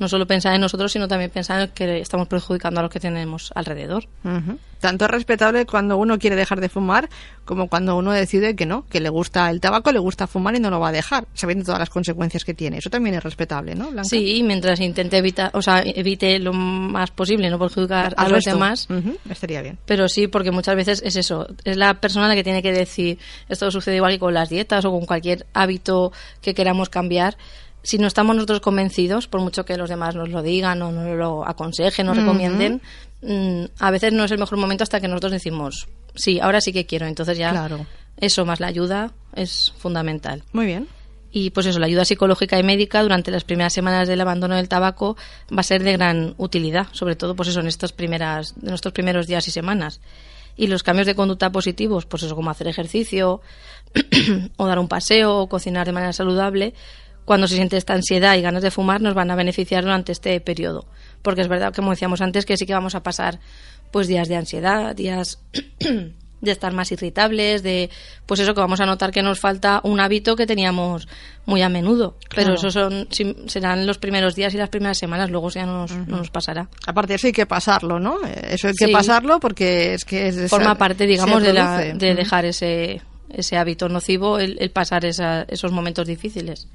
No 0.00 0.08
solo 0.08 0.26
pensar 0.26 0.52
en 0.56 0.60
nosotros, 0.60 0.90
sino 0.90 1.06
también 1.06 1.30
pensar 1.30 1.60
en 1.60 1.68
que 1.68 2.00
estamos 2.00 2.26
perjudicando 2.26 2.80
a 2.80 2.82
los 2.82 2.90
que 2.90 2.98
tenemos 2.98 3.52
alrededor. 3.54 4.08
Tanto 4.80 5.04
es 5.04 5.10
respetable 5.12 5.64
cuando 5.64 5.96
uno 5.98 6.18
quiere 6.18 6.34
dejar 6.34 6.60
de 6.60 6.68
fumar 6.68 7.08
como 7.44 7.68
cuando 7.68 7.96
uno 7.96 8.12
decide 8.12 8.56
que 8.56 8.64
no, 8.64 8.86
que 8.88 9.00
le 9.00 9.10
gusta 9.10 9.50
el 9.50 9.60
tabaco, 9.60 9.92
le 9.92 9.98
gusta 9.98 10.26
fumar 10.26 10.54
y 10.56 10.60
no 10.60 10.70
lo 10.70 10.80
va 10.80 10.88
a 10.88 10.92
dejar, 10.92 11.26
sabiendo 11.34 11.64
todas 11.64 11.80
las 11.80 11.90
consecuencias 11.90 12.44
que 12.44 12.54
tiene. 12.54 12.78
Eso 12.78 12.90
también 12.90 13.16
es 13.16 13.22
respetable, 13.22 13.74
¿no, 13.74 13.90
Blanca? 13.90 14.04
Sí, 14.08 14.42
mientras 14.44 14.80
intente 14.80 15.18
evitar, 15.18 15.50
o 15.54 15.60
sea, 15.60 15.82
evite 15.84 16.38
lo 16.38 16.52
más 16.52 17.10
posible 17.10 17.50
no 17.50 17.58
perjudicar 17.58 18.14
a 18.16 18.28
los 18.28 18.44
demás, 18.44 18.88
Estaría 19.28 19.62
bien. 19.62 19.78
Pero 19.84 20.08
sí, 20.08 20.28
porque 20.28 20.50
muchas 20.50 20.76
veces 20.76 21.02
es 21.04 21.16
eso. 21.16 21.46
Es 21.64 21.76
la 21.76 21.94
persona 21.94 22.28
la 22.28 22.34
que 22.34 22.39
tiene 22.44 22.62
que 22.62 22.72
decir, 22.72 23.18
esto 23.48 23.70
sucede 23.70 23.96
igual 23.96 24.12
que 24.12 24.18
con 24.18 24.34
las 24.34 24.48
dietas 24.48 24.84
o 24.84 24.90
con 24.90 25.06
cualquier 25.06 25.46
hábito 25.52 26.12
que 26.40 26.54
queramos 26.54 26.88
cambiar. 26.88 27.36
Si 27.82 27.96
no 27.98 28.06
estamos 28.06 28.36
nosotros 28.36 28.60
convencidos, 28.60 29.26
por 29.26 29.40
mucho 29.40 29.64
que 29.64 29.76
los 29.76 29.88
demás 29.88 30.14
nos 30.14 30.28
lo 30.28 30.42
digan 30.42 30.82
o 30.82 30.92
nos 30.92 31.16
lo 31.16 31.46
aconsejen 31.48 32.08
o 32.08 32.14
recomienden, 32.14 32.82
mm, 33.22 33.64
a 33.78 33.90
veces 33.90 34.12
no 34.12 34.24
es 34.24 34.30
el 34.30 34.38
mejor 34.38 34.58
momento 34.58 34.84
hasta 34.84 35.00
que 35.00 35.08
nosotros 35.08 35.32
decimos, 35.32 35.88
sí, 36.14 36.40
ahora 36.40 36.60
sí 36.60 36.72
que 36.72 36.84
quiero. 36.84 37.06
Entonces 37.06 37.38
ya 37.38 37.52
Claro. 37.52 37.86
eso 38.18 38.44
más 38.44 38.60
la 38.60 38.66
ayuda 38.66 39.12
es 39.34 39.72
fundamental. 39.78 40.42
Muy 40.52 40.66
bien. 40.66 40.88
Y 41.32 41.50
pues 41.50 41.66
eso, 41.66 41.78
la 41.78 41.86
ayuda 41.86 42.04
psicológica 42.04 42.58
y 42.58 42.62
médica 42.64 43.02
durante 43.02 43.30
las 43.30 43.44
primeras 43.44 43.72
semanas 43.72 44.08
del 44.08 44.20
abandono 44.20 44.56
del 44.56 44.68
tabaco 44.68 45.16
va 45.50 45.60
a 45.60 45.62
ser 45.62 45.82
de 45.84 45.92
gran 45.92 46.34
utilidad, 46.38 46.88
sobre 46.92 47.14
todo 47.14 47.36
pues 47.36 47.48
eso 47.48 47.60
en 47.60 47.68
estas 47.68 47.92
primeras, 47.92 48.54
en 48.62 48.74
estos 48.74 48.92
primeros 48.92 49.26
días 49.28 49.46
y 49.46 49.52
semanas. 49.52 50.00
Y 50.60 50.66
los 50.66 50.82
cambios 50.82 51.06
de 51.06 51.14
conducta 51.14 51.50
positivos, 51.50 52.04
pues 52.04 52.22
eso 52.22 52.36
como 52.36 52.50
hacer 52.50 52.68
ejercicio 52.68 53.40
o 54.58 54.66
dar 54.66 54.78
un 54.78 54.88
paseo 54.88 55.38
o 55.38 55.48
cocinar 55.48 55.86
de 55.86 55.92
manera 55.92 56.12
saludable, 56.12 56.74
cuando 57.24 57.48
se 57.48 57.54
siente 57.56 57.78
esta 57.78 57.94
ansiedad 57.94 58.36
y 58.36 58.42
ganas 58.42 58.62
de 58.62 58.70
fumar, 58.70 59.00
nos 59.00 59.14
van 59.14 59.30
a 59.30 59.36
beneficiar 59.36 59.84
durante 59.84 60.12
este 60.12 60.38
periodo. 60.42 60.84
Porque 61.22 61.40
es 61.40 61.48
verdad, 61.48 61.72
como 61.74 61.92
decíamos 61.92 62.20
antes, 62.20 62.44
que 62.44 62.58
sí 62.58 62.66
que 62.66 62.74
vamos 62.74 62.94
a 62.94 63.02
pasar 63.02 63.40
pues 63.90 64.06
días 64.06 64.28
de 64.28 64.36
ansiedad, 64.36 64.94
días 64.94 65.40
de 66.40 66.52
estar 66.52 66.72
más 66.72 66.90
irritables, 66.92 67.62
de 67.62 67.90
pues 68.26 68.40
eso 68.40 68.54
que 68.54 68.60
vamos 68.60 68.80
a 68.80 68.86
notar 68.86 69.10
que 69.10 69.22
nos 69.22 69.38
falta 69.40 69.80
un 69.84 70.00
hábito 70.00 70.36
que 70.36 70.46
teníamos 70.46 71.06
muy 71.46 71.60
a 71.62 71.68
menudo. 71.68 72.16
Pero 72.34 72.54
eso 72.54 72.70
son 72.70 73.08
serán 73.46 73.86
los 73.86 73.98
primeros 73.98 74.34
días 74.34 74.54
y 74.54 74.56
las 74.56 74.70
primeras 74.70 74.96
semanas, 74.98 75.30
luego 75.30 75.50
ya 75.50 75.66
no 75.66 75.82
nos, 75.82 75.92
no 75.92 76.16
nos 76.18 76.30
pasará. 76.30 76.68
Aparte 76.86 77.14
eso 77.14 77.26
hay 77.26 77.32
que 77.32 77.46
pasarlo, 77.46 78.00
¿no? 78.00 78.18
Eso 78.24 78.68
hay 78.68 78.74
que 78.74 78.86
Sí. 78.86 78.92
pasarlo 78.92 79.38
porque 79.40 79.94
es 79.94 80.04
que 80.04 80.28
es 80.28 80.48
Forma 80.50 80.76
parte, 80.76 81.06
digamos, 81.06 81.42
de, 81.42 81.52
la, 81.52 81.78
de 81.94 82.14
dejar 82.14 82.44
ese, 82.46 83.02
ese 83.28 83.56
hábito 83.58 83.88
nocivo, 83.88 84.38
el, 84.38 84.56
el 84.60 84.70
pasar 84.70 85.04
esa- 85.04 85.42
esos 85.42 85.72
momentos 85.72 86.06
difíciles. 86.06 86.66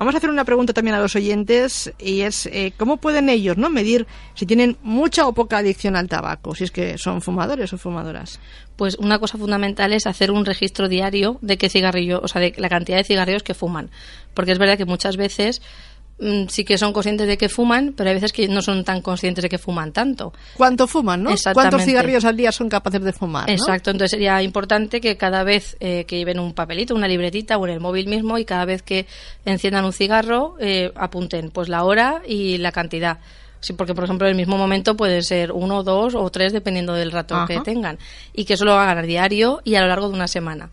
Vamos 0.00 0.14
a 0.14 0.16
hacer 0.16 0.30
una 0.30 0.46
pregunta 0.46 0.72
también 0.72 0.94
a 0.94 0.98
los 0.98 1.14
oyentes 1.14 1.92
y 1.98 2.22
es 2.22 2.46
eh, 2.46 2.72
cómo 2.78 2.96
pueden 2.96 3.28
ellos 3.28 3.58
no 3.58 3.68
medir 3.68 4.06
si 4.32 4.46
tienen 4.46 4.78
mucha 4.82 5.26
o 5.26 5.34
poca 5.34 5.58
adicción 5.58 5.94
al 5.94 6.08
tabaco, 6.08 6.54
si 6.54 6.64
es 6.64 6.70
que 6.70 6.96
son 6.96 7.20
fumadores 7.20 7.70
o 7.74 7.76
fumadoras. 7.76 8.40
Pues 8.76 8.94
una 8.94 9.18
cosa 9.18 9.36
fundamental 9.36 9.92
es 9.92 10.06
hacer 10.06 10.30
un 10.30 10.46
registro 10.46 10.88
diario 10.88 11.36
de 11.42 11.58
qué 11.58 11.68
cigarrillo, 11.68 12.22
o 12.22 12.28
sea, 12.28 12.40
de 12.40 12.54
la 12.56 12.70
cantidad 12.70 12.96
de 12.96 13.04
cigarrillos 13.04 13.42
que 13.42 13.52
fuman. 13.52 13.90
Porque 14.32 14.52
es 14.52 14.58
verdad 14.58 14.78
que 14.78 14.86
muchas 14.86 15.18
veces 15.18 15.60
sí 16.48 16.64
que 16.64 16.76
son 16.76 16.92
conscientes 16.92 17.26
de 17.26 17.38
que 17.38 17.48
fuman, 17.48 17.94
pero 17.96 18.10
hay 18.10 18.14
veces 18.14 18.32
que 18.32 18.46
no 18.48 18.60
son 18.60 18.84
tan 18.84 19.00
conscientes 19.00 19.42
de 19.42 19.48
que 19.48 19.58
fuman 19.58 19.92
tanto. 19.92 20.32
¿Cuánto 20.56 20.86
fuman, 20.86 21.22
no? 21.22 21.30
¿Cuántos 21.54 21.82
cigarrillos 21.82 22.24
al 22.24 22.36
día 22.36 22.52
son 22.52 22.68
capaces 22.68 23.02
de 23.02 23.12
fumar? 23.12 23.46
no? 23.46 23.52
Exacto, 23.52 23.90
entonces 23.90 24.10
sería 24.12 24.42
importante 24.42 25.00
que 25.00 25.16
cada 25.16 25.44
vez 25.44 25.76
eh, 25.80 26.04
que 26.04 26.18
lleven 26.18 26.38
un 26.38 26.52
papelito, 26.52 26.94
una 26.94 27.08
libretita 27.08 27.56
o 27.56 27.66
en 27.66 27.74
el 27.74 27.80
móvil 27.80 28.06
mismo 28.08 28.38
y 28.38 28.44
cada 28.44 28.64
vez 28.64 28.82
que 28.82 29.06
enciendan 29.44 29.84
un 29.84 29.92
cigarro 29.92 30.56
eh, 30.60 30.92
apunten 30.94 31.50
pues 31.50 31.68
la 31.68 31.84
hora 31.84 32.22
y 32.26 32.58
la 32.58 32.72
cantidad. 32.72 33.18
Sí, 33.60 33.74
porque 33.74 33.94
por 33.94 34.04
ejemplo 34.04 34.26
en 34.26 34.32
el 34.32 34.36
mismo 34.36 34.56
momento 34.56 34.96
puede 34.96 35.22
ser 35.22 35.52
uno, 35.52 35.82
dos 35.82 36.14
o 36.14 36.30
tres 36.30 36.52
dependiendo 36.52 36.94
del 36.94 37.12
rato 37.12 37.34
Ajá. 37.34 37.46
que 37.46 37.60
tengan 37.60 37.98
y 38.32 38.44
que 38.44 38.54
eso 38.54 38.64
lo 38.64 38.72
hagan 38.72 38.98
a 38.98 39.02
diario 39.02 39.60
y 39.64 39.74
a 39.74 39.82
lo 39.82 39.88
largo 39.88 40.08
de 40.08 40.14
una 40.14 40.28
semana. 40.28 40.70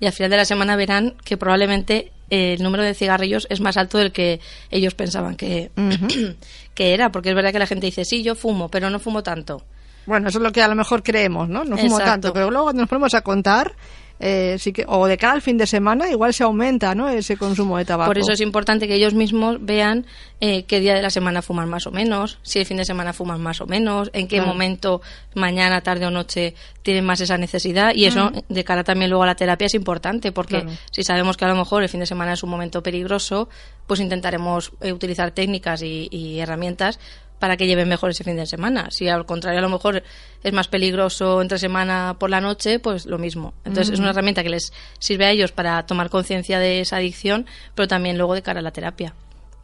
Y 0.00 0.06
al 0.06 0.12
final 0.12 0.30
de 0.30 0.36
la 0.38 0.44
semana 0.44 0.76
verán 0.76 1.14
que 1.24 1.36
probablemente 1.36 2.12
eh, 2.30 2.54
el 2.54 2.62
número 2.62 2.82
de 2.82 2.94
cigarrillos 2.94 3.46
es 3.50 3.60
más 3.60 3.76
alto 3.76 3.98
del 3.98 4.10
que 4.10 4.40
ellos 4.70 4.94
pensaban 4.94 5.36
que, 5.36 5.70
que 6.74 6.94
era, 6.94 7.12
porque 7.12 7.28
es 7.28 7.34
verdad 7.34 7.52
que 7.52 7.58
la 7.58 7.66
gente 7.66 7.86
dice, 7.86 8.04
sí, 8.04 8.22
yo 8.22 8.34
fumo, 8.34 8.68
pero 8.68 8.90
no 8.90 8.98
fumo 8.98 9.22
tanto. 9.22 9.62
Bueno, 10.06 10.28
eso 10.28 10.38
es 10.38 10.42
lo 10.42 10.50
que 10.50 10.62
a 10.62 10.68
lo 10.68 10.74
mejor 10.74 11.02
creemos, 11.02 11.48
¿no? 11.48 11.64
No 11.64 11.76
fumo 11.76 11.98
Exacto. 11.98 12.10
tanto, 12.10 12.32
pero 12.32 12.50
luego 12.50 12.64
cuando 12.64 12.80
nos 12.82 12.88
ponemos 12.88 13.14
a 13.14 13.20
contar, 13.20 13.74
eh, 14.24 14.56
sí 14.58 14.72
que, 14.72 14.84
o 14.88 15.06
de 15.06 15.18
cara 15.18 15.32
al 15.34 15.42
fin 15.42 15.58
de 15.58 15.66
semana, 15.66 16.08
igual 16.08 16.32
se 16.32 16.44
aumenta, 16.44 16.94
¿no? 16.94 17.08
Ese 17.08 17.36
consumo 17.36 17.76
de 17.76 17.84
tabaco. 17.84 18.08
Por 18.08 18.18
eso 18.18 18.30
es 18.32 18.40
importante 18.40 18.86
que 18.86 18.94
ellos 18.94 19.14
mismos 19.14 19.56
vean 19.60 20.06
eh, 20.40 20.64
qué 20.64 20.78
día 20.80 20.94
de 20.94 21.02
la 21.02 21.10
semana 21.10 21.42
fuman 21.42 21.68
más 21.68 21.86
o 21.86 21.90
menos, 21.90 22.38
si 22.42 22.60
el 22.60 22.66
fin 22.66 22.76
de 22.76 22.84
semana 22.84 23.12
fuman 23.12 23.40
más 23.42 23.60
o 23.60 23.66
menos, 23.66 24.10
en 24.12 24.28
qué 24.28 24.36
Claro. 24.36 24.52
momento, 24.52 25.02
mañana, 25.34 25.80
tarde 25.82 26.06
o 26.06 26.10
noche, 26.10 26.54
tienen 26.82 27.04
más 27.04 27.20
esa 27.20 27.36
necesidad. 27.36 27.94
Y 27.94 28.06
eso, 28.06 28.30
de 28.48 28.64
cara 28.64 28.84
también 28.84 29.10
luego 29.10 29.24
a 29.24 29.26
la 29.26 29.34
terapia, 29.34 29.66
es 29.66 29.74
importante, 29.74 30.30
porque 30.32 30.62
Claro. 30.62 30.76
si 30.92 31.02
sabemos 31.02 31.36
que 31.36 31.44
a 31.44 31.48
lo 31.48 31.56
mejor 31.56 31.82
el 31.82 31.88
fin 31.88 32.00
de 32.00 32.06
semana 32.06 32.32
es 32.32 32.42
un 32.44 32.50
momento 32.50 32.82
peligroso, 32.82 33.48
pues 33.86 33.98
intentaremos 34.00 34.72
eh, 34.80 34.92
utilizar 34.92 35.32
técnicas 35.32 35.82
y, 35.82 36.08
y 36.10 36.38
herramientas 36.38 36.98
para 37.42 37.56
que 37.56 37.66
lleven 37.66 37.88
mejor 37.88 38.10
ese 38.10 38.22
fin 38.22 38.36
de 38.36 38.46
semana. 38.46 38.86
Si 38.92 39.08
al 39.08 39.26
contrario 39.26 39.58
a 39.58 39.62
lo 39.62 39.68
mejor 39.68 40.04
es 40.44 40.52
más 40.52 40.68
peligroso 40.68 41.42
entre 41.42 41.58
semana 41.58 42.14
por 42.16 42.30
la 42.30 42.40
noche, 42.40 42.78
pues 42.78 43.04
lo 43.04 43.18
mismo. 43.18 43.52
Entonces 43.64 43.94
es 43.94 43.98
una 43.98 44.10
herramienta 44.10 44.44
que 44.44 44.48
les 44.48 44.72
sirve 45.00 45.24
a 45.24 45.30
ellos 45.32 45.50
para 45.50 45.84
tomar 45.84 46.08
conciencia 46.08 46.60
de 46.60 46.82
esa 46.82 46.98
adicción, 46.98 47.46
pero 47.74 47.88
también 47.88 48.16
luego 48.16 48.34
de 48.34 48.42
cara 48.42 48.60
a 48.60 48.62
la 48.62 48.70
terapia. 48.70 49.14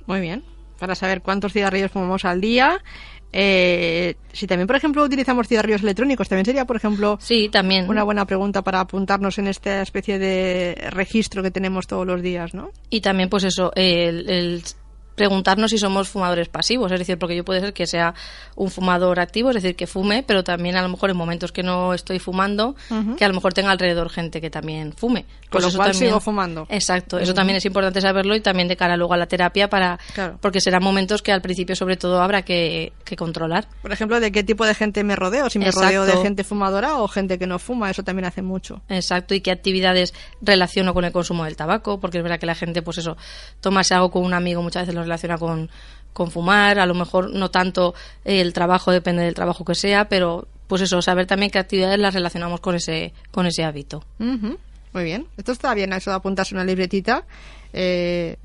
Muy 0.07 0.21
bien. 0.21 0.43
Para 0.81 0.97
saber 0.97 1.23
cuántos 1.23 1.53
cigarrillos 1.53 1.93
fumamos 1.93 2.25
al 2.25 2.41
día. 2.41 2.83
Eh, 3.33 4.17
si 4.33 4.49
también, 4.49 4.67
por 4.67 4.75
ejemplo, 4.75 5.05
utilizamos 5.05 5.47
cigarrillos 5.47 5.83
electrónicos, 5.83 6.29
también 6.29 6.47
sería, 6.47 6.65
por 6.65 6.75
ejemplo, 6.75 7.17
Sí, 7.21 7.49
también. 7.49 7.89
una 7.89 8.03
buena 8.03 8.27
pregunta 8.27 8.63
para 8.63 8.81
apuntarnos 8.81 9.39
en 9.39 9.47
esta 9.47 9.83
especie 9.83 10.19
de 10.19 10.75
registro 10.91 11.45
que 11.45 11.53
tenemos 11.53 11.87
todos 11.87 12.05
los 12.09 12.23
días, 12.23 12.55
¿no? 12.55 12.73
Y 12.91 13.03
también, 13.03 13.29
pues 13.29 13.45
eso, 13.45 13.71
el, 13.77 14.29
el 14.29 14.63
preguntarnos 15.19 15.71
si 15.71 15.79
somos 15.79 16.09
fumadores 16.09 16.49
pasivos, 16.49 16.91
es 16.93 16.99
decir, 16.99 17.19
porque 17.19 17.37
yo 17.37 17.45
puede 17.45 17.61
ser 17.61 17.73
que 17.75 17.87
sea 17.87 18.15
un 18.57 18.71
fumador 18.71 19.21
activo, 19.21 19.51
es 19.51 19.57
decir, 19.57 19.77
que 19.77 19.87
fume, 19.87 20.23
pero 20.27 20.43
también 20.45 20.77
a 20.77 20.83
lo 20.83 20.89
mejor 20.89 21.11
en 21.11 21.17
momentos 21.17 21.53
que 21.53 21.63
no 21.63 21.93
estoy 21.93 22.19
fumando, 22.19 22.75
que 23.19 23.25
a 23.25 23.29
lo 23.29 23.35
mejor 23.35 23.53
tenga 23.53 23.71
alrededor 23.71 24.09
gente 24.11 24.41
que 24.41 24.49
también 24.51 24.93
fume. 24.93 25.27
Con 25.51 25.63
Pues 25.63 25.65
lo 25.73 25.79
cual 25.79 25.93
también- 25.93 26.11
sigo 26.11 26.21
fumando. 26.21 26.67
Exacto, 26.69 27.19
eso 27.19 27.35
también 27.35 27.57
es 27.57 27.65
importante 27.65 28.01
saberlo 28.01 28.35
y 28.37 28.41
también 28.41 28.69
de 28.69 28.77
cara 28.77 28.97
luego 28.97 29.15
a 29.15 29.17
la 29.17 29.27
terapia 29.27 29.69
para 29.69 29.99
Claro. 30.15 30.39
porque 30.41 30.61
serán 30.61 30.83
momentos 30.83 31.23
que 31.23 31.33
al 31.33 31.41
principio 31.43 31.75
sobre 31.75 31.97
todo 31.97 32.21
habrá 32.23 32.43
que, 32.43 32.93
que 33.05 33.17
controlar. 33.17 33.67
Por 33.83 33.93
ejemplo, 33.93 34.21
de 34.21 34.31
qué 34.33 34.45
tipo 34.45 34.65
de 34.67 34.75
gente 34.75 35.03
me 35.05 35.17
rodeo, 35.17 35.49
si 35.51 35.59
me 35.59 35.67
Exacto. 35.67 35.87
rodeo 35.87 36.05
de 36.07 36.23
gente 36.23 36.45
fumadora 36.45 36.99
o 36.99 37.09
gente 37.09 37.39
que 37.39 37.47
no 37.47 37.59
fuma, 37.59 37.91
eso 37.91 38.03
también 38.05 38.27
hace 38.27 38.43
mucho. 38.43 38.83
Exacto, 38.89 39.35
y 39.35 39.41
qué 39.41 39.51
actividades 39.51 40.15
relaciono 40.43 40.95
con 40.95 41.05
el 41.05 41.13
consumo 41.13 41.45
del 41.45 41.57
tabaco, 41.57 41.99
porque 41.99 42.19
es 42.19 42.23
verdad 42.23 42.39
que 42.39 42.47
la 42.47 42.55
gente, 42.55 42.83
pues 42.83 42.99
eso, 42.99 43.17
tomarse 43.61 43.95
algo 43.95 44.11
con 44.11 44.25
un 44.25 44.35
amigo 44.35 44.63
muchas 44.63 44.83
veces 44.83 44.95
lo 44.95 45.01
relaciona 45.09 45.39
con, 45.39 45.71
con 46.13 46.31
fumar, 46.31 46.79
a 46.79 46.87
lo 46.87 46.95
mejor 46.95 47.31
no 47.31 47.51
tanto 47.51 47.95
el 48.25 48.53
trabajo, 48.53 48.93
depende 48.93 49.23
del 49.23 49.35
trabajo 49.35 49.65
que 49.65 49.75
sea, 49.75 50.09
pero 50.09 50.47
pues 50.67 50.83
eso, 50.83 51.01
saber 51.03 51.27
también 51.27 51.51
qué 51.51 51.59
actividades 51.59 51.99
las 51.99 52.15
relacionamos 52.15 52.61
con 52.61 52.75
ese, 52.75 53.13
con 53.31 53.47
ese 53.47 53.65
hábito. 53.65 54.05
Muy 54.19 55.05
bien. 55.05 55.27
Esto 55.37 55.53
está 55.53 55.75
bien, 55.75 55.93
eso 55.93 56.11
de 56.11 56.17
apuntarse 56.17 56.55
una 56.55 56.65
libretita. 56.65 57.25
Eh, 57.73 58.37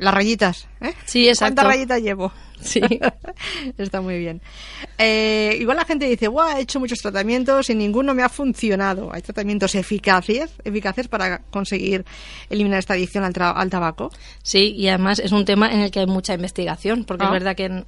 las 0.00 0.12
rayitas, 0.14 0.66
¿eh? 0.80 0.92
Sí, 1.04 1.28
exacto. 1.28 1.56
¿Cuántas 1.62 1.66
rayitas 1.76 2.02
llevo? 2.02 2.32
Sí. 2.62 2.78
Está 3.78 4.02
muy 4.02 4.18
bien. 4.18 4.42
Eh, 4.98 5.56
igual 5.58 5.78
la 5.78 5.86
gente 5.86 6.06
dice, 6.06 6.28
Buah, 6.28 6.58
he 6.58 6.60
hecho 6.60 6.78
muchos 6.78 6.98
tratamientos 6.98 7.70
y 7.70 7.74
ninguno 7.74 8.12
me 8.12 8.22
ha 8.22 8.28
funcionado. 8.28 9.10
Hay 9.14 9.22
tratamientos 9.22 9.74
eficaces, 9.74 10.50
eficaces 10.62 11.08
para 11.08 11.38
conseguir 11.38 12.04
eliminar 12.50 12.78
esta 12.80 12.92
adicción 12.92 13.24
al, 13.24 13.32
tra- 13.32 13.54
al 13.56 13.70
tabaco. 13.70 14.10
Sí, 14.42 14.74
y 14.76 14.88
además 14.88 15.20
es 15.20 15.32
un 15.32 15.46
tema 15.46 15.72
en 15.72 15.80
el 15.80 15.90
que 15.90 16.00
hay 16.00 16.06
mucha 16.06 16.34
investigación, 16.34 17.04
porque 17.04 17.24
Ah. 17.24 17.28
es 17.28 17.32
verdad 17.32 17.56
que 17.56 17.64
en, 17.64 17.86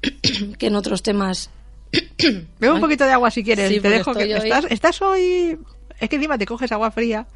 que 0.58 0.68
en 0.68 0.74
otros 0.76 1.02
temas 1.02 1.50
Bebe 2.58 2.72
un 2.72 2.80
poquito 2.80 3.04
de 3.04 3.12
agua 3.12 3.30
si 3.30 3.44
quieres. 3.44 3.68
Sí, 3.68 3.80
te 3.80 3.90
dejo 3.90 4.14
que 4.14 4.24
hoy- 4.24 4.32
estás, 4.32 4.64
estás 4.70 5.02
hoy. 5.02 5.58
Es 6.00 6.08
que 6.08 6.16
encima 6.16 6.38
te 6.38 6.46
coges 6.46 6.72
agua 6.72 6.90
fría. 6.90 7.26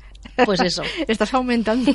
Pues 0.44 0.60
eso. 0.60 0.82
estás 1.08 1.34
aumentando. 1.34 1.92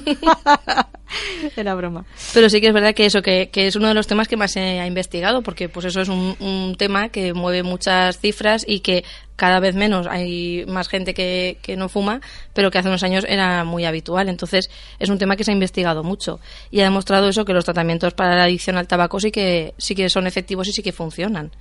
Era 1.56 1.76
broma. 1.76 2.06
Pero 2.34 2.50
sí 2.50 2.60
que 2.60 2.68
es 2.68 2.74
verdad 2.74 2.94
que 2.94 3.06
eso, 3.06 3.22
que, 3.22 3.50
que 3.50 3.68
es 3.68 3.76
uno 3.76 3.88
de 3.88 3.94
los 3.94 4.08
temas 4.08 4.28
que 4.28 4.38
más 4.38 4.52
se 4.52 4.80
ha 4.80 4.88
investigado, 4.88 5.42
porque 5.42 5.70
pues 5.70 5.86
eso 5.86 6.02
es 6.02 6.10
un, 6.10 6.36
un 6.40 6.76
tema 6.78 7.10
que 7.10 7.34
mueve 7.34 7.64
muchas 7.64 8.20
cifras 8.20 8.66
y 8.68 8.80
que 8.80 9.04
cada 9.36 9.60
vez 9.60 9.76
menos 9.76 10.08
hay 10.08 10.66
más 10.68 10.88
gente 10.88 11.14
que, 11.14 11.58
que 11.62 11.76
no 11.76 11.90
fuma, 11.90 12.22
pero 12.54 12.72
que 12.72 12.78
hace 12.78 12.88
unos 12.88 13.04
años 13.04 13.26
era 13.28 13.64
muy 13.64 13.86
habitual. 13.86 14.30
Entonces 14.30 14.70
es 15.00 15.10
un 15.10 15.18
tema 15.18 15.36
que 15.36 15.44
se 15.44 15.52
ha 15.52 15.54
investigado 15.54 16.04
mucho 16.04 16.40
y 16.72 16.80
ha 16.82 16.84
demostrado 16.84 17.30
eso 17.30 17.46
que 17.46 17.54
los 17.54 17.66
tratamientos 17.66 18.14
para 18.14 18.36
la 18.36 18.44
adicción 18.44 18.78
al 18.78 18.88
tabaco 18.88 19.20
sí 19.20 19.32
que, 19.32 19.74
sí 19.78 19.96
que 19.96 20.10
son 20.10 20.28
efectivos 20.28 20.68
y 20.68 20.72
sí 20.72 20.82
que 20.82 20.92
funcionan. 20.92 21.52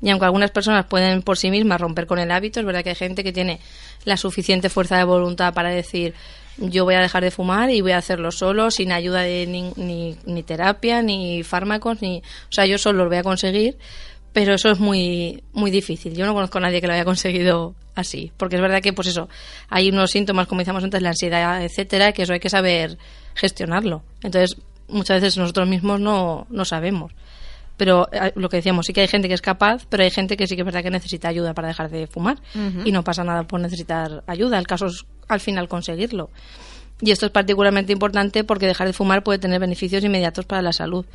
Y 0.00 0.10
aunque 0.10 0.26
algunas 0.26 0.50
personas 0.50 0.86
pueden 0.86 1.22
por 1.22 1.38
sí 1.38 1.50
mismas 1.50 1.80
romper 1.80 2.06
con 2.06 2.18
el 2.18 2.30
hábito, 2.30 2.60
es 2.60 2.66
verdad 2.66 2.82
que 2.82 2.90
hay 2.90 2.96
gente 2.96 3.24
que 3.24 3.32
tiene 3.32 3.60
la 4.04 4.16
suficiente 4.16 4.68
fuerza 4.68 4.96
de 4.96 5.04
voluntad 5.04 5.52
para 5.54 5.70
decir 5.70 6.14
yo 6.58 6.84
voy 6.84 6.94
a 6.94 7.00
dejar 7.00 7.22
de 7.22 7.30
fumar 7.30 7.70
y 7.70 7.80
voy 7.80 7.92
a 7.92 7.98
hacerlo 7.98 8.32
solo, 8.32 8.70
sin 8.70 8.92
ayuda 8.92 9.20
de 9.20 9.46
ni, 9.46 9.72
ni, 9.76 10.16
ni 10.26 10.42
terapia, 10.42 11.02
ni 11.02 11.42
fármacos, 11.42 12.02
ni... 12.02 12.18
O 12.18 12.52
sea, 12.52 12.66
yo 12.66 12.78
solo 12.78 13.04
lo 13.04 13.08
voy 13.08 13.18
a 13.18 13.22
conseguir, 13.22 13.78
pero 14.32 14.54
eso 14.54 14.70
es 14.70 14.80
muy, 14.80 15.42
muy 15.52 15.70
difícil. 15.70 16.14
Yo 16.14 16.26
no 16.26 16.34
conozco 16.34 16.58
a 16.58 16.62
nadie 16.62 16.80
que 16.80 16.86
lo 16.86 16.94
haya 16.94 17.04
conseguido 17.04 17.74
así, 17.94 18.32
porque 18.36 18.56
es 18.56 18.62
verdad 18.62 18.82
que, 18.82 18.92
pues 18.92 19.08
eso, 19.08 19.28
hay 19.68 19.90
unos 19.90 20.10
síntomas, 20.10 20.46
como 20.48 20.60
decíamos 20.60 20.82
antes, 20.82 21.00
la 21.00 21.10
ansiedad, 21.10 21.62
etcétera, 21.62 22.12
que 22.12 22.22
eso 22.22 22.32
hay 22.32 22.40
que 22.40 22.50
saber 22.50 22.98
gestionarlo. 23.34 24.02
Entonces, 24.22 24.56
muchas 24.88 25.20
veces 25.20 25.38
nosotros 25.38 25.68
mismos 25.68 26.00
no, 26.00 26.46
no 26.50 26.64
sabemos. 26.64 27.12
Pero 27.78 28.08
eh, 28.12 28.32
lo 28.34 28.50
que 28.50 28.56
decíamos, 28.56 28.84
sí 28.86 28.92
que 28.92 29.00
hay 29.00 29.08
gente 29.08 29.28
que 29.28 29.34
es 29.34 29.40
capaz, 29.40 29.86
pero 29.88 30.02
hay 30.02 30.10
gente 30.10 30.36
que 30.36 30.46
sí 30.46 30.56
que 30.56 30.62
es 30.62 30.66
verdad 30.66 30.82
que 30.82 30.90
necesita 30.90 31.28
ayuda 31.28 31.54
para 31.54 31.68
dejar 31.68 31.88
de 31.88 32.06
fumar. 32.06 32.38
Y 32.84 32.92
no 32.92 33.02
pasa 33.04 33.24
nada 33.24 33.44
por 33.44 33.60
necesitar 33.60 34.24
ayuda. 34.26 34.58
El 34.58 34.66
caso 34.66 34.86
es 34.86 35.06
al 35.28 35.40
final 35.40 35.68
conseguirlo. 35.68 36.28
Y 37.00 37.12
esto 37.12 37.26
es 37.26 37.32
particularmente 37.32 37.92
importante 37.92 38.42
porque 38.42 38.66
dejar 38.66 38.88
de 38.88 38.92
fumar 38.92 39.22
puede 39.22 39.38
tener 39.38 39.60
beneficios 39.60 40.02
inmediatos 40.04 40.44
para 40.44 40.60
la 40.60 40.72
salud. 40.72 41.06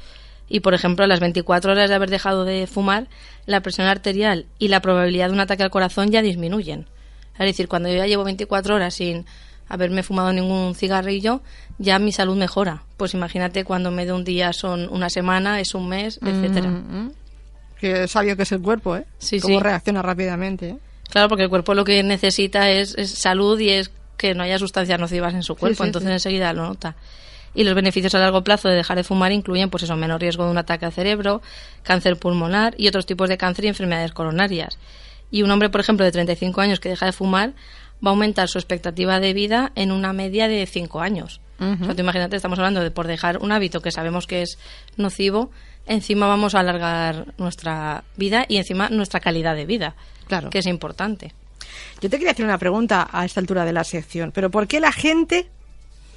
Y, 0.47 0.61
por 0.61 0.73
ejemplo, 0.73 1.03
a 1.03 1.07
las 1.07 1.19
24 1.19 1.73
horas 1.73 1.89
de 1.89 1.95
haber 1.95 2.09
dejado 2.09 2.45
de 2.45 2.65
fumar, 2.65 3.07
la 3.45 3.61
presión 3.61 3.87
arterial 3.87 4.45
y 4.57 4.69
la 4.69 4.81
probabilidad 4.81 5.27
de 5.27 5.33
un 5.33 5.41
ataque 5.41 5.63
al 5.63 5.69
corazón 5.69 6.11
ya 6.11 6.21
disminuyen. 6.21 6.87
Es 7.33 7.45
decir, 7.45 7.67
cuando 7.67 7.89
yo 7.89 7.95
ya 7.95 8.07
llevo 8.07 8.23
24 8.23 8.75
horas 8.75 8.93
sin 8.93 9.25
haberme 9.67 10.03
fumado 10.03 10.31
ningún 10.33 10.75
cigarrillo, 10.75 11.41
ya 11.77 11.99
mi 11.99 12.11
salud 12.11 12.35
mejora. 12.35 12.83
Pues 12.97 13.13
imagínate 13.13 13.63
cuando 13.63 13.91
me 13.91 14.05
de 14.05 14.13
un 14.13 14.23
día 14.23 14.53
son 14.53 14.87
una 14.89 15.09
semana, 15.09 15.59
es 15.59 15.73
un 15.75 15.89
mes, 15.89 16.19
etcétera. 16.23 16.69
Mm, 16.69 17.11
Que 17.79 18.07
sabio 18.07 18.37
que 18.37 18.43
es 18.43 18.51
el 18.51 18.61
cuerpo, 18.61 18.95
¿eh? 18.95 19.05
Sí, 19.17 19.39
Cómo 19.39 19.57
sí. 19.57 19.63
reacciona 19.63 20.01
rápidamente, 20.01 20.69
¿eh? 20.69 20.77
Claro, 21.09 21.27
porque 21.29 21.43
el 21.43 21.49
cuerpo 21.49 21.73
lo 21.73 21.83
que 21.83 22.01
necesita 22.01 22.69
es, 22.71 22.95
es 22.97 23.11
salud 23.11 23.59
y 23.59 23.69
es 23.69 23.91
que 24.17 24.33
no 24.33 24.43
haya 24.43 24.57
sustancias 24.57 24.99
nocivas 24.99 25.33
en 25.33 25.43
su 25.43 25.55
cuerpo, 25.55 25.83
sí, 25.83 25.87
entonces 25.89 26.11
enseguida 26.11 26.53
lo 26.53 26.63
nota. 26.63 26.95
Y 27.55 27.63
los 27.65 27.75
beneficios 27.75 28.15
a 28.15 28.19
largo 28.19 28.43
plazo 28.43 28.67
de 28.69 28.75
dejar 28.75 28.97
de 28.97 29.03
fumar 29.03 29.31
incluyen, 29.31 29.69
pues 29.69 29.83
eso, 29.83 29.95
menos 29.95 30.19
riesgo 30.19 30.45
de 30.45 30.51
un 30.51 30.57
ataque 30.57 30.85
al 30.85 30.91
cerebro, 30.93 31.41
cáncer 31.83 32.17
pulmonar 32.17 32.73
y 32.77 32.87
otros 32.87 33.05
tipos 33.05 33.29
de 33.29 33.37
cáncer 33.37 33.65
y 33.65 33.67
enfermedades 33.67 34.11
coronarias. 34.11 34.79
Y 35.29 35.43
un 35.43 35.51
hombre, 35.51 35.69
por 35.69 35.81
ejemplo, 35.81 36.05
de 36.05 36.11
35 36.11 36.61
años 36.61 36.79
que 36.79 36.89
deja 36.89 37.05
de 37.05 37.11
fumar 37.11 37.53
va 38.05 38.09
a 38.09 38.13
aumentar 38.13 38.47
su 38.49 38.57
expectativa 38.57 39.19
de 39.19 39.33
vida 39.33 39.71
en 39.75 39.91
una 39.91 40.13
media 40.13 40.47
de 40.47 40.65
5 40.65 41.01
años. 41.01 41.39
O 41.59 41.85
sea, 41.85 41.95
tú 41.95 42.01
imagínate, 42.01 42.35
estamos 42.35 42.59
hablando 42.59 42.81
de 42.81 42.91
por 42.91 43.07
dejar 43.07 43.37
un 43.37 43.51
hábito 43.53 43.81
que 43.81 43.91
sabemos 43.91 44.27
que 44.27 44.41
es 44.41 44.57
nocivo, 44.97 45.49
encima 45.85 46.27
vamos 46.27 46.55
a 46.55 46.59
alargar 46.59 47.33
nuestra 47.37 48.03
vida 48.17 48.45
y 48.49 48.57
encima 48.57 48.89
nuestra 48.89 49.21
calidad 49.21 49.55
de 49.55 49.65
vida, 49.65 49.95
Claro. 50.27 50.49
que 50.49 50.59
es 50.59 50.65
importante. 50.65 51.31
Yo 52.01 52.09
te 52.09 52.17
quería 52.17 52.31
hacer 52.31 52.43
una 52.43 52.57
pregunta 52.57 53.07
a 53.09 53.23
esta 53.23 53.39
altura 53.39 53.63
de 53.63 53.71
la 53.71 53.85
sección, 53.85 54.31
pero 54.33 54.51
¿por 54.51 54.67
qué 54.67 54.81
la 54.81 54.91
gente 54.91 55.49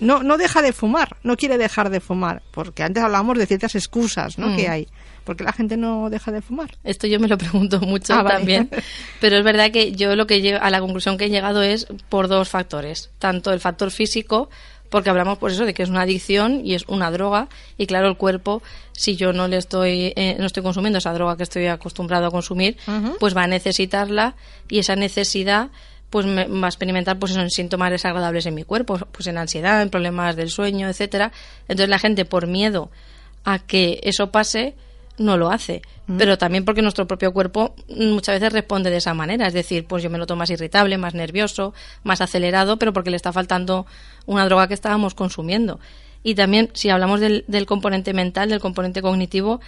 no, 0.01 0.23
no 0.23 0.37
deja 0.39 0.63
de 0.63 0.73
fumar? 0.73 1.17
No 1.23 1.37
quiere 1.37 1.59
dejar 1.59 1.91
de 1.91 2.01
fumar, 2.01 2.43
porque 2.51 2.83
antes 2.83 3.03
hablábamos 3.03 3.39
de 3.39 3.47
ciertas 3.47 3.75
excusas 3.75 4.39
¿no? 4.39 4.49
Mm. 4.49 4.57
que 4.57 4.69
hay. 4.69 4.89
¿Por 5.25 5.37
qué 5.37 5.43
la 5.45 5.53
gente 5.53 5.77
no 5.77 6.09
deja 6.11 6.31
de 6.31 6.41
fumar? 6.41 6.77
Esto 6.85 7.07
yo 7.09 7.19
me 7.19 7.27
lo 7.29 7.37
pregunto 7.39 7.81
mucho 7.81 8.15
Ah, 8.15 8.23
vale. 8.23 8.37
también, 8.39 8.71
pero 9.21 9.37
es 9.39 9.45
verdad 9.45 9.71
que 9.73 9.93
yo 9.93 10.15
lo 10.15 10.27
que 10.27 10.41
lle- 10.43 10.59
a 10.61 10.71
la 10.71 10.81
conclusión 10.81 11.19
que 11.19 11.25
he 11.25 11.31
llegado 11.31 11.63
es 11.63 11.87
por 12.09 12.29
dos 12.29 12.49
factores, 12.49 13.11
tanto 13.19 13.53
el 13.53 13.59
factor 13.61 13.91
físico, 13.91 14.49
porque 14.89 15.11
hablamos 15.11 15.39
pues 15.39 15.55
eso 15.55 15.65
de 15.65 15.75
que 15.75 15.83
es 15.83 15.89
una 15.89 16.03
adicción 16.03 16.65
y 16.65 16.75
es 16.75 16.85
una 16.87 17.11
droga 17.11 17.49
y 17.77 17.87
claro 17.89 18.07
el 18.09 18.17
cuerpo 18.17 18.63
si 18.93 19.17
yo 19.17 19.33
no 19.33 19.49
le 19.49 19.57
estoy 19.57 20.13
eh, 20.15 20.37
no 20.39 20.47
estoy 20.47 20.63
consumiendo 20.63 20.99
esa 20.99 21.13
droga 21.13 21.37
que 21.37 21.43
estoy 21.43 21.67
acostumbrado 21.67 22.27
a 22.27 22.31
consumir, 22.31 22.77
pues 23.19 23.37
va 23.37 23.43
a 23.43 23.47
necesitarla 23.49 24.37
y 24.69 24.79
esa 24.79 24.95
necesidad 24.95 25.71
pues 26.11 26.27
me, 26.27 26.47
va 26.47 26.67
a 26.67 26.71
experimentar 26.71 27.19
pues 27.19 27.33
eso, 27.33 27.41
en 27.41 27.51
síntomas 27.51 27.91
desagradables 27.91 28.47
en 28.47 28.55
mi 28.55 28.65
cuerpo, 28.65 28.99
pues 29.13 29.27
en 29.27 29.39
ansiedad, 29.39 29.83
en 29.83 29.91
problemas 29.91 30.37
del 30.37 30.51
sueño, 30.51 30.89
etcétera. 30.89 31.33
Entonces 31.69 31.89
la 31.89 31.99
gente 31.99 32.25
por 32.25 32.47
miedo 32.47 32.91
a 33.45 33.59
que 33.59 34.01
eso 34.03 34.31
pase 34.31 34.75
no 35.19 35.37
lo 35.39 35.51
hace, 35.51 35.83
pero 36.19 36.37
también 36.37 36.65
porque 36.65 36.83
nuestro 36.83 37.07
propio 37.07 37.33
cuerpo 37.33 37.75
muchas 37.89 38.39
veces 38.39 38.53
responde 38.53 38.91
de 38.91 38.99
esa 38.99 39.15
manera, 39.15 39.47
es 39.47 39.55
decir, 39.55 39.87
pues 39.87 40.03
yo 40.03 40.11
me 40.11 40.19
noto 40.19 40.37
más 40.37 40.51
irritable, 40.51 40.99
más 40.99 41.15
nervioso, 41.15 41.73
más 42.05 42.21
acelerado, 42.21 42.79
pero 42.79 42.93
porque 42.93 43.11
le 43.11 43.17
está 43.17 43.33
faltando 43.33 43.87
una 44.27 44.45
droga 44.45 44.69
que 44.69 44.75
estábamos 44.75 45.15
consumiendo. 45.15 45.81
Y 46.23 46.35
también 46.35 46.71
si 46.75 46.91
hablamos 46.91 47.21
del, 47.21 47.45
del 47.47 47.67
componente 47.67 48.13
mental, 48.13 48.51
del 48.51 48.61
componente 48.61 49.01
cognitivo, 49.01 49.61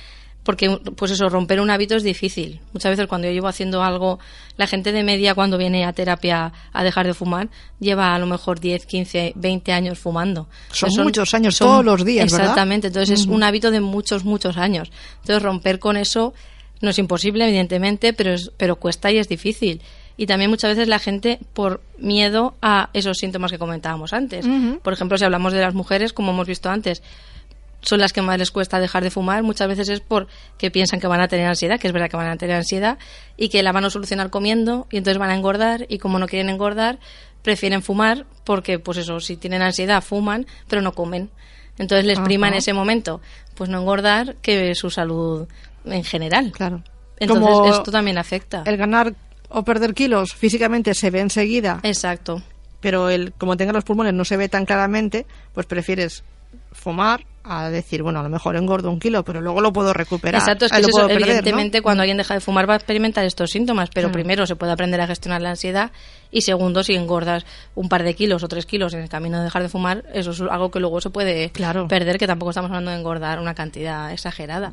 porque 0.49 0.71
pues 0.97 1.11
eso 1.11 1.29
romper 1.29 1.61
un 1.61 1.69
hábito 1.69 1.95
es 1.95 2.03
difícil. 2.03 2.59
Muchas 2.73 2.93
veces 2.93 3.07
cuando 3.07 3.27
yo 3.29 3.35
llevo 3.35 3.49
haciendo 3.49 3.83
algo 3.83 4.19
la 4.57 4.67
gente 4.67 4.93
de 4.93 5.05
media 5.05 5.35
cuando 5.35 5.59
viene 5.59 5.85
a 5.85 5.93
terapia 5.93 6.55
a 6.73 6.83
dejar 6.83 7.07
de 7.07 7.13
fumar 7.13 7.51
lleva 7.81 8.15
a 8.15 8.19
lo 8.19 8.25
mejor 8.25 8.59
10 8.59 8.87
15 8.87 9.33
20 9.37 9.73
años 9.73 9.99
fumando. 9.99 10.49
Son 10.73 10.89
muchos 11.05 11.35
años, 11.35 11.59
todos 11.59 11.85
los 11.85 12.03
días, 12.03 12.33
¿verdad? 12.33 12.47
exactamente. 12.47 12.87
Entonces 12.87 13.21
es 13.21 13.27
un 13.27 13.43
hábito 13.43 13.71
de 13.71 13.81
muchos 13.81 14.25
muchos 14.25 14.57
años. 14.57 14.91
Entonces 15.21 15.43
romper 15.43 15.79
con 15.79 15.99
eso 15.99 16.33
no 16.81 16.89
es 16.89 16.99
imposible 16.99 17.47
evidentemente 17.47 18.15
pero 18.15 18.33
es, 18.33 18.51
pero 18.57 18.77
cuesta 18.77 19.13
y 19.13 19.19
es 19.19 19.29
difícil. 19.29 19.83
Y 20.17 20.25
también 20.25 20.49
muchas 20.49 20.71
veces 20.71 20.89
la 20.89 20.99
gente 20.99 21.41
por 21.53 21.83
miedo 21.99 22.55
a 22.63 22.89
esos 22.95 23.19
síntomas 23.19 23.53
que 23.53 23.59
comentábamos 23.59 24.15
antes. 24.15 24.47
Por 24.83 24.95
ejemplo 24.95 25.19
si 25.19 25.27
hablamos 25.27 25.53
de 25.53 25.61
las 25.61 25.75
mujeres 25.75 26.15
como 26.15 26.33
hemos 26.33 26.47
visto 26.47 26.71
antes 26.71 27.03
son 27.81 28.01
las 28.01 28.13
que 28.13 28.23
más 28.23 28.39
les 28.39 28.51
cuesta 28.51 28.81
dejar 28.81 29.03
de 29.05 29.11
fumar, 29.11 29.43
muchas 29.43 29.69
veces 29.69 29.89
es 29.89 30.01
porque 30.01 30.71
piensan 30.71 31.01
que 31.01 31.07
van 31.07 31.21
a 31.21 31.29
tener 31.29 31.47
ansiedad, 31.47 31.79
que 31.79 31.87
es 31.87 31.93
verdad 31.93 32.11
que 32.11 32.17
van 32.17 32.29
a 32.29 32.37
tener 32.37 32.57
ansiedad, 32.57 32.99
y 33.37 33.49
que 33.49 33.63
la 33.63 33.73
van 33.73 33.85
a 33.85 33.91
solucionar 33.91 34.31
comiendo, 34.31 34.87
y 34.91 34.97
entonces 34.99 35.19
van 35.19 35.31
a 35.31 35.35
engordar, 35.35 35.87
y 35.89 35.99
como 35.99 36.19
no 36.19 36.27
quieren 36.27 36.49
engordar, 36.49 36.99
prefieren 37.43 37.83
fumar, 37.83 38.27
porque, 38.45 38.79
pues 38.79 38.99
eso, 38.99 39.21
si 39.21 39.37
tienen 39.37 39.63
ansiedad, 39.63 40.03
fuman, 40.03 40.47
pero 40.69 40.83
no 40.83 40.93
comen. 40.93 41.31
Entonces 41.79 42.05
les 42.05 42.19
prima 42.19 42.49
en 42.49 42.55
ese 42.55 42.73
momento, 42.73 43.21
pues 43.55 43.71
no 43.71 43.79
engordar, 43.79 44.37
que 44.43 44.75
su 44.75 44.91
salud 44.91 45.47
en 45.85 46.05
general. 46.05 46.53
Claro. 46.53 46.83
Entonces 47.21 47.45
Como 47.45 47.69
esto 47.69 47.91
también 47.91 48.19
afecta. 48.19 48.63
El 48.67 48.77
ganar 48.77 49.15
o 49.49 49.63
perder 49.65 49.95
kilos 49.95 50.35
físicamente 50.35 50.95
se 50.95 51.11
ve 51.11 51.21
enseguida, 51.21 51.81
Exacto. 51.83 52.43
pero 52.81 53.09
el 53.09 53.33
como 53.33 53.57
tenga 53.57 53.73
los 53.73 53.85
pulmones 53.85 54.13
no 54.13 54.25
se 54.25 54.37
ve 54.37 54.49
tan 54.49 54.67
claramente, 54.67 55.27
pues 55.55 55.67
prefieres 55.67 56.23
fumar 56.73 57.25
a 57.49 57.71
decir, 57.71 58.03
bueno, 58.03 58.21
a 58.21 58.23
lo 58.23 58.29
mejor 58.29 58.57
engordo 58.57 58.91
un 58.91 59.01
kilo, 59.01 59.25
pero 59.25 59.41
luego 59.41 59.61
lo 59.61 59.73
puedo 59.73 59.93
recuperar. 59.93 60.41
Exacto, 60.41 60.67
es 60.67 60.73
que 60.73 60.81
eso, 60.81 61.09
evidentemente 61.09 61.81
cuando 61.83 62.03
alguien 62.03 62.17
deja 62.19 62.35
de 62.35 62.41
fumar 62.41 62.69
va 62.69 62.75
a 62.75 62.77
experimentar 62.77 63.25
estos 63.25 63.51
síntomas, 63.51 63.89
pero 63.93 64.09
Claro. 64.09 64.13
primero 64.13 64.47
se 64.47 64.57
puede 64.57 64.73
aprender 64.73 65.01
a 65.01 65.07
gestionar 65.07 65.41
la 65.43 65.51
ansiedad 65.51 65.91
y 66.31 66.43
segundo, 66.43 66.85
si 66.85 66.95
engordas 66.95 67.47
un 67.75 67.89
par 67.89 68.03
de 68.03 68.15
kilos 68.15 68.43
o 68.43 68.49
tres 68.49 68.67
kilos 68.67 68.93
en 68.93 69.01
el 69.01 69.09
camino 69.09 69.39
de 69.39 69.45
dejar 69.45 69.63
de 69.63 69.69
fumar, 69.71 70.05
eso 70.13 70.31
es 70.33 70.41
algo 70.43 70.71
que 70.71 70.79
luego 70.79 71.01
se 71.01 71.09
puede 71.11 71.51
Claro. 71.51 71.89
perder, 71.89 72.19
que 72.19 72.27
tampoco 72.27 72.51
estamos 72.51 72.71
hablando 72.71 72.91
de 72.91 72.99
engordar 72.99 73.41
una 73.41 73.55
cantidad 73.55 74.13
exagerada. 74.13 74.71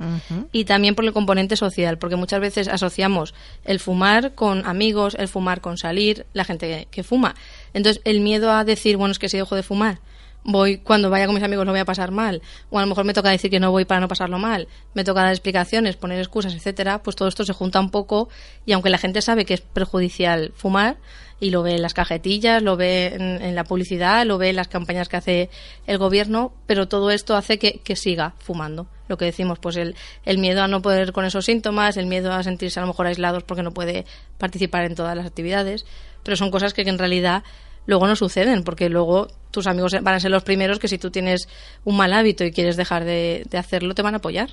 Y 0.52 0.66
también 0.66 0.96
por 0.96 1.06
el 1.06 1.14
componente 1.14 1.56
social, 1.56 1.98
porque 1.98 2.18
muchas 2.18 2.42
veces 2.42 2.68
asociamos 2.68 3.34
el 3.64 3.80
fumar 3.80 4.34
con 4.36 4.66
amigos, 4.66 5.16
el 5.18 5.28
fumar 5.30 5.62
con 5.62 5.78
salir, 5.78 6.26
la 6.34 6.44
gente 6.44 6.68
que, 6.68 6.88
que 6.92 7.04
fuma. 7.04 7.36
Entonces, 7.74 8.02
el 8.06 8.20
miedo 8.20 8.52
a 8.52 8.64
decir, 8.66 8.98
bueno, 8.98 9.14
es 9.14 9.20
que 9.20 9.30
si 9.30 9.38
dejo 9.38 9.56
de 9.56 9.64
fumar, 9.64 10.00
voy 10.46 10.78
cuando 10.78 11.10
vaya 11.10 11.26
con 11.26 11.36
mis 11.36 11.44
amigos 11.44 11.66
lo 11.66 11.72
voy 11.72 11.82
a 11.82 11.86
pasar 11.86 12.12
mal. 12.12 12.42
O 12.70 12.78
a 12.78 12.82
lo 12.82 12.88
mejor 12.88 13.04
me 13.04 13.14
toca 13.14 13.30
decir 13.30 13.52
que 13.52 13.60
no 13.60 13.72
voy 13.72 13.86
para 13.86 14.00
no 14.00 14.08
pasarlo 14.08 14.40
mal. 14.40 14.68
Me 14.94 15.04
toca 15.04 15.22
dar 15.22 15.32
explicaciones 15.32 15.98
poner 15.98 16.20
excusas 16.20 16.54
etcétera. 16.54 17.02
Pues 17.04 17.16
todo 17.16 17.28
esto 17.28 17.44
se 17.44 17.54
junta 17.54 17.80
un 17.80 17.90
poco 17.90 18.30
y 18.66 18.72
aunque 18.72 18.90
la 18.90 18.98
gente 18.98 19.22
sabe 19.22 19.46
que 19.46 19.56
es 19.56 19.62
perjudicial 19.62 20.54
fumar 20.56 20.98
y 21.40 21.50
lo 21.50 21.64
ve 21.64 21.76
en 21.76 21.82
las 21.82 21.94
cajetillas 21.94 22.64
lo 22.64 22.78
ve 22.78 23.08
en, 23.08 23.56
la 23.56 23.66
publicidad 23.66 24.26
lo 24.26 24.38
ve 24.38 24.52
en 24.52 24.56
las 24.56 24.70
campañas 24.70 25.10
que 25.10 25.18
hace 25.18 25.50
el 25.86 25.98
gobierno 25.98 26.54
pero 26.66 26.88
todo 26.88 27.12
esto 27.12 27.36
hace 27.36 27.60
que, 27.60 27.80
que 27.80 27.96
siga 27.96 28.36
fumando. 28.38 28.88
Lo 29.10 29.18
que 29.18 29.26
decimos 29.26 29.60
pues 29.60 29.76
el, 29.76 29.96
el 30.26 30.38
miedo 30.38 30.62
a 30.62 30.68
no 30.68 30.82
poder 30.82 31.12
con 31.12 31.26
esos 31.26 31.46
síntomas 31.46 31.98
el 31.98 32.06
miedo 32.06 32.32
a 32.32 32.44
sentirse 32.44 32.80
a 32.80 32.84
lo 32.84 32.88
mejor 32.88 33.08
aislados 33.08 33.44
porque 33.44 33.64
no 33.64 33.72
puede 33.72 34.06
participar 34.38 34.86
en 34.86 34.96
todas 34.96 35.16
las 35.16 35.26
actividades. 35.26 35.86
Pero 36.24 36.38
son 36.38 36.50
cosas 36.50 36.74
que 36.74 36.82
en 36.82 36.98
realidad 36.98 37.44
luego 37.86 38.08
no 38.08 38.16
suceden, 38.16 38.64
porque 38.64 38.90
luego 38.90 39.28
tus 39.52 39.68
amigos 39.68 39.94
van 40.02 40.16
a 40.16 40.20
ser 40.20 40.32
los 40.32 40.44
primeros 40.44 40.80
que 40.80 40.88
si 40.88 40.98
tú 40.98 41.12
tienes 41.12 41.48
un 41.84 41.96
mal 41.98 42.14
hábito 42.14 42.44
y 42.44 42.52
quieres 42.52 42.76
dejar 42.78 43.06
de, 43.06 43.46
de 43.50 43.58
hacerlo, 43.58 43.94
te 43.96 44.02
van 44.02 44.14
a 44.14 44.18
apoyar. 44.18 44.52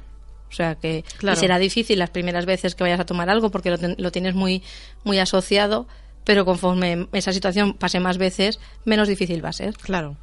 O 0.51 0.55
sea 0.55 0.75
que 0.75 1.05
Claro. 1.17 1.39
será 1.41 1.59
difícil 1.59 1.99
las 1.99 2.11
primeras 2.11 2.45
veces 2.45 2.75
que 2.75 2.85
vayas 2.85 3.01
a 3.01 3.07
tomar 3.07 3.31
algo 3.31 3.51
porque 3.51 3.71
lo, 3.71 3.79
ten- 3.79 3.97
lo 3.99 4.13
tienes 4.13 4.35
muy, 4.35 4.63
muy 5.03 5.19
asociado, 5.19 5.87
pero 6.25 6.45
conforme 6.45 7.09
esa 7.13 7.33
situación 7.33 7.73
pase 7.75 8.01
más 8.01 8.19
veces, 8.19 8.61
menos 8.85 9.09
difícil 9.09 9.43
va 9.45 9.49
a 9.49 9.53
ser. 9.55 9.75
Claro. 9.79 10.17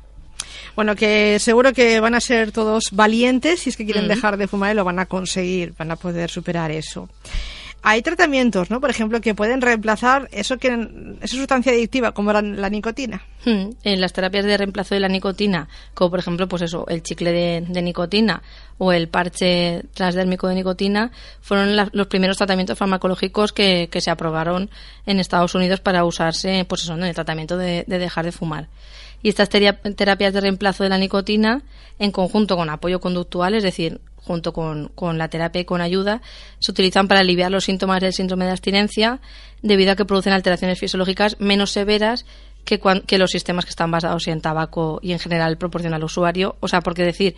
Bueno, 0.75 0.95
que 0.95 1.37
seguro 1.39 1.73
que 1.73 1.99
van 1.99 2.15
a 2.15 2.21
ser 2.21 2.51
todos 2.51 2.85
valientes 2.91 3.61
si 3.61 3.69
es 3.71 3.75
que 3.77 3.85
quieren 3.85 4.07
dejar 4.07 4.37
de 4.37 4.47
fumar 4.47 4.71
y 4.71 4.75
lo 4.75 4.85
van 4.85 4.99
a 4.99 5.05
conseguir, 5.07 5.73
van 5.77 5.91
a 5.91 5.95
poder 5.97 6.29
superar 6.29 6.71
eso. 6.71 7.09
Hay 7.81 8.01
tratamientos, 8.01 8.69
¿no? 8.69 8.81
Por 8.81 8.89
ejemplo, 8.89 9.21
que 9.21 9.33
pueden 9.33 9.61
reemplazar 9.61 10.27
eso 10.31 10.57
que 10.57 10.67
esa 11.21 11.37
sustancia 11.37 11.71
adictiva 11.71 12.11
como 12.11 12.33
la, 12.33 12.41
la 12.41 12.69
nicotina. 12.69 13.21
Hmm, 13.45 13.69
En 13.83 14.01
las 14.01 14.11
terapias 14.11 14.43
de 14.45 14.57
reemplazo 14.57 14.95
de 14.95 15.01
la 15.01 15.07
nicotina, 15.07 15.69
como 15.93 16.09
por 16.09 16.19
ejemplo, 16.19 16.47
pues 16.47 16.63
eso, 16.63 16.85
el 16.89 17.03
chicle 17.03 17.31
de, 17.31 17.81
nicotina 17.81 18.43
o 18.77 18.91
el 18.91 19.07
parche 19.07 19.83
transdérmico 19.93 20.47
de 20.49 20.55
nicotina, 20.55 21.11
fueron 21.41 21.75
los 21.93 22.07
primeros 22.07 22.37
tratamientos 22.37 22.77
farmacológicos 22.77 23.53
que, 23.53 23.89
se 23.99 24.11
aprobaron 24.11 24.69
en 25.05 25.19
Estados 25.19 25.55
Unidos 25.55 25.79
para 25.79 26.03
usarse, 26.03 26.65
pues 26.67 26.83
eso, 26.83 26.93
en 26.93 27.03
el 27.03 27.15
tratamiento 27.15 27.57
de, 27.57 27.85
de 27.87 27.99
dejar 27.99 28.25
de 28.25 28.31
fumar. 28.31 28.67
Y 29.21 29.29
estas 29.29 29.49
terapias 29.49 30.33
de 30.33 30.41
reemplazo 30.41 30.83
de 30.83 30.89
la 30.89 30.97
nicotina, 30.97 31.61
en 31.97 32.11
conjunto 32.11 32.55
con 32.55 32.69
apoyo 32.69 33.01
conductual, 33.01 33.53
es 33.53 33.63
decir, 33.63 33.99
junto 34.23 34.53
con, 34.53 34.89
con 34.95 35.17
la 35.17 35.27
terapia 35.29 35.61
y 35.61 35.65
con 35.65 35.81
ayuda, 35.81 36.21
se 36.59 36.71
utilizan 36.71 37.07
para 37.07 37.21
aliviar 37.21 37.51
los 37.51 37.63
síntomas 37.65 38.01
del 38.01 38.13
síndrome 38.13 38.45
de 38.45 38.51
abstinencia 38.51 39.19
debido 39.61 39.91
a 39.91 39.95
que 39.95 40.05
producen 40.05 40.33
alteraciones 40.33 40.79
fisiológicas 40.79 41.37
menos 41.39 41.71
severas 41.71 42.25
que, 42.65 42.79
cuan- 42.79 43.01
que 43.01 43.17
los 43.17 43.31
sistemas 43.31 43.65
que 43.65 43.69
están 43.71 43.91
basados 43.91 44.27
en 44.27 44.41
tabaco 44.41 44.99
y 45.01 45.13
en 45.13 45.19
general 45.19 45.57
proporciona 45.57 45.95
al 45.95 46.03
usuario. 46.03 46.55
O 46.59 46.67
sea, 46.67 46.81
porque 46.81 47.03
decir, 47.03 47.35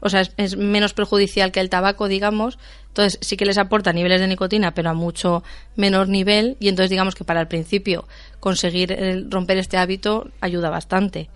o 0.00 0.10
sea, 0.10 0.22
es, 0.36 0.56
menos 0.56 0.92
perjudicial 0.92 1.50
que 1.52 1.60
el 1.60 1.70
tabaco, 1.70 2.08
digamos. 2.08 2.58
Entonces 2.88 3.18
sí 3.22 3.36
que 3.36 3.46
les 3.46 3.56
aporta 3.58 3.92
niveles 3.92 4.20
de 4.20 4.28
nicotina, 4.28 4.74
pero 4.74 4.90
a 4.90 4.94
mucho 4.94 5.42
menor 5.76 6.08
nivel. 6.08 6.56
Y 6.60 6.68
entonces 6.68 6.90
digamos 6.90 7.14
que 7.14 7.24
para 7.24 7.40
el 7.40 7.48
principio 7.48 8.06
conseguir 8.40 8.92
el- 8.92 9.30
romper 9.30 9.56
este 9.58 9.78
hábito 9.78 10.28
ayuda 10.40 10.68
bastante. 10.70 11.30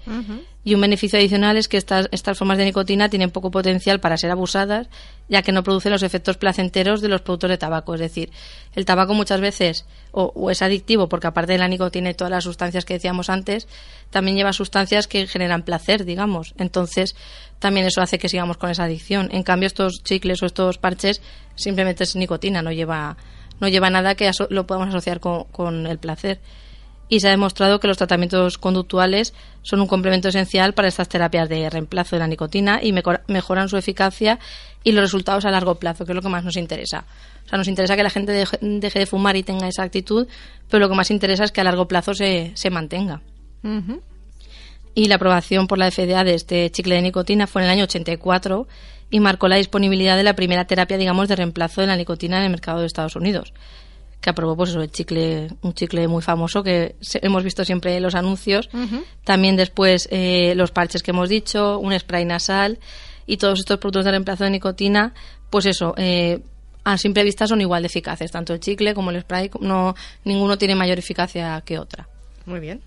Y 0.68 0.74
un 0.74 0.82
beneficio 0.82 1.18
adicional 1.18 1.56
es 1.56 1.66
que 1.66 1.78
estas, 1.78 2.10
estas 2.12 2.36
formas 2.36 2.58
de 2.58 2.66
nicotina 2.66 3.08
tienen 3.08 3.30
poco 3.30 3.50
potencial 3.50 4.00
para 4.00 4.18
ser 4.18 4.30
abusadas, 4.30 4.86
ya 5.26 5.40
que 5.40 5.50
no 5.50 5.62
producen 5.62 5.92
los 5.92 6.02
efectos 6.02 6.36
placenteros 6.36 7.00
de 7.00 7.08
los 7.08 7.22
productos 7.22 7.48
de 7.48 7.56
tabaco. 7.56 7.94
Es 7.94 8.00
decir, 8.00 8.30
el 8.74 8.84
tabaco 8.84 9.14
muchas 9.14 9.40
veces 9.40 9.86
o, 10.12 10.30
o 10.34 10.50
es 10.50 10.60
adictivo 10.60 11.08
porque 11.08 11.26
aparte 11.26 11.52
de 11.52 11.58
la 11.58 11.68
nicotina 11.68 12.10
y 12.10 12.14
todas 12.14 12.30
las 12.30 12.44
sustancias 12.44 12.84
que 12.84 12.92
decíamos 12.92 13.30
antes, 13.30 13.66
también 14.10 14.36
lleva 14.36 14.52
sustancias 14.52 15.08
que 15.08 15.26
generan 15.26 15.62
placer, 15.62 16.04
digamos. 16.04 16.52
Entonces, 16.58 17.16
también 17.60 17.86
eso 17.86 18.02
hace 18.02 18.18
que 18.18 18.28
sigamos 18.28 18.58
con 18.58 18.68
esa 18.68 18.84
adicción. 18.84 19.30
En 19.32 19.44
cambio, 19.44 19.68
estos 19.68 20.02
chicles 20.02 20.42
o 20.42 20.44
estos 20.44 20.76
parches 20.76 21.22
simplemente 21.54 22.04
es 22.04 22.14
nicotina, 22.14 22.60
no 22.60 22.72
lleva, 22.72 23.16
no 23.58 23.68
lleva 23.68 23.88
nada 23.88 24.16
que 24.16 24.30
lo 24.50 24.66
podamos 24.66 24.90
asociar 24.90 25.18
con, 25.18 25.44
con 25.44 25.86
el 25.86 25.96
placer. 25.96 26.40
Y 27.08 27.20
se 27.20 27.28
ha 27.28 27.30
demostrado 27.30 27.80
que 27.80 27.88
los 27.88 27.96
tratamientos 27.96 28.58
conductuales 28.58 29.34
son 29.62 29.80
un 29.80 29.86
complemento 29.86 30.28
esencial 30.28 30.74
para 30.74 30.88
estas 30.88 31.08
terapias 31.08 31.48
de 31.48 31.68
reemplazo 31.70 32.16
de 32.16 32.20
la 32.20 32.26
nicotina 32.26 32.80
y 32.82 32.92
mejoran 32.92 33.68
su 33.68 33.76
eficacia 33.76 34.38
y 34.84 34.92
los 34.92 35.02
resultados 35.02 35.44
a 35.44 35.50
largo 35.50 35.76
plazo, 35.76 36.04
que 36.04 36.12
es 36.12 36.16
lo 36.16 36.22
que 36.22 36.28
más 36.28 36.44
nos 36.44 36.56
interesa. 36.56 37.04
O 37.46 37.48
sea, 37.48 37.58
nos 37.58 37.68
interesa 37.68 37.96
que 37.96 38.02
la 38.02 38.10
gente 38.10 38.32
deje, 38.32 38.98
de 38.98 39.06
fumar 39.06 39.36
y 39.36 39.42
tenga 39.42 39.68
esa 39.68 39.82
actitud, 39.82 40.28
pero 40.68 40.80
lo 40.80 40.88
que 40.88 40.96
más 40.96 41.10
interesa 41.10 41.44
es 41.44 41.52
que 41.52 41.60
a 41.60 41.64
largo 41.64 41.88
plazo 41.88 42.14
se, 42.14 42.52
se 42.54 42.70
mantenga. 42.70 43.22
Y 44.94 45.06
la 45.06 45.16
aprobación 45.16 45.66
por 45.66 45.78
la 45.78 45.90
FDA 45.90 46.24
de 46.24 46.34
este 46.34 46.70
chicle 46.70 46.96
de 46.96 47.02
nicotina 47.02 47.46
fue 47.46 47.62
en 47.62 47.66
el 47.66 47.72
año 47.72 47.84
84 47.84 48.68
y 49.10 49.20
marcó 49.20 49.48
la 49.48 49.56
disponibilidad 49.56 50.16
de 50.16 50.22
la 50.22 50.34
primera 50.34 50.66
terapia, 50.66 50.98
digamos, 50.98 51.28
de 51.28 51.36
reemplazo 51.36 51.80
de 51.80 51.86
la 51.86 51.96
nicotina 51.96 52.38
en 52.38 52.44
el 52.44 52.50
mercado 52.50 52.80
de 52.80 52.86
Estados 52.86 53.16
Unidos 53.16 53.52
que 54.20 54.30
aprobó 54.30 54.56
pues 54.56 54.70
eso, 54.70 54.80
el 54.80 54.90
chicle, 54.90 55.48
un 55.62 55.74
chicle 55.74 56.08
muy 56.08 56.22
famoso 56.22 56.62
que 56.62 56.96
hemos 57.22 57.44
visto 57.44 57.64
siempre 57.64 57.96
en 57.96 58.02
los 58.02 58.14
anuncios. 58.14 58.68
También 59.24 59.56
después 59.56 60.08
eh, 60.10 60.54
los 60.56 60.72
parches 60.72 61.02
que 61.02 61.12
hemos 61.12 61.28
dicho, 61.28 61.78
un 61.78 61.96
spray 61.98 62.24
nasal 62.24 62.78
y 63.26 63.36
todos 63.36 63.60
estos 63.60 63.78
productos 63.78 64.04
de 64.06 64.10
reemplazo 64.12 64.44
de 64.44 64.50
nicotina, 64.50 65.14
pues 65.50 65.66
eso, 65.66 65.94
eh, 65.96 66.40
a 66.84 66.96
simple 66.98 67.22
vista 67.22 67.46
son 67.46 67.60
igual 67.60 67.82
de 67.82 67.86
eficaces, 67.86 68.30
tanto 68.30 68.54
el 68.54 68.60
chicle 68.60 68.94
como 68.94 69.10
el 69.10 69.20
spray, 69.20 69.50
no, 69.60 69.94
ninguno 70.24 70.56
tiene 70.58 70.74
mayor 70.74 70.98
eficacia 70.98 71.62
que 71.64 71.78
otra. 71.78 72.08
Muy 72.46 72.60
bien. 72.60 72.80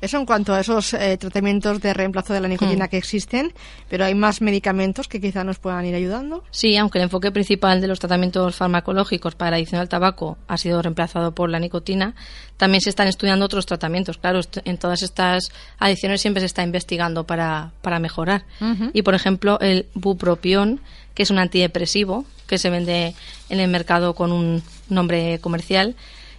Eso 0.00 0.18
en 0.18 0.26
cuanto 0.26 0.52
a 0.52 0.60
esos 0.60 0.92
eh, 0.92 1.16
tratamientos 1.16 1.80
de 1.80 1.94
reemplazo 1.94 2.34
de 2.34 2.40
la 2.40 2.48
nicotina 2.48 2.84
hmm. 2.84 2.88
que 2.88 2.98
existen, 2.98 3.52
pero 3.88 4.04
hay 4.04 4.14
más 4.14 4.42
medicamentos 4.42 5.08
que 5.08 5.20
quizá 5.20 5.42
nos 5.42 5.58
puedan 5.58 5.86
ir 5.86 5.94
ayudando. 5.94 6.44
Sí, 6.50 6.76
aunque 6.76 6.98
el 6.98 7.04
enfoque 7.04 7.32
principal 7.32 7.80
de 7.80 7.88
los 7.88 7.98
tratamientos 7.98 8.56
farmacológicos 8.56 9.34
para 9.34 9.52
la 9.52 9.56
adicción 9.56 9.80
al 9.80 9.88
tabaco 9.88 10.36
ha 10.48 10.58
sido 10.58 10.82
reemplazado 10.82 11.32
por 11.32 11.48
la 11.48 11.58
nicotina, 11.58 12.14
también 12.56 12.80
se 12.82 12.90
están 12.90 13.08
estudiando 13.08 13.46
otros 13.46 13.64
tratamientos. 13.64 14.18
Claro, 14.18 14.40
en 14.64 14.78
todas 14.78 15.02
estas 15.02 15.50
adicciones 15.78 16.20
siempre 16.20 16.40
se 16.40 16.46
está 16.46 16.62
investigando 16.62 17.24
para, 17.24 17.72
para 17.82 17.98
mejorar. 17.98 18.44
Y, 18.92 19.02
por 19.02 19.14
ejemplo, 19.14 19.58
el 19.60 19.86
bupropión, 19.94 20.80
que 21.14 21.22
es 21.22 21.30
un 21.30 21.38
antidepresivo 21.38 22.24
que 22.46 22.58
se 22.58 22.70
vende 22.70 23.14
en 23.48 23.60
el 23.60 23.68
mercado 23.68 24.14
con 24.14 24.32
un 24.32 24.62
nombre 24.88 25.38
comercial, 25.40 25.96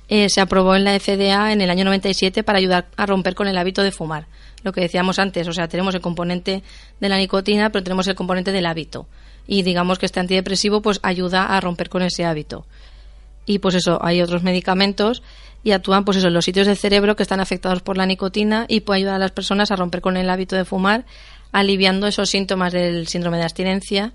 eh, 0.09 0.29
se 0.29 0.41
aprobó 0.41 0.75
en 0.75 0.83
la 0.83 0.97
FDA 0.99 1.51
en 1.51 1.61
el 1.61 1.69
año 1.69 1.83
97 1.85 2.43
para 2.43 2.59
ayudar 2.59 2.87
a 2.95 3.05
romper 3.05 3.35
con 3.35 3.47
el 3.47 3.57
hábito 3.57 3.83
de 3.83 3.91
fumar. 3.91 4.27
Lo 4.63 4.71
que 4.71 4.81
decíamos 4.81 5.19
antes, 5.19 5.47
o 5.47 5.53
sea, 5.53 5.67
tenemos 5.67 5.93
el 5.95 6.01
componente 6.01 6.63
de 6.99 7.09
la 7.09 7.17
nicotina, 7.17 7.69
pero 7.69 7.83
tenemos 7.83 8.07
el 8.07 8.15
componente 8.15 8.51
del 8.51 8.65
hábito. 8.65 9.07
Y 9.47 9.63
digamos 9.63 9.99
que 9.99 10.05
este 10.05 10.19
antidepresivo 10.19 10.81
pues 10.81 10.99
ayuda 11.03 11.45
a 11.45 11.61
romper 11.61 11.89
con 11.89 12.01
ese 12.01 12.25
hábito. 12.25 12.65
Y 13.45 13.59
pues 13.59 13.75
eso, 13.75 13.99
hay 14.03 14.21
otros 14.21 14.43
medicamentos 14.43 15.23
y 15.63 15.71
actúan 15.71 16.05
pues 16.05 16.17
eso 16.17 16.27
en 16.27 16.33
los 16.33 16.45
sitios 16.45 16.67
del 16.67 16.77
cerebro 16.77 17.15
que 17.15 17.23
están 17.23 17.39
afectados 17.39 17.81
por 17.81 17.97
la 17.97 18.05
nicotina 18.05 18.65
y 18.67 18.81
puede 18.81 18.99
ayudar 18.99 19.15
a 19.15 19.19
las 19.19 19.31
personas 19.31 19.71
a 19.71 19.75
romper 19.75 20.01
con 20.01 20.17
el 20.17 20.29
hábito 20.29 20.55
de 20.55 20.65
fumar, 20.65 21.05
aliviando 21.51 22.07
esos 22.07 22.29
síntomas 22.29 22.73
del 22.73 23.07
síndrome 23.07 23.37
de 23.37 23.43
abstinencia 23.43 24.13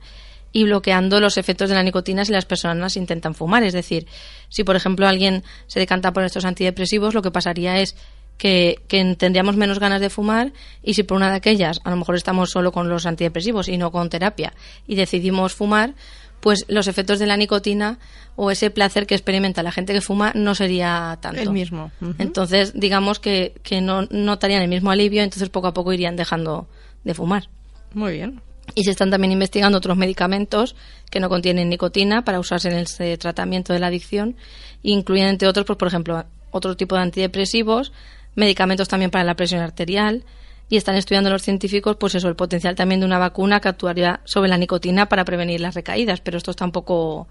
y 0.53 0.65
bloqueando 0.65 1.21
los 1.21 1.39
efectos 1.39 1.69
de 1.69 1.75
la 1.75 1.83
nicotina 1.83 2.25
si 2.25 2.33
las 2.33 2.45
personas 2.45 2.97
intentan 2.97 3.35
fumar. 3.35 3.63
Es 3.63 3.73
decir, 3.73 4.07
si 4.49 4.65
por 4.65 4.77
ejemplo 4.77 5.09
alguien 5.09 5.43
se 5.67 5.81
decanta 5.81 6.13
por 6.13 6.25
estos 6.25 6.45
antidepresivos, 6.45 7.15
lo 7.15 7.23
que 7.23 7.31
pasaría 7.31 7.79
es 7.81 7.97
que, 8.39 8.81
tendríamos 9.19 9.57
menos 9.57 9.79
ganas 9.79 10.01
de 10.01 10.11
fumar 10.11 10.53
y 10.83 10.95
si 10.95 11.05
por 11.05 11.17
una 11.17 11.31
de 11.31 11.37
aquellas 11.37 11.81
a 11.85 11.91
lo 11.91 11.97
mejor 11.97 12.17
estamos 12.17 12.51
solo 12.51 12.73
con 12.73 12.89
los 12.89 13.07
antidepresivos 13.07 13.69
y 13.69 13.79
no 13.79 13.93
con 13.93 14.11
terapia 14.11 14.53
y 14.87 14.97
decidimos 14.97 15.55
fumar, 15.55 15.95
pues 16.41 16.65
los 16.67 16.89
efectos 16.89 17.21
de 17.21 17.27
la 17.27 17.37
nicotina 17.37 18.01
o 18.35 18.51
ese 18.51 18.71
placer 18.71 19.07
que 19.07 19.15
experimenta 19.15 19.63
la 19.63 19.71
gente 19.71 19.93
que 19.93 20.01
fuma 20.01 20.33
no 20.35 20.57
sería 20.57 21.19
tanto. 21.21 21.41
El 21.41 21.51
mismo. 21.51 21.93
Entonces, 22.19 22.73
digamos 22.75 23.21
que, 23.21 23.55
que 23.63 23.81
no 23.81 24.09
notarían 24.11 24.63
el 24.63 24.69
mismo 24.69 24.91
alivio, 24.91 25.23
entonces 25.23 25.49
poco 25.51 25.69
a 25.69 25.75
poco 25.75 25.93
irían 25.93 26.17
dejando 26.17 26.67
de 27.05 27.15
fumar. 27.15 27.49
Muy 27.95 28.15
bien. 28.15 28.41
Y 28.75 28.85
se 28.85 28.91
están 28.93 29.11
también 29.11 29.33
investigando 29.33 29.79
otros 29.79 29.97
medicamentos 29.97 30.77
que 31.11 31.21
no 31.21 31.29
contienen 31.29 31.69
nicotina 31.69 32.25
para 32.25 32.41
usarse 32.41 32.69
en 32.69 32.77
el 32.77 33.19
tratamiento 33.19 33.73
de 33.73 33.81
la 33.81 33.89
adicción, 33.89 34.37
incluyen 34.83 35.29
entre 35.29 35.49
otros, 35.49 35.67
pues, 35.67 35.77
por 35.77 35.89
ejemplo, 35.89 36.25
otro 36.51 36.77
tipo 36.77 36.95
de 36.95 37.03
antidepresivos, 37.03 37.93
medicamentos 38.35 38.89
también 38.89 39.11
para 39.11 39.25
la 39.25 39.35
presión 39.35 39.61
arterial, 39.61 40.25
y 40.73 40.79
están 40.79 40.95
estudiando 40.95 41.29
los 41.29 41.43
científicos 41.43 41.97
pues 42.01 42.15
eso 42.15 42.29
el 42.29 42.35
potencial 42.35 42.75
también 42.75 43.01
de 43.01 43.05
una 43.05 43.19
vacuna 43.19 43.61
que 43.61 43.69
actuaría 43.69 44.21
sobre 44.25 44.49
la 44.49 44.57
nicotina 44.57 45.07
para 45.07 45.23
prevenir 45.27 45.61
las 45.61 45.75
recaídas. 45.75 46.23
Pero 46.23 46.39
esto 46.39 46.51
está 46.51 46.65
un 46.65 46.73
poco 46.73 47.29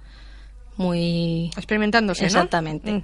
muy 0.82 1.52
experimentándose 1.56 2.26
exactamente. 2.26 3.02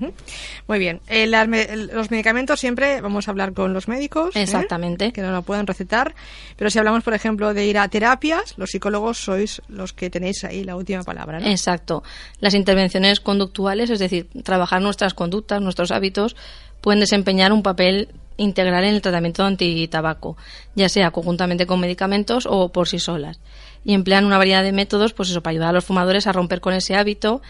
Muy 0.67 0.79
bien. 0.79 0.99
Eh, 1.07 1.27
los 1.27 2.11
medicamentos 2.11 2.59
siempre 2.59 2.99
vamos 3.01 3.27
a 3.27 3.31
hablar 3.31 3.53
con 3.53 3.73
los 3.73 3.87
médicos 3.87 4.35
¿eh? 4.35 4.41
exactamente. 4.41 5.13
Que 5.13 5.21
no 5.21 5.31
lo 5.31 5.43
pueden 5.43 5.67
recetar. 5.67 6.15
Pero 6.55 6.69
si 6.69 6.79
hablamos 6.79 7.03
por 7.03 7.13
ejemplo 7.13 7.53
de 7.53 7.65
ir 7.65 7.77
a 7.77 7.87
terapias 7.87 8.57
los 8.57 8.71
psicólogos 8.71 9.19
sois 9.19 9.61
los 9.67 9.93
que 9.93 10.09
tenéis 10.09 10.43
ahí 10.43 10.63
la 10.63 10.75
última 10.75 11.03
palabra 11.03 11.39
¿no? 11.39 11.47
exacto. 11.47 12.03
Las 12.39 12.53
intervenciones 12.53 13.19
conductuales 13.19 13.89
es 13.89 13.99
decir 13.99 14.27
trabajar 14.43 14.81
nuestras 14.81 15.13
conductas 15.13 15.61
nuestros 15.61 15.91
hábitos 15.91 16.35
pueden 16.81 16.99
desempeñar 16.99 17.53
un 17.53 17.63
papel 17.63 18.09
integral 18.37 18.83
en 18.83 18.95
el 18.95 19.01
tratamiento 19.01 19.43
antitabaco 19.43 20.37
ya 20.75 20.89
sea 20.89 21.11
conjuntamente 21.11 21.65
con 21.65 21.79
medicamentos 21.79 22.47
o 22.49 22.69
por 22.69 22.87
sí 22.87 22.99
solas 22.99 23.39
y 23.83 23.93
emplean 23.93 24.25
una 24.25 24.37
variedad 24.37 24.63
de 24.63 24.71
métodos 24.71 25.13
pues 25.13 25.29
eso 25.29 25.41
para 25.41 25.51
ayudar 25.51 25.69
a 25.69 25.73
los 25.73 25.85
fumadores 25.85 26.27
a 26.27 26.31
romper 26.31 26.61
con 26.61 26.73
ese 26.73 26.95
hábito 26.95 27.41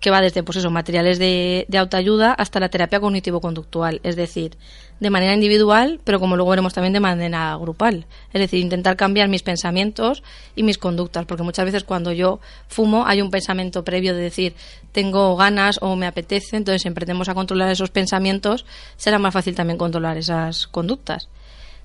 que 0.00 0.10
va 0.10 0.20
desde 0.20 0.42
pues 0.42 0.56
eso, 0.56 0.70
materiales 0.70 1.18
de, 1.18 1.64
de 1.68 1.78
autoayuda 1.78 2.32
hasta 2.32 2.60
la 2.60 2.68
terapia 2.68 3.00
cognitivo-conductual, 3.00 4.00
es 4.02 4.16
decir, 4.16 4.56
de 5.00 5.10
manera 5.10 5.34
individual, 5.34 6.00
pero 6.04 6.20
como 6.20 6.36
luego 6.36 6.50
veremos 6.50 6.74
también 6.74 6.92
de 6.92 7.00
manera 7.00 7.56
grupal, 7.56 8.06
es 8.32 8.40
decir, 8.40 8.60
intentar 8.60 8.96
cambiar 8.96 9.28
mis 9.28 9.42
pensamientos 9.42 10.22
y 10.54 10.62
mis 10.62 10.78
conductas, 10.78 11.24
porque 11.26 11.42
muchas 11.42 11.64
veces 11.64 11.84
cuando 11.84 12.12
yo 12.12 12.40
fumo 12.68 13.06
hay 13.06 13.22
un 13.22 13.30
pensamiento 13.30 13.84
previo 13.84 14.14
de 14.14 14.22
decir 14.22 14.54
tengo 14.92 15.34
ganas 15.36 15.78
o 15.80 15.96
me 15.96 16.06
apetece, 16.06 16.56
entonces 16.56 16.82
si 16.82 16.88
emprendemos 16.88 17.28
a 17.28 17.34
controlar 17.34 17.70
esos 17.70 17.90
pensamientos 17.90 18.64
será 18.96 19.18
más 19.18 19.32
fácil 19.32 19.54
también 19.54 19.78
controlar 19.78 20.16
esas 20.16 20.66
conductas 20.66 21.28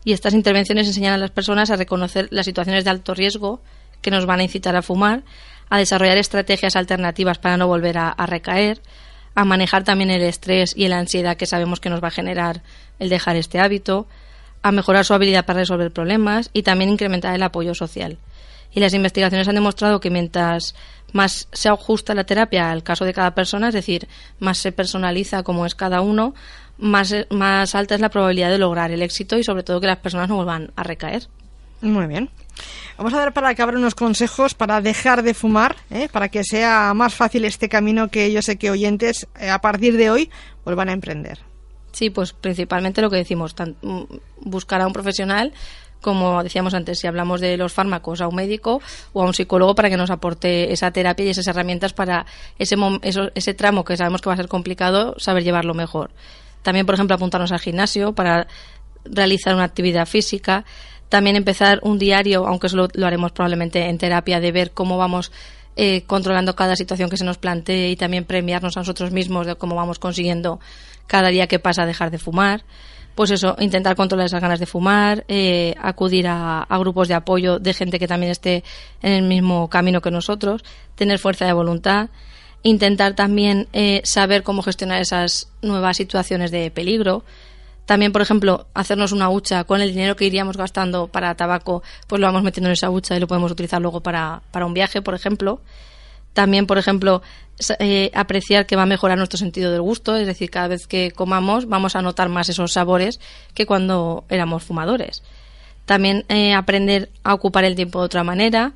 y 0.03 0.13
estas 0.13 0.33
intervenciones 0.33 0.87
enseñan 0.87 1.13
a 1.13 1.17
las 1.17 1.31
personas 1.31 1.69
a 1.69 1.75
reconocer 1.75 2.27
las 2.31 2.45
situaciones 2.45 2.83
de 2.83 2.89
alto 2.89 3.13
riesgo 3.13 3.61
que 4.01 4.11
nos 4.11 4.25
van 4.25 4.39
a 4.39 4.43
incitar 4.43 4.75
a 4.75 4.81
fumar, 4.81 5.23
a 5.69 5.77
desarrollar 5.77 6.17
estrategias 6.17 6.75
alternativas 6.75 7.37
para 7.37 7.57
no 7.57 7.67
volver 7.67 7.97
a, 7.97 8.13
recaer, 8.25 8.81
a 9.35 9.45
manejar 9.45 9.83
también 9.83 10.09
el 10.09 10.21
estrés 10.21 10.73
y 10.75 10.87
la 10.87 10.99
ansiedad 10.99 11.37
que 11.37 11.45
sabemos 11.45 11.79
que 11.79 11.89
nos 11.89 12.01
va 12.01 12.07
a 12.07 12.11
generar 12.11 12.61
el 12.97 13.09
dejar 13.09 13.35
este 13.35 13.59
hábito, 13.59 14.07
a 14.61 14.71
mejorar 14.71 15.05
su 15.05 15.13
habilidad 15.13 15.45
para 15.45 15.59
resolver 15.59 15.91
problemas 15.91 16.49
y 16.53 16.63
también 16.63 16.89
incrementar 16.89 17.35
el 17.35 17.43
apoyo 17.43 17.75
social. 17.75 18.17
Y 18.71 18.79
las 18.79 18.93
investigaciones 18.93 19.47
han 19.47 19.55
demostrado 19.55 19.99
que 19.99 20.09
mientras 20.09 20.75
más 21.11 21.47
se 21.51 21.69
ajusta 21.69 22.13
la 22.13 22.23
terapia 22.23 22.71
al 22.71 22.83
caso 22.83 23.05
de 23.05 23.13
cada 23.13 23.33
persona, 23.33 23.69
es 23.69 23.73
decir, 23.73 24.07
más 24.39 24.59
se 24.59 24.71
personaliza 24.71 25.43
como 25.43 25.65
es 25.65 25.75
cada 25.75 26.01
uno, 26.01 26.35
más, 26.79 27.13
más 27.29 27.75
alta 27.75 27.95
es 27.95 28.01
la 28.01 28.09
probabilidad 28.09 28.49
de 28.49 28.57
lograr 28.57 28.91
el 28.91 29.01
éxito 29.01 29.37
y 29.37 29.43
sobre 29.43 29.63
todo 29.63 29.81
que 29.81 29.87
las 29.87 29.97
personas 29.97 30.29
no 30.29 30.35
vuelvan 30.35 30.71
a 30.75 30.83
recaer. 30.83 31.27
Muy 31.81 32.07
bien. 32.07 32.29
Vamos 32.97 33.13
a 33.13 33.19
dar 33.19 33.33
para 33.33 33.49
acabar 33.49 33.75
unos 33.75 33.95
consejos 33.95 34.53
para 34.53 34.81
dejar 34.81 35.23
de 35.23 35.33
fumar, 35.33 35.77
¿eh? 35.89 36.09
para 36.11 36.27
que 36.27 36.43
sea 36.43 36.93
más 36.93 37.13
fácil 37.13 37.45
este 37.45 37.69
camino 37.69 38.09
que 38.09 38.31
yo 38.31 38.41
sé 38.41 38.57
que 38.57 38.71
oyentes 38.71 39.27
eh, 39.39 39.49
a 39.49 39.61
partir 39.61 39.95
de 39.95 40.09
hoy 40.09 40.29
vuelvan 40.65 40.89
a 40.89 40.93
emprender. 40.93 41.39
Sí, 41.91 42.09
pues 42.09 42.33
principalmente 42.33 43.01
lo 43.01 43.09
que 43.09 43.15
decimos, 43.15 43.55
mm, 43.81 44.01
buscar 44.41 44.81
a 44.81 44.87
un 44.87 44.93
profesional, 44.93 45.53
como 46.01 46.43
decíamos 46.43 46.73
antes, 46.73 46.99
si 46.99 47.07
hablamos 47.07 47.41
de 47.41 47.57
los 47.57 47.73
fármacos, 47.73 48.21
a 48.21 48.27
un 48.27 48.35
médico 48.35 48.81
o 49.13 49.21
a 49.21 49.25
un 49.25 49.33
psicólogo 49.33 49.75
para 49.75 49.89
que 49.89 49.97
nos 49.97 50.09
aporte 50.09 50.71
esa 50.71 50.91
terapia 50.91 51.25
y 51.25 51.29
esas 51.29 51.47
herramientas 51.47 51.93
para 51.93 52.25
ese, 52.57 52.75
ese 53.35 53.53
tramo 53.53 53.83
que 53.83 53.97
sabemos 53.97 54.21
que 54.21 54.29
va 54.29 54.33
a 54.33 54.37
ser 54.37 54.47
complicado, 54.47 55.15
saber 55.17 55.43
llevarlo 55.43 55.73
mejor. 55.73 56.11
También, 56.61 56.85
por 56.85 56.95
ejemplo, 56.95 57.15
apuntarnos 57.15 57.51
al 57.51 57.59
gimnasio 57.59 58.13
para 58.13 58.47
realizar 59.05 59.55
una 59.55 59.63
actividad 59.63 60.05
física. 60.05 60.65
También 61.09 61.35
empezar 61.35 61.79
un 61.83 61.97
diario, 61.97 62.45
aunque 62.45 62.67
eso 62.67 62.87
lo, 62.93 63.07
haremos 63.07 63.31
probablemente 63.31 63.89
en 63.89 63.97
terapia, 63.97 64.39
de 64.39 64.51
ver 64.51 64.71
cómo 64.71 64.97
vamos 64.97 65.31
eh, 65.75 66.03
controlando 66.03 66.55
cada 66.55 66.75
situación 66.75 67.09
que 67.09 67.17
se 67.17 67.25
nos 67.25 67.37
plantee 67.37 67.89
y 67.89 67.95
también 67.95 68.25
premiarnos 68.25 68.77
a 68.77 68.81
nosotros 68.81 69.11
mismos 69.11 69.47
de 69.47 69.55
cómo 69.55 69.75
vamos 69.75 69.97
consiguiendo 69.97 70.59
cada 71.07 71.29
día 71.29 71.47
que 71.47 71.59
pasa 71.59 71.85
dejar 71.85 72.11
de 72.11 72.19
fumar. 72.19 72.63
Pues 73.15 73.31
eso, 73.31 73.55
intentar 73.59 73.95
controlar 73.95 74.27
esas 74.27 74.41
ganas 74.41 74.59
de 74.59 74.65
fumar, 74.65 75.25
eh, 75.27 75.73
acudir 75.81 76.27
a, 76.27 76.61
a, 76.61 76.77
grupos 76.77 77.07
de 77.07 77.15
apoyo 77.15 77.59
de 77.59 77.73
gente 77.73 77.99
que 77.99 78.07
también 78.07 78.31
esté 78.31 78.63
en 79.01 79.11
el 79.13 79.23
mismo 79.23 79.67
camino 79.69 79.99
que 79.99 80.11
nosotros, 80.11 80.63
tener 80.95 81.19
fuerza 81.19 81.45
de 81.45 81.53
voluntad 81.53 82.09
intentar 82.63 83.15
también 83.15 83.67
eh, 83.73 84.01
saber 84.03 84.43
cómo 84.43 84.61
gestionar 84.61 85.01
esas 85.01 85.49
nuevas 85.61 85.97
situaciones 85.97 86.51
de 86.51 86.71
peligro. 86.71 87.23
También, 87.85 88.11
por 88.11 88.21
ejemplo, 88.21 88.67
hacernos 88.73 89.11
una 89.11 89.29
hucha 89.29 89.63
con 89.63 89.81
el 89.81 89.89
dinero 89.89 90.15
que 90.15 90.25
iríamos 90.25 90.57
gastando 90.57 91.07
para 91.07 91.33
tabaco, 91.35 91.81
pues 92.07 92.19
lo 92.19 92.27
vamos 92.27 92.43
metiendo 92.43 92.69
en 92.69 92.73
esa 92.73 92.89
hucha 92.89 93.15
y 93.15 93.19
lo 93.19 93.27
podemos 93.27 93.51
utilizar 93.51 93.81
luego 93.81 94.01
para, 94.01 94.43
para 94.51 94.65
un 94.65 94.73
viaje, 94.73 95.01
por 95.01 95.15
ejemplo. 95.15 95.61
También, 96.33 96.67
por 96.67 96.77
ejemplo, 96.77 97.23
eh, 97.79 98.11
apreciar 98.13 98.65
que 98.65 98.75
va 98.75 98.83
a 98.83 98.85
mejorar 98.85 99.17
nuestro 99.17 99.37
sentido 99.37 99.71
del 99.71 99.81
gusto, 99.81 100.15
es 100.15 100.27
decir, 100.27 100.49
cada 100.49 100.67
vez 100.67 100.87
que 100.87 101.11
comamos 101.11 101.67
vamos 101.67 101.95
a 101.95 102.01
notar 102.01 102.29
más 102.29 102.47
esos 102.47 102.71
sabores 102.71 103.19
que 103.53 103.65
cuando 103.65 104.23
éramos 104.29 104.63
fumadores. 104.63 105.23
También 105.85 106.23
eh, 106.29 106.53
aprender 106.53 107.09
a 107.23 107.33
ocupar 107.33 107.65
el 107.65 107.75
tiempo 107.75 107.99
de 107.99 108.05
otra 108.05 108.23
manera. 108.23 108.73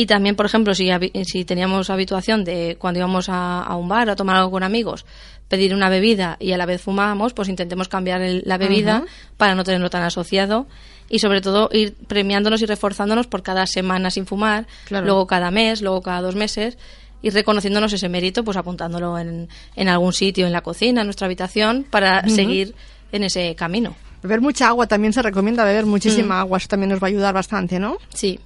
Y 0.00 0.06
también, 0.06 0.36
por 0.36 0.46
ejemplo, 0.46 0.76
si, 0.76 0.86
habi- 0.90 1.10
si 1.24 1.44
teníamos 1.44 1.90
habituación 1.90 2.44
de 2.44 2.76
cuando 2.78 3.00
íbamos 3.00 3.28
a, 3.28 3.62
a 3.64 3.74
un 3.74 3.88
bar 3.88 4.08
a 4.08 4.14
tomar 4.14 4.36
algo 4.36 4.52
con 4.52 4.62
amigos, 4.62 5.04
pedir 5.48 5.74
una 5.74 5.88
bebida 5.88 6.36
y 6.38 6.52
a 6.52 6.56
la 6.56 6.66
vez 6.66 6.80
fumábamos, 6.82 7.32
pues 7.32 7.48
intentemos 7.48 7.88
cambiar 7.88 8.22
el- 8.22 8.42
la 8.46 8.58
bebida 8.58 9.02
para 9.36 9.56
no 9.56 9.64
tenerlo 9.64 9.90
tan 9.90 10.04
asociado. 10.04 10.66
Y 11.10 11.18
sobre 11.18 11.40
todo 11.40 11.68
ir 11.72 11.94
premiándonos 12.06 12.62
y 12.62 12.66
reforzándonos 12.66 13.26
por 13.26 13.42
cada 13.42 13.66
semana 13.66 14.10
sin 14.12 14.24
fumar, 14.24 14.68
Claro. 14.84 15.04
luego 15.06 15.26
cada 15.26 15.50
mes, 15.50 15.82
luego 15.82 16.00
cada 16.00 16.20
dos 16.20 16.36
meses, 16.36 16.78
y 17.20 17.30
reconociéndonos 17.30 17.92
ese 17.92 18.08
mérito, 18.08 18.44
pues 18.44 18.56
apuntándolo 18.56 19.18
en, 19.18 19.48
en 19.74 19.88
algún 19.88 20.12
sitio, 20.12 20.46
en 20.46 20.52
la 20.52 20.60
cocina, 20.60 21.00
en 21.00 21.08
nuestra 21.08 21.24
habitación, 21.26 21.84
para 21.90 22.22
seguir 22.28 22.76
en 23.10 23.24
ese 23.24 23.56
camino. 23.56 23.96
Beber 24.22 24.40
mucha 24.40 24.68
agua 24.68 24.86
también 24.86 25.12
se 25.12 25.22
recomienda 25.22 25.64
beber 25.64 25.86
muchísima 25.86 26.38
agua, 26.40 26.58
eso 26.58 26.68
también 26.68 26.90
nos 26.90 27.02
va 27.02 27.06
a 27.08 27.10
ayudar 27.10 27.34
bastante, 27.34 27.80
¿no? 27.80 27.96
Sí, 28.14 28.38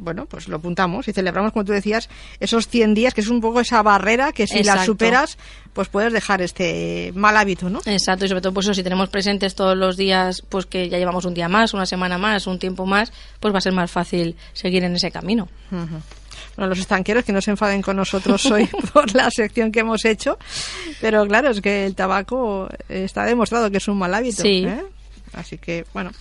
Bueno, 0.00 0.26
pues 0.26 0.46
lo 0.46 0.56
apuntamos 0.56 1.08
y 1.08 1.12
celebramos, 1.12 1.52
como 1.52 1.64
tú 1.64 1.72
decías, 1.72 2.08
esos 2.38 2.68
100 2.68 2.94
días, 2.94 3.14
que 3.14 3.20
es 3.20 3.28
un 3.28 3.40
poco 3.40 3.60
esa 3.60 3.82
barrera 3.82 4.32
que 4.32 4.46
si 4.46 4.62
la 4.62 4.84
superas, 4.84 5.36
pues 5.72 5.88
puedes 5.88 6.12
dejar 6.12 6.40
este 6.40 7.12
mal 7.16 7.36
hábito, 7.36 7.68
¿no? 7.68 7.80
Exacto, 7.84 8.24
y 8.24 8.28
sobre 8.28 8.40
todo 8.40 8.54
pues 8.54 8.66
eso, 8.66 8.74
si 8.74 8.84
tenemos 8.84 9.08
presentes 9.08 9.56
todos 9.56 9.76
los 9.76 9.96
días, 9.96 10.42
pues 10.48 10.66
que 10.66 10.88
ya 10.88 10.98
llevamos 10.98 11.24
un 11.24 11.34
día 11.34 11.48
más, 11.48 11.74
una 11.74 11.84
semana 11.84 12.16
más, 12.16 12.46
un 12.46 12.60
tiempo 12.60 12.86
más, 12.86 13.12
pues 13.40 13.52
va 13.52 13.58
a 13.58 13.60
ser 13.60 13.72
más 13.72 13.90
fácil 13.90 14.36
seguir 14.52 14.84
en 14.84 14.94
ese 14.94 15.10
camino. 15.10 15.48
Bueno, 15.70 16.70
los 16.70 16.78
estanqueros 16.78 17.24
que 17.24 17.32
no 17.32 17.40
se 17.40 17.50
enfaden 17.50 17.82
con 17.82 17.96
nosotros 17.96 18.46
hoy 18.46 18.66
por 18.92 19.12
la 19.14 19.30
sección 19.32 19.72
que 19.72 19.80
hemos 19.80 20.04
hecho, 20.04 20.38
pero 21.00 21.26
claro, 21.26 21.50
es 21.50 21.60
que 21.60 21.86
el 21.86 21.96
tabaco 21.96 22.68
está 22.88 23.24
demostrado 23.24 23.68
que 23.70 23.78
es 23.78 23.88
un 23.88 23.98
mal 23.98 24.14
hábito. 24.14 24.42
Sí. 24.42 24.64
¿eh? 24.64 24.84
Así 25.32 25.58
que, 25.58 25.84
bueno. 25.92 26.12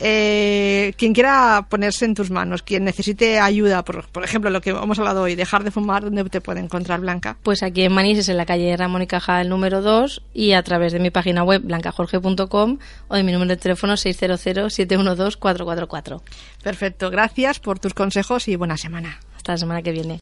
Eh, 0.00 0.94
quien 0.96 1.12
quiera 1.12 1.66
ponerse 1.68 2.04
en 2.04 2.14
tus 2.14 2.30
manos, 2.30 2.62
quien 2.62 2.84
necesite 2.84 3.40
ayuda, 3.40 3.84
por, 3.84 4.06
por 4.08 4.24
ejemplo, 4.24 4.50
lo 4.50 4.60
que 4.60 4.70
hemos 4.70 4.98
hablado 4.98 5.22
hoy, 5.22 5.34
dejar 5.34 5.64
de 5.64 5.70
fumar, 5.70 6.04
¿dónde 6.04 6.24
te 6.24 6.40
puede 6.40 6.60
encontrar, 6.60 7.00
Blanca? 7.00 7.36
Pues 7.42 7.62
aquí 7.62 7.82
en 7.82 7.92
Manises, 7.92 8.28
en 8.28 8.36
la 8.36 8.46
calle 8.46 8.76
Ramón 8.76 9.02
y 9.02 9.06
Cajal 9.06 9.48
número 9.48 9.82
2, 9.82 10.22
y 10.34 10.52
a 10.52 10.62
través 10.62 10.92
de 10.92 11.00
mi 11.00 11.10
página 11.10 11.42
web 11.42 11.62
blancajorge.com 11.62 12.78
o 13.08 13.16
de 13.16 13.22
mi 13.22 13.32
número 13.32 13.50
de 13.50 13.56
teléfono 13.56 13.94
600-712-444. 13.94 16.20
Perfecto, 16.62 17.10
gracias 17.10 17.60
por 17.60 17.78
tus 17.78 17.94
consejos 17.94 18.48
y 18.48 18.56
buena 18.56 18.76
semana. 18.76 19.20
Hasta 19.36 19.52
la 19.52 19.58
semana 19.58 19.82
que 19.82 19.92
viene. 19.92 20.16